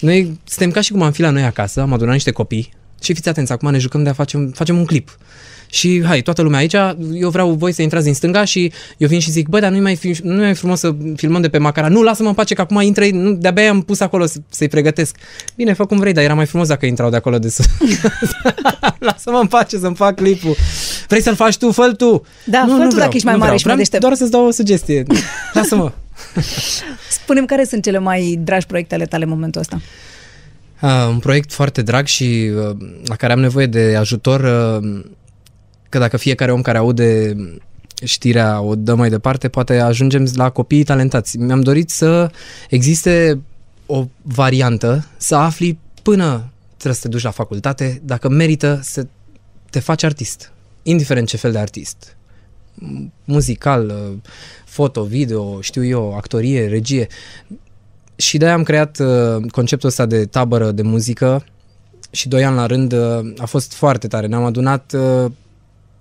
[0.00, 3.14] Noi suntem ca și cum am fi la noi acasă, am adunat niște copii și
[3.14, 5.18] fiți atenți, acum ne jucăm de a facem, facem un clip.
[5.74, 6.74] Și hai, toată lumea aici,
[7.14, 9.80] eu vreau voi să intrați din stânga și eu vin și zic, bă, dar nu-i
[9.80, 11.88] mai, fi, nu mai frumos să filmăm de pe Macara.
[11.88, 15.16] Nu, lasă-mă în pace că acum intră, nu, de-abia am pus acolo să, să-i pregătesc.
[15.56, 17.66] Bine, fă cum vrei, dar era mai frumos dacă intrau de acolo de sus.
[19.08, 20.56] lasă-mă în pace să-mi fac clipul.
[21.08, 22.24] Vrei să-l faci tu, fă tu.
[22.44, 23.56] Da, nu, fă nu tu vreau, dacă ești mai nu mare vreau.
[23.56, 24.02] și mai Vreau deștept.
[24.02, 25.02] Doar să-ți dau o sugestie.
[25.58, 25.92] Lasă-mă.
[27.10, 29.80] Spunem care sunt cele mai dragi proiecte ale tale în momentul ăsta.
[30.80, 34.40] Uh, un proiect foarte drag și uh, la care am nevoie de ajutor,
[34.80, 35.04] uh,
[35.94, 37.36] că dacă fiecare om care aude
[38.04, 41.38] știrea o dă mai departe, poate ajungem la copiii talentați.
[41.38, 42.30] Mi-am dorit să
[42.70, 43.40] existe
[43.86, 49.06] o variantă, să afli până trebuie să te duci la facultate, dacă merită să
[49.70, 50.52] te faci artist,
[50.82, 52.16] indiferent ce fel de artist.
[53.24, 54.18] Muzical, uh,
[54.64, 57.06] foto, video, știu eu, actorie, regie.
[58.16, 61.44] Și de-aia am creat uh, conceptul ăsta de tabără de muzică
[62.10, 64.26] și doi ani la rând uh, a fost foarte tare.
[64.26, 65.30] Ne-am adunat uh,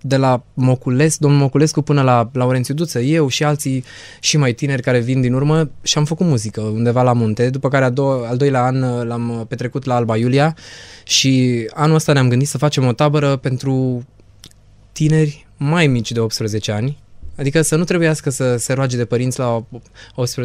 [0.05, 3.83] de la Mocules, domnul Moculescu până la Laurențiu Duță, eu și alții
[4.19, 7.69] și mai tineri care vin din urmă și am făcut muzică undeva la munte, după
[7.69, 10.55] care a do- al doilea an uh, l-am petrecut la Alba Iulia
[11.03, 14.05] și anul ăsta ne-am gândit să facem o tabără pentru
[14.91, 17.01] tineri mai mici de 18 ani,
[17.35, 19.65] Adică să nu trebuiască să se roage de părinți la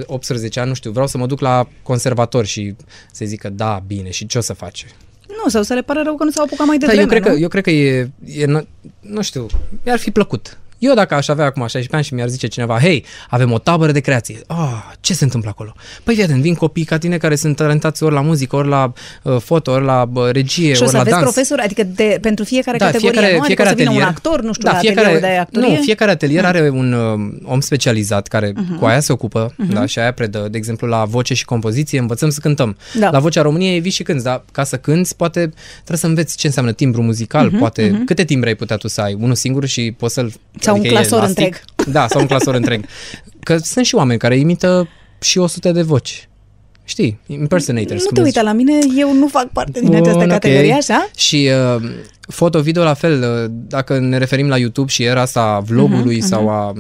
[0.07, 2.75] 18 ani, nu știu, vreau să mă duc la conservator și
[3.13, 4.87] să zică da, bine, și ce o să faci?
[5.49, 7.23] Nu, sau să le pare rău că nu s-au apucat mai Da, devreme, eu cred,
[7.25, 7.35] nu?
[7.35, 8.67] că, eu cred că e, e, nu-
[9.01, 9.47] nu știu,
[9.85, 10.59] mi-ar fi plăcut.
[10.79, 13.93] Eu dacă aș avea acum 16 ani și mi-ar zice cineva, hei, avem o tabără
[13.93, 14.41] de creație.
[14.47, 15.73] Ah, ce se întâmplă acolo?
[16.05, 18.93] Păi fii atent, vin copii ca tine care sunt talentați ori la muzică, ori la
[19.23, 21.23] uh, foto, ori la uh, regie, Și o ori să la aveți dans.
[21.33, 23.43] profesori, adică de, pentru fiecare Da, categorie, fiecare- nu?
[23.43, 24.17] Adică fiecare o să vină un atelier.
[24.17, 25.77] actor, nu știu, Da, la fiecare- atelierul de actorie?
[25.77, 28.79] Nu, fiecare atelier are un uh, om specializat care Mhm.
[28.79, 29.73] cu aia se ocupă Mhm.
[29.73, 30.49] da, și aia predă.
[30.51, 32.77] De exemplu, la voce și compoziție învățăm să cântăm.
[32.99, 33.11] Da.
[33.11, 35.41] La Vocea României vii și cânti, dar ca să cânti, poate
[35.75, 38.05] trebuie să înveți ce înseamnă timbru muzical, Mhm, poate mhm.
[38.05, 39.17] câte timbre ai putea tu să ai?
[39.21, 40.33] Unul singur și poți să-l...
[40.69, 41.45] Sau un e clasor elastic?
[41.45, 41.95] întreg.
[41.95, 42.85] Da, sau un clasor întreg.
[43.43, 44.89] Că sunt și oameni care imită
[45.21, 46.29] și 100 de voci.
[46.85, 48.01] Știi, impersonators.
[48.01, 50.29] Nu cum te le uita la mine, eu nu fac parte din Bun, această ok.
[50.29, 51.09] categorie, așa?
[51.17, 51.83] Și uh,
[52.21, 56.27] foto-video la fel, uh, dacă ne referim la YouTube și era asta a vlogului Mhm,
[56.27, 56.51] sau mhm.
[56.51, 56.73] a...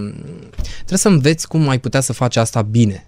[0.74, 3.06] Trebuie să înveți cum ai putea să faci asta bine.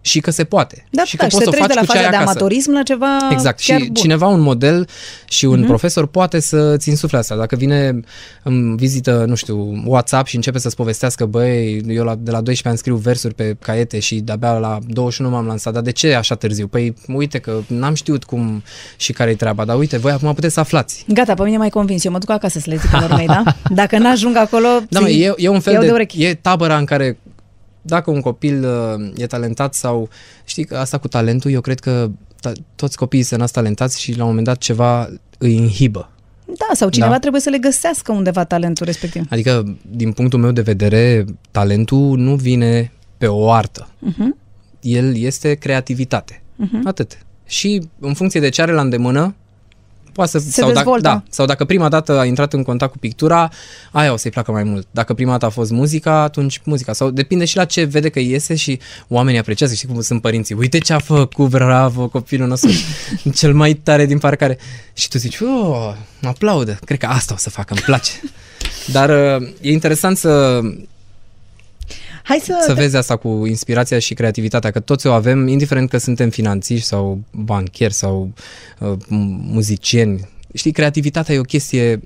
[0.00, 0.84] Și că se poate.
[0.90, 1.96] Da, și da, că și poți să să o treci faci de la cu ce
[1.98, 2.30] ai faza de acasă.
[2.38, 3.60] amatorism la ceva Exact.
[3.64, 3.94] chiar și bun.
[3.94, 4.88] cineva, un model
[5.28, 5.66] și un Mhm.
[5.66, 7.36] profesor poate să-ți insufle asta.
[7.36, 8.00] Dacă vine
[8.42, 12.68] în vizită, nu știu, WhatsApp și începe să-ți povestească, băi, eu la, de la 12
[12.68, 16.34] ani scriu versuri pe caiete și de-abia la 21 m-am lansat, dar de ce așa
[16.34, 16.66] târziu?
[16.66, 18.62] Păi uite că n-am știut cum
[18.96, 21.04] și care-i treaba, dar uite, voi acum puteți să aflați.
[21.08, 22.04] Gata, pe mine m-ai convins.
[22.04, 23.42] Eu mă duc acasă să le zic în urmei, da?
[23.74, 26.22] Dacă n-ajung acolo, Da, mă, e, e un fel iau de, de urechi.
[26.24, 27.18] e tabăra în care
[27.82, 30.08] dacă un copil uh, e talentat sau
[30.44, 32.10] știi că asta cu talentul, eu cred că
[32.40, 36.10] ta, toți copiii sunt nați talentați și la un moment dat ceva îi inhibă.
[36.46, 37.18] Da, sau cineva Da.
[37.18, 39.26] trebuie să le găsească undeva talentul respectiv.
[39.30, 43.88] Adică, din punctul meu de vedere, talentul nu vine pe o artă.
[43.88, 44.36] Uh-huh.
[44.80, 46.42] El este creativitate.
[46.56, 46.86] Mhm.
[46.86, 47.18] Atât.
[47.46, 49.34] Și în funcție de ce are la îndemână,
[50.18, 50.38] poate să...
[50.38, 51.08] Se sau, dacă, dezvoltă.
[51.08, 53.50] da, sau dacă prima dată a intrat în contact cu pictura,
[53.92, 54.86] aia o să-i placă mai mult.
[54.90, 56.92] Dacă prima dată a fost muzica, atunci muzica.
[56.92, 58.78] Sau depinde și la ce vede că iese și
[59.08, 59.74] oamenii apreciază.
[59.74, 60.54] Știi cum sunt părinții.
[60.54, 62.70] Uite ce a făcut, bravo, copilul nostru.
[63.40, 64.58] cel mai tare din parcare.
[64.92, 66.78] Și tu zici, oh, mă aplaudă.
[66.84, 68.10] Cred că asta o să facă, îmi place.
[68.92, 70.60] Dar uh, e interesant să,
[72.28, 72.62] Hai să...
[72.66, 76.86] să vezi asta cu inspirația și creativitatea, că toți o avem, indiferent că suntem finanțiști
[76.86, 78.32] sau banchieri sau
[78.78, 78.92] uh,
[79.50, 80.28] muzicieni.
[80.54, 82.00] Știi, creativitatea e o chestie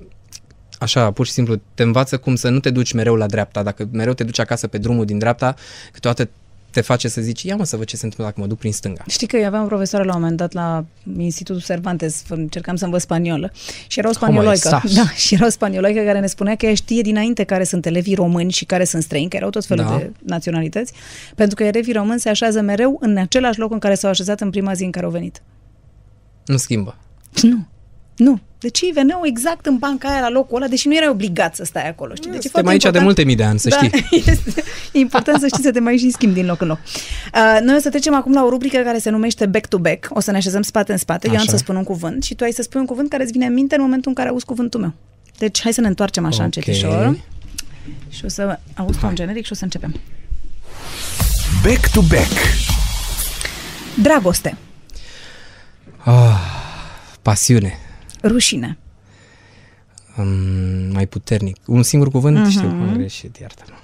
[0.79, 3.63] așa, pur și simplu, te învață cum să nu te duci mereu la dreapta.
[3.63, 5.55] Dacă mereu te duci acasă pe drumul din dreapta,
[5.91, 6.29] câteodată
[6.73, 8.73] te face să zici, ia mă să văd ce se întâmplă dacă mă duc prin
[8.73, 9.03] stânga.
[9.07, 10.85] Știi că eu aveam o profesoară la un moment dat la
[11.17, 13.51] Institutul Cervantes, încercam să învăț spaniolă
[13.87, 14.51] și era o spanioloică.
[14.53, 14.93] estás?
[14.95, 18.15] Da, și era o spanioloică care ne spunea că ea știe dinainte care sunt elevii
[18.15, 19.97] români și care sunt străini, că erau tot felul Da.
[19.97, 20.93] de naționalități,
[21.35, 24.49] pentru că elevii români se așează mereu în același loc în care s-au așezat în
[24.49, 25.41] prima zi în care au venit.
[26.45, 26.97] Nu schimbă.
[27.41, 27.67] Nu.
[28.15, 28.39] Nu.
[28.59, 31.63] Deci ei veneau exact în banca aia la locul ăla, deși nu erai obligat să
[31.63, 32.15] stai acolo.
[32.15, 32.31] Știi?
[32.31, 34.23] Deci e Suntem foarte aici de important- multe mii de ani, să da, știi.
[34.31, 36.77] Este, e important să știi să te mai și schimbi din loc în loc.
[37.33, 40.07] Uh, noi o să trecem acum la o rubrică care se numește Back to Back.
[40.09, 41.27] O să ne așezăm spate în spate.
[41.27, 41.51] Eu am Așa.
[41.51, 43.53] să spun un cuvânt și tu ai să spui un cuvânt care îți vine în
[43.53, 44.93] minte în momentul în care auzi cuvântul meu.
[45.37, 46.43] Deci hai să ne întoarcem așa Ok.
[46.43, 47.17] încetișor.
[48.09, 49.99] Și o să auzi tu un generic și o să începem.
[51.63, 52.31] Back to back.
[54.01, 54.57] Dragoste,
[55.97, 56.39] Ah,
[57.21, 57.77] pasiune.
[58.23, 58.77] Rușine,
[60.17, 60.27] Um,
[60.91, 61.57] mai puternic.
[61.65, 62.37] Un singur cuvânt?
[62.37, 62.49] Mhm.
[62.49, 63.75] Știu că am greșit, iartă-mă.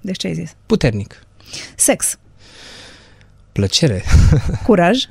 [0.00, 0.54] deci ce ai zis?
[0.66, 1.22] Puternic.
[1.76, 2.18] Sex,
[3.52, 4.02] Plăcere.
[4.66, 5.04] curaj,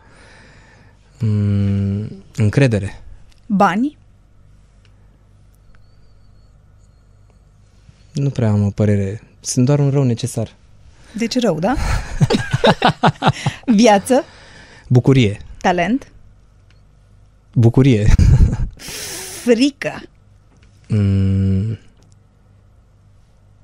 [1.20, 3.02] Mm, încredere.
[3.46, 3.98] bani,
[8.14, 9.22] Nu prea am o părere.
[9.40, 10.56] Sunt doar un rău necesar.
[11.14, 11.76] deci rău, da?
[13.76, 14.24] Viață,
[14.88, 15.42] Bucurie.
[15.62, 16.12] talent,
[17.58, 18.08] Bucurie.
[19.44, 20.02] frică,
[20.90, 21.78] Mm,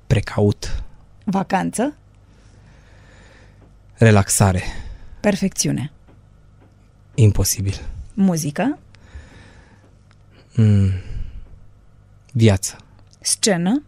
[0.06, 0.82] precaut.
[1.24, 1.96] vacanță,
[3.94, 4.62] Relaxare.
[5.20, 5.92] perfecțiune,
[7.14, 7.74] Imposibil.
[8.14, 8.78] muzică,
[10.56, 10.90] Mm,
[12.32, 12.76] viață.
[13.20, 13.82] scenă,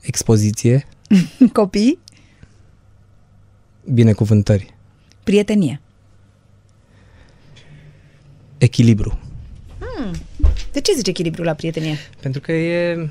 [0.00, 0.86] Expoziție,
[1.52, 1.98] Copii?
[3.92, 4.74] binecuvântări,
[5.24, 5.80] Prietenie.
[8.58, 9.18] Echilibru.
[10.72, 11.96] De ce zici echilibru la prietenie?
[12.20, 13.08] Pentru că e...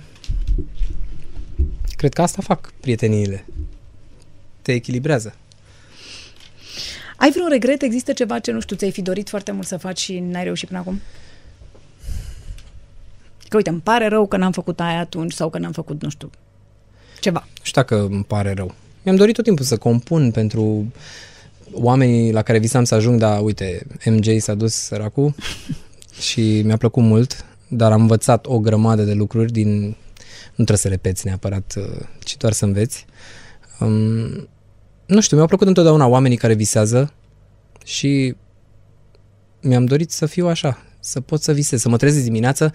[1.95, 3.45] Cred că asta fac prieteniile.
[4.61, 5.35] Te echilibrează.
[7.17, 7.81] Ai vreun regret?
[7.81, 10.67] Există ceva ce, nu știu, ți-ai fi dorit foarte mult să faci și n-ai reușit
[10.67, 11.01] până acum?
[13.47, 16.09] Că uite, îmi pare rău că n-am făcut aia atunci sau că n-am făcut, nu
[16.09, 16.29] știu,
[17.19, 17.39] ceva.
[17.47, 18.75] Nu știu dacă îmi pare rău.
[19.03, 20.91] Mi-am dorit tot timpul să compun pentru
[21.71, 25.35] oamenii la care visam să ajung, dar uite, MJ s-a dus săracul
[26.29, 29.95] și mi-a plăcut mult, dar am învățat o grămadă de lucruri din...
[30.55, 33.05] Nu trebuie să repeți neapărat, uh, ci doar să înveți.
[33.79, 34.47] Um,
[35.05, 37.13] nu știu, mi-au plăcut întotdeauna oamenii care visează
[37.85, 38.35] și
[39.61, 42.71] mi-am dorit să fiu așa, să pot să visez, să mă trezesc dimineața.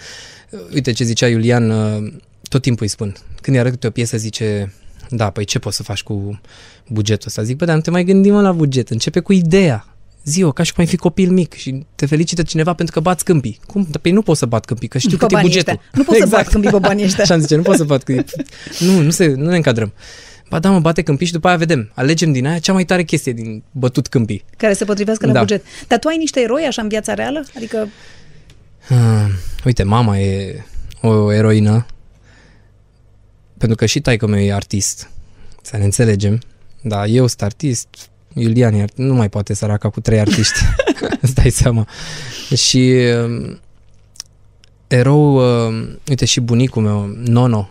[0.74, 2.12] Uite ce zicea Iulian, uh,
[2.48, 3.16] tot timpul îi spun.
[3.40, 4.72] Când îi arăt câte o piesă, zice,
[5.10, 6.40] da, păi ce poți să faci cu
[6.88, 7.42] bugetul ăsta?
[7.42, 9.84] Zic, bă, dar nu te mai gândi mă la buget, începe cu ideea.
[10.24, 13.24] Zi-o, ca și cum ai fi copil mic și te felicită cineva pentru că bați
[13.24, 13.60] câmpii.
[13.66, 13.86] Cum?
[13.90, 15.72] Dar Păi nu pot să bat câmpii, că știu Pe cât e banii bugetul.
[15.72, 15.90] ăștia.
[15.94, 17.22] Nu pot să bat câmpii pe banii ăștia.
[17.24, 18.44] Așa îmi zice, nu pot să bat câmpii.
[18.78, 19.92] Nu, nu, se, nu ne încadrăm.
[20.50, 21.90] Ba da, mă, bate câmpii și după aia vedem.
[21.94, 24.44] Alegem din aia cea mai tare chestie din bătut câmpii.
[24.56, 25.38] Care se potrivească la Da.
[25.40, 25.64] buget.
[25.88, 27.44] Dar tu ai niște eroi așa în viața reală?
[27.56, 27.88] Adică
[28.88, 29.26] Ah,
[29.64, 30.64] uite, mama e
[31.00, 31.86] o eroină,
[33.60, 35.10] pentru că și taică meu e artist,
[35.62, 36.40] să ne înțelegem,
[36.80, 37.88] dar eu sunt artist,
[38.34, 40.58] Iulian e art- nu mai poate săraca cu trei artiști,
[41.22, 41.88] îți dai seama.
[42.56, 43.60] Și um,
[44.86, 47.70] erou, um, uite și bunicul meu, Nono,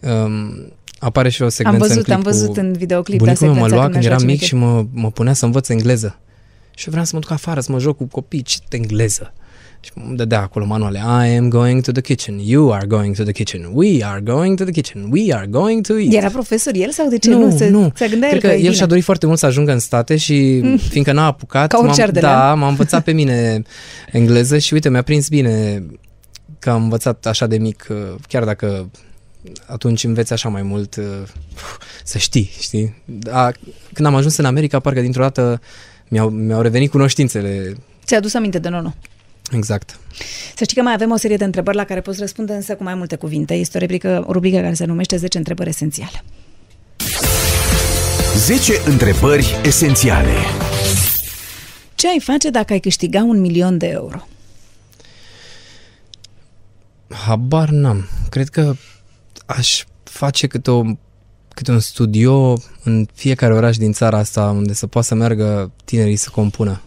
[0.00, 2.60] um, apare și o secvență am în văzut, clip am văzut cu...
[2.60, 4.46] în videoclip Bunicul la meu mă secvența lua când când mergea eram mic Cimiche.
[4.46, 6.18] și mă, mă punea să învăț engleză.
[6.74, 9.32] Și eu vreau să mă duc afară, să mă joc cu copii, ce engleză.
[9.86, 10.98] Și îmi dădea acolo manuale.
[10.98, 12.38] I am going to the kitchen.
[12.38, 13.68] You are going to the kitchen.
[13.72, 15.08] We are going to the kitchen.
[15.10, 16.12] We are going to eat.
[16.12, 17.30] Era profesor el sau de ce?
[17.30, 17.92] Nu, se, nu.
[17.94, 18.74] Se gândea Cred el că e el bine.
[18.74, 22.06] și-a dorit foarte mult să ajungă în state și fiindcă n-a apucat, Ca orice m-am,
[22.08, 22.34] ardelean.
[22.38, 23.62] da, m-a învățat pe mine
[24.12, 25.82] engleză și uite, mi-a prins bine
[26.58, 27.96] că am învățat așa de mic, uh,
[28.28, 28.90] chiar dacă
[29.66, 31.04] atunci înveți așa mai mult uh,
[32.04, 33.02] să știi, știi?
[33.04, 33.50] Da,
[33.92, 35.60] când am ajuns în America, parcă dintr-o dată
[36.08, 37.76] mi-au, mi-au revenit cunoștințele.
[38.04, 38.94] Ți-a adus aminte de Nono.
[39.50, 39.98] Exact.
[40.56, 42.82] Să știi că mai avem o serie de întrebări la care poți răspunde însă cu
[42.82, 43.54] mai multe cuvinte.
[43.54, 46.24] Este o rubrică, o rubrică care se numește 10 întrebări esențiale.
[48.36, 50.32] 10 întrebări esențiale.
[51.94, 54.28] Ce ai face dacă ai câștiga un milion de euro?
[57.08, 58.08] Habar n-am.
[58.28, 58.74] Cred că
[59.46, 60.82] aș face câte, o,
[61.54, 66.16] câte un studio în fiecare oraș din țara asta unde să poată să meargă tinerii
[66.16, 66.80] să compună.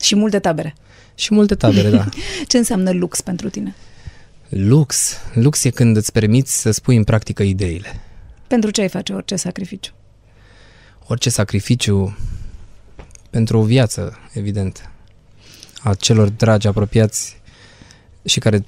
[0.00, 0.74] Și multe tabere.
[1.16, 2.08] Și multe tabere, da.
[2.48, 3.74] Ce înseamnă lux pentru tine?
[4.48, 5.16] Lux.
[5.34, 8.00] Lux e când îți permiți să spui în practică ideile.
[8.46, 9.92] Pentru ce ai face orice sacrificiu?
[11.06, 12.16] Orice sacrificiu
[13.30, 14.90] pentru o viață, evident,
[15.82, 17.40] a celor dragi, apropiați
[18.24, 18.64] și care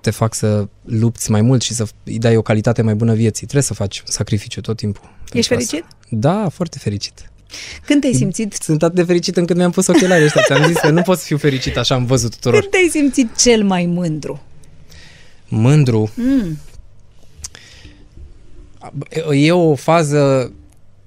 [0.00, 3.46] te fac să lupți mai mult și să îi dai o calitate mai bună vieții.
[3.46, 5.10] Trebuie să faci un sacrificiu tot timpul.
[5.32, 5.76] Ești pentru asta.
[5.76, 6.18] fericit?
[6.20, 7.29] Da, foarte fericit.
[7.86, 8.52] Când te-ai simțit?
[8.60, 10.42] Sunt atât de fericit încât mi-am pus ochelarii ăștia.
[10.42, 12.60] Ți-am zis că nu pot să fiu fericit așa am văzut tuturor.
[12.60, 14.40] Când te-ai simțit cel mai mândru?
[15.48, 16.10] Mândru.
[16.14, 16.58] Mm.
[19.32, 20.52] E o fază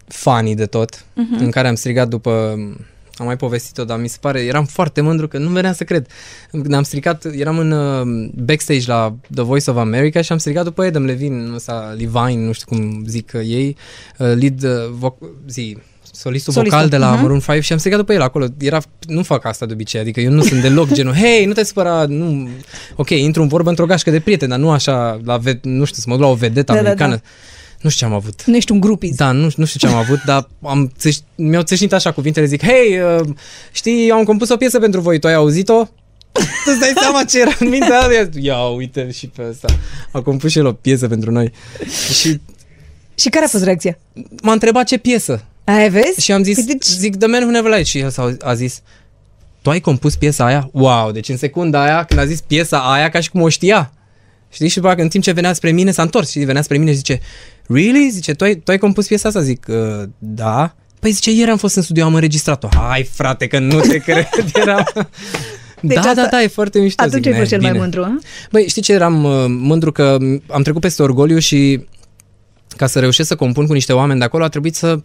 [0.08, 1.36] funny de tot, Mhm.
[1.44, 2.32] în care am strigat după...
[3.16, 4.42] Am mai povestit-o, dar mi se pare...
[4.42, 6.08] Eram foarte mândru că nu venea să cred.
[6.52, 10.64] Când am strigat, eram în uh, backstage la The Voice of America și am strigat
[10.64, 13.78] după Adam Levine, ăsta, Levine, nu știu cum zic uh, ei,
[14.18, 15.78] uh, lead, uh, voc- zi,
[16.16, 17.22] solistul, Solistul, vocal de la mhm.
[17.22, 18.46] Maroon 5 și am strigat după el acolo.
[18.60, 21.64] Era, nu fac asta de obicei, adică eu nu sunt deloc genul, hei, nu te
[21.64, 22.50] supăra, nu...
[22.96, 26.02] Ok, intru în vorbă într-o gașcă de prieteni, dar nu așa, la ve- nu știu,
[26.02, 26.90] să mă duc la o vedetă Da, da, da.
[26.90, 27.22] americană.
[27.82, 28.44] Nu știu ce am avut.
[28.46, 29.16] Nu ești un grupiz.
[29.16, 32.64] Da, nu, nu știu ce am avut, dar am țâș, mi-au țâșnit așa cuvintele, zic,
[32.64, 33.28] hei, uh,
[33.72, 35.84] știi, eu am compus o piesă pentru voi, tu ai auzit-o?
[36.66, 38.30] Tu îți dai seama ce era în mintea aia?
[38.40, 39.68] Ia uite și pe asta.
[40.12, 41.52] A compus și el o piesă pentru noi.
[42.14, 42.40] Și
[43.16, 43.98] Și care a fost reacția?
[44.42, 45.46] m-a întrebat ce piesă.
[45.64, 46.22] Ai vezi?
[46.24, 47.86] Și am zis, Păi deci- zic, The Man Who Never Lied.
[47.86, 48.82] Și el s-a, a zis,
[49.62, 50.70] tu ai compus piesa aia?
[50.72, 53.94] Wow, deci în secunda aia, când a zis piesa aia, ca și cum o știa.
[54.50, 54.68] Știi?
[54.68, 56.90] Și după aceea, în timp ce venea spre mine, s-a întors și venea spre mine
[56.92, 57.20] și zice,
[57.68, 58.10] really?
[58.10, 59.42] Zice, tu ai, tu ai compus piesa asta?
[59.42, 60.76] Zic, uh, da.
[61.00, 62.68] Păi zice, ieri am fost în studio, am înregistrat-o.
[62.76, 64.28] Hai, frate, că nu te cred.
[64.54, 64.84] Era...
[65.82, 67.04] Deci da, asta- da, da, e foarte mișto.
[67.04, 68.20] Atunci zic, ai fost "Ne, cel mai bine." mândru, a?
[68.52, 70.18] Băi, știi ce eram uh, mândru că
[70.48, 71.86] am trecut peste orgoliu și
[72.78, 75.00] ca să reușesc să compun cu niște oameni de acolo a trebuit să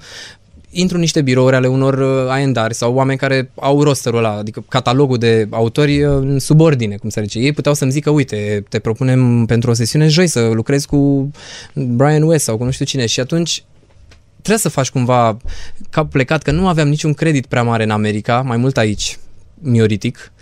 [0.71, 4.65] intru în niște birouri ale unor uh, aendari sau oameni care au rosterul ăla, adică
[4.69, 7.39] catalogul de autori uh, în subordine, cum se zice.
[7.39, 11.31] Ei puteau să-mi zică, uite, te propunem pentru o sesiune joi să lucrezi cu
[11.75, 13.65] Brian West sau cu nu știu cine și atunci
[14.33, 15.37] trebuie să faci cumva
[15.91, 19.19] cap plecat, că nu aveam niciun credit prea mare în America, mai mult aici,
[19.55, 20.33] mioritic,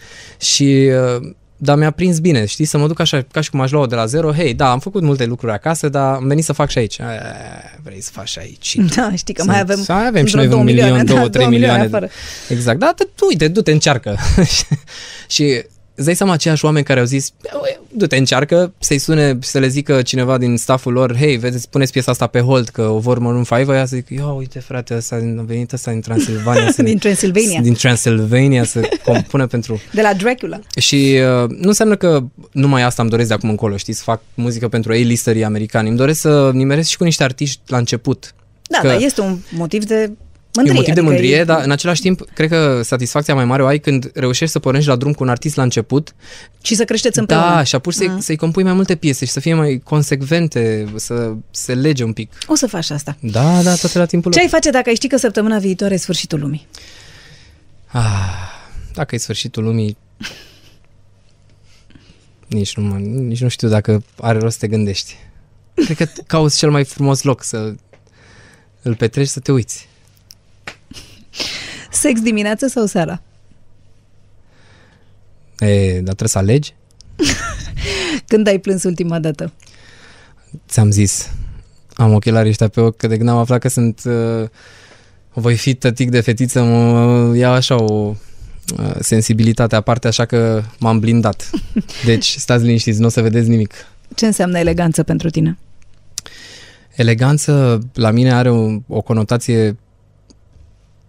[0.40, 3.70] și uh, dar mi-a prins bine, știi, să mă duc așa, ca și cum aș
[3.70, 6.52] lua de la zero, hei, da, am făcut multe lucruri acasă, dar am venit să
[6.52, 7.00] fac și aici.
[7.00, 7.22] Aia,
[7.82, 8.76] vrei să faci și aici.
[8.96, 11.18] Da, știi că mai avem, mai avem și noi vreo un două milion, milioane, două,
[11.18, 12.06] da, trei două milioane milioane.
[12.06, 12.20] afară.
[12.48, 14.16] Exact, da, tu, uite, du-te, încearcă.
[15.34, 15.64] și
[15.96, 19.68] îți dai seama aceiași oameni care au zis, "Bă, du-te, încearcă, să-i sune, să le
[19.68, 23.18] zică cineva din stafful lor, hei, vedeți, puneți piesa asta pe hold, că o vor
[23.18, 26.70] Maroon 5, aia să zic, ia uite frate, ăsta, a venit ăsta din Transilvania.
[26.70, 27.60] să ne- Din Transilvania.
[27.60, 29.80] Din Transilvania să compune pentru...
[29.92, 30.58] De la Dracula.
[30.78, 34.20] Și uh, nu înseamnă că numai asta îmi doresc de acum încolo, știi, să fac
[34.34, 35.88] muzică pentru A-listerii americani.
[35.88, 38.34] Îmi doresc să nimeresc și cu niște artiști la început.
[38.68, 40.10] Da, Că- dar este un motiv de
[40.62, 40.70] E mândrie.
[40.70, 43.62] un motiv de adică mândrie, e- dar în același timp, cred că satisfacția mai mare
[43.62, 46.14] o ai când reușești să pornești la drum cu un artist la început.
[46.62, 47.44] Și să creșteți împreună.
[47.54, 48.20] Da, și apuci să-i, Mm.
[48.20, 52.32] să-i compui mai multe piese și să fie mai consecvente, să se lege un pic.
[52.46, 53.16] O să faci asta.
[53.20, 54.46] Da, da, toate la timpul Ce lor.
[54.46, 56.66] ai face dacă ai ști că săptămâna viitoare e sfârșitul lumii?
[57.86, 58.02] Ah,
[58.94, 59.96] dacă e sfârșitul lumii,
[62.46, 65.16] nici nu, mă, nici nu știu dacă are rost să te gândești.
[65.74, 67.74] Cred că cauți cel mai frumos loc să
[68.82, 69.88] îl petreci să te uiți.
[71.90, 73.22] Sex dimineață sau seara?
[75.58, 76.74] E, dar trebuie să alegi?
[78.28, 79.52] Când ai plâns ultima dată?
[80.68, 81.30] Ți-am zis,
[81.94, 84.48] am ochelarii ăștia pe ochi, că de când am aflat că sunt, uh,
[85.32, 88.14] voi fi tătic de fetiță, mă ia așa o
[88.78, 91.50] uh, sensibilitate aparte, așa că m-am blindat.
[92.04, 93.74] Deci, stați liniștiți, nu o să vedeți nimic.
[94.14, 95.58] Ce înseamnă eleganță pentru tine?
[96.94, 99.76] Eleganță, la mine are o, o conotație n-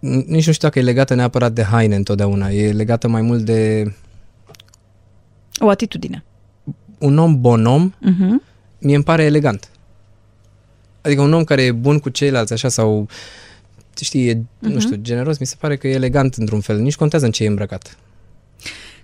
[0.00, 3.92] nici nu știu dacă e legată neapărat de haine întotdeauna, e legată mai mult de
[5.60, 6.24] O atitudine.
[6.98, 8.42] un om bonom, Uh-huh.
[8.78, 9.68] mie îmi pare elegant.
[11.00, 13.08] Adică un om care e bun cu ceilalți, așa, sau,
[14.00, 14.42] știi, e, uh-huh.
[14.60, 16.78] nu știu, generos, mi se pare că e elegant într-un fel.
[16.78, 17.96] Nici contează în ce e îmbrăcat.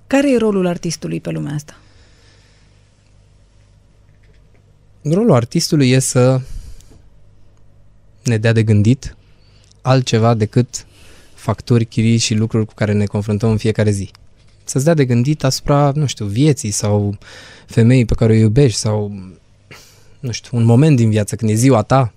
[0.07, 1.77] Care e rolul artistului pe lumea asta?
[5.03, 6.41] Rolul artistului e să
[8.25, 9.17] ne dea de gândit
[9.85, 10.87] altceva decât
[11.35, 14.11] facturi, chirii și lucruri cu care ne confruntăm în fiecare zi.
[14.65, 17.19] Să-ți dea de gândit asupra, nu știu, vieții sau
[17.67, 19.13] femeii pe care o iubești sau,
[20.21, 22.13] nu știu, un moment din viață când e ziua ta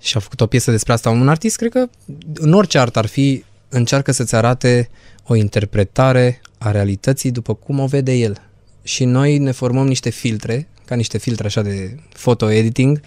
[0.00, 1.10] și a făcut o piesă despre asta.
[1.10, 1.86] Un artist, cred că
[2.34, 4.90] în orice art ar fi, încearcă să-ți arate
[5.26, 8.42] o interpretare a realității după cum o vede el.
[8.82, 13.00] Și noi ne formăm niște filtre, ca niște filtre așa de photo-editing,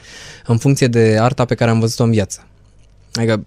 [0.46, 2.48] în funcție de arta pe care am văzut-o în viață.
[3.14, 3.46] Adică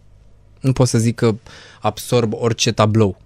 [0.61, 1.35] nu pot să zic că
[1.81, 3.17] absorb orice tablou.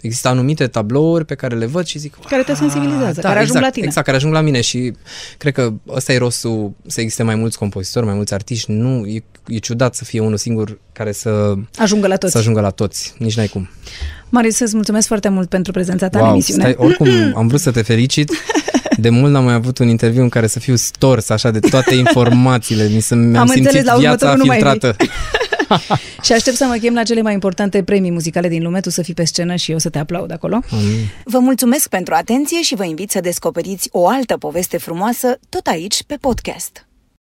[0.00, 3.48] Există anumite tablouri pe care le văd și zic Care te sensibilizează, da, care ajung
[3.48, 3.86] exact, la tine.
[3.86, 4.92] Exact, care ajung la mine și
[5.38, 8.70] cred că ăsta e rostul să existe mai mulți compozitori, mai mulți artiști.
[8.70, 12.32] Nu, e, e ciudat să fie unul singur care să Ajungă la toți.
[12.32, 13.14] Să ajungă la toți.
[13.18, 13.68] Nici n-ai cum.
[14.28, 16.62] Marius, îți mulțumesc foarte mult pentru prezența ta în wow, emisiune.
[16.62, 17.08] stai, oricum
[17.40, 18.30] am vrut să te felicit.
[18.98, 21.94] De mult n-am mai avut un interviu în care să fiu stors așa de toate
[22.04, 22.88] informațiile.
[22.88, 24.96] Mi se, mi-am Am simțit înțeles, la viața următorul nu mai filtrată.
[26.22, 29.02] Și aștept să mă chem la cele mai importante premii muzicale din lume, tu să
[29.02, 30.60] fii pe scenă și eu să te aplaud acolo.
[30.70, 31.08] Amin.
[31.24, 36.02] Vă mulțumesc pentru atenție și vă invit să descoperiți o altă poveste frumoasă tot aici
[36.02, 36.85] pe podcast.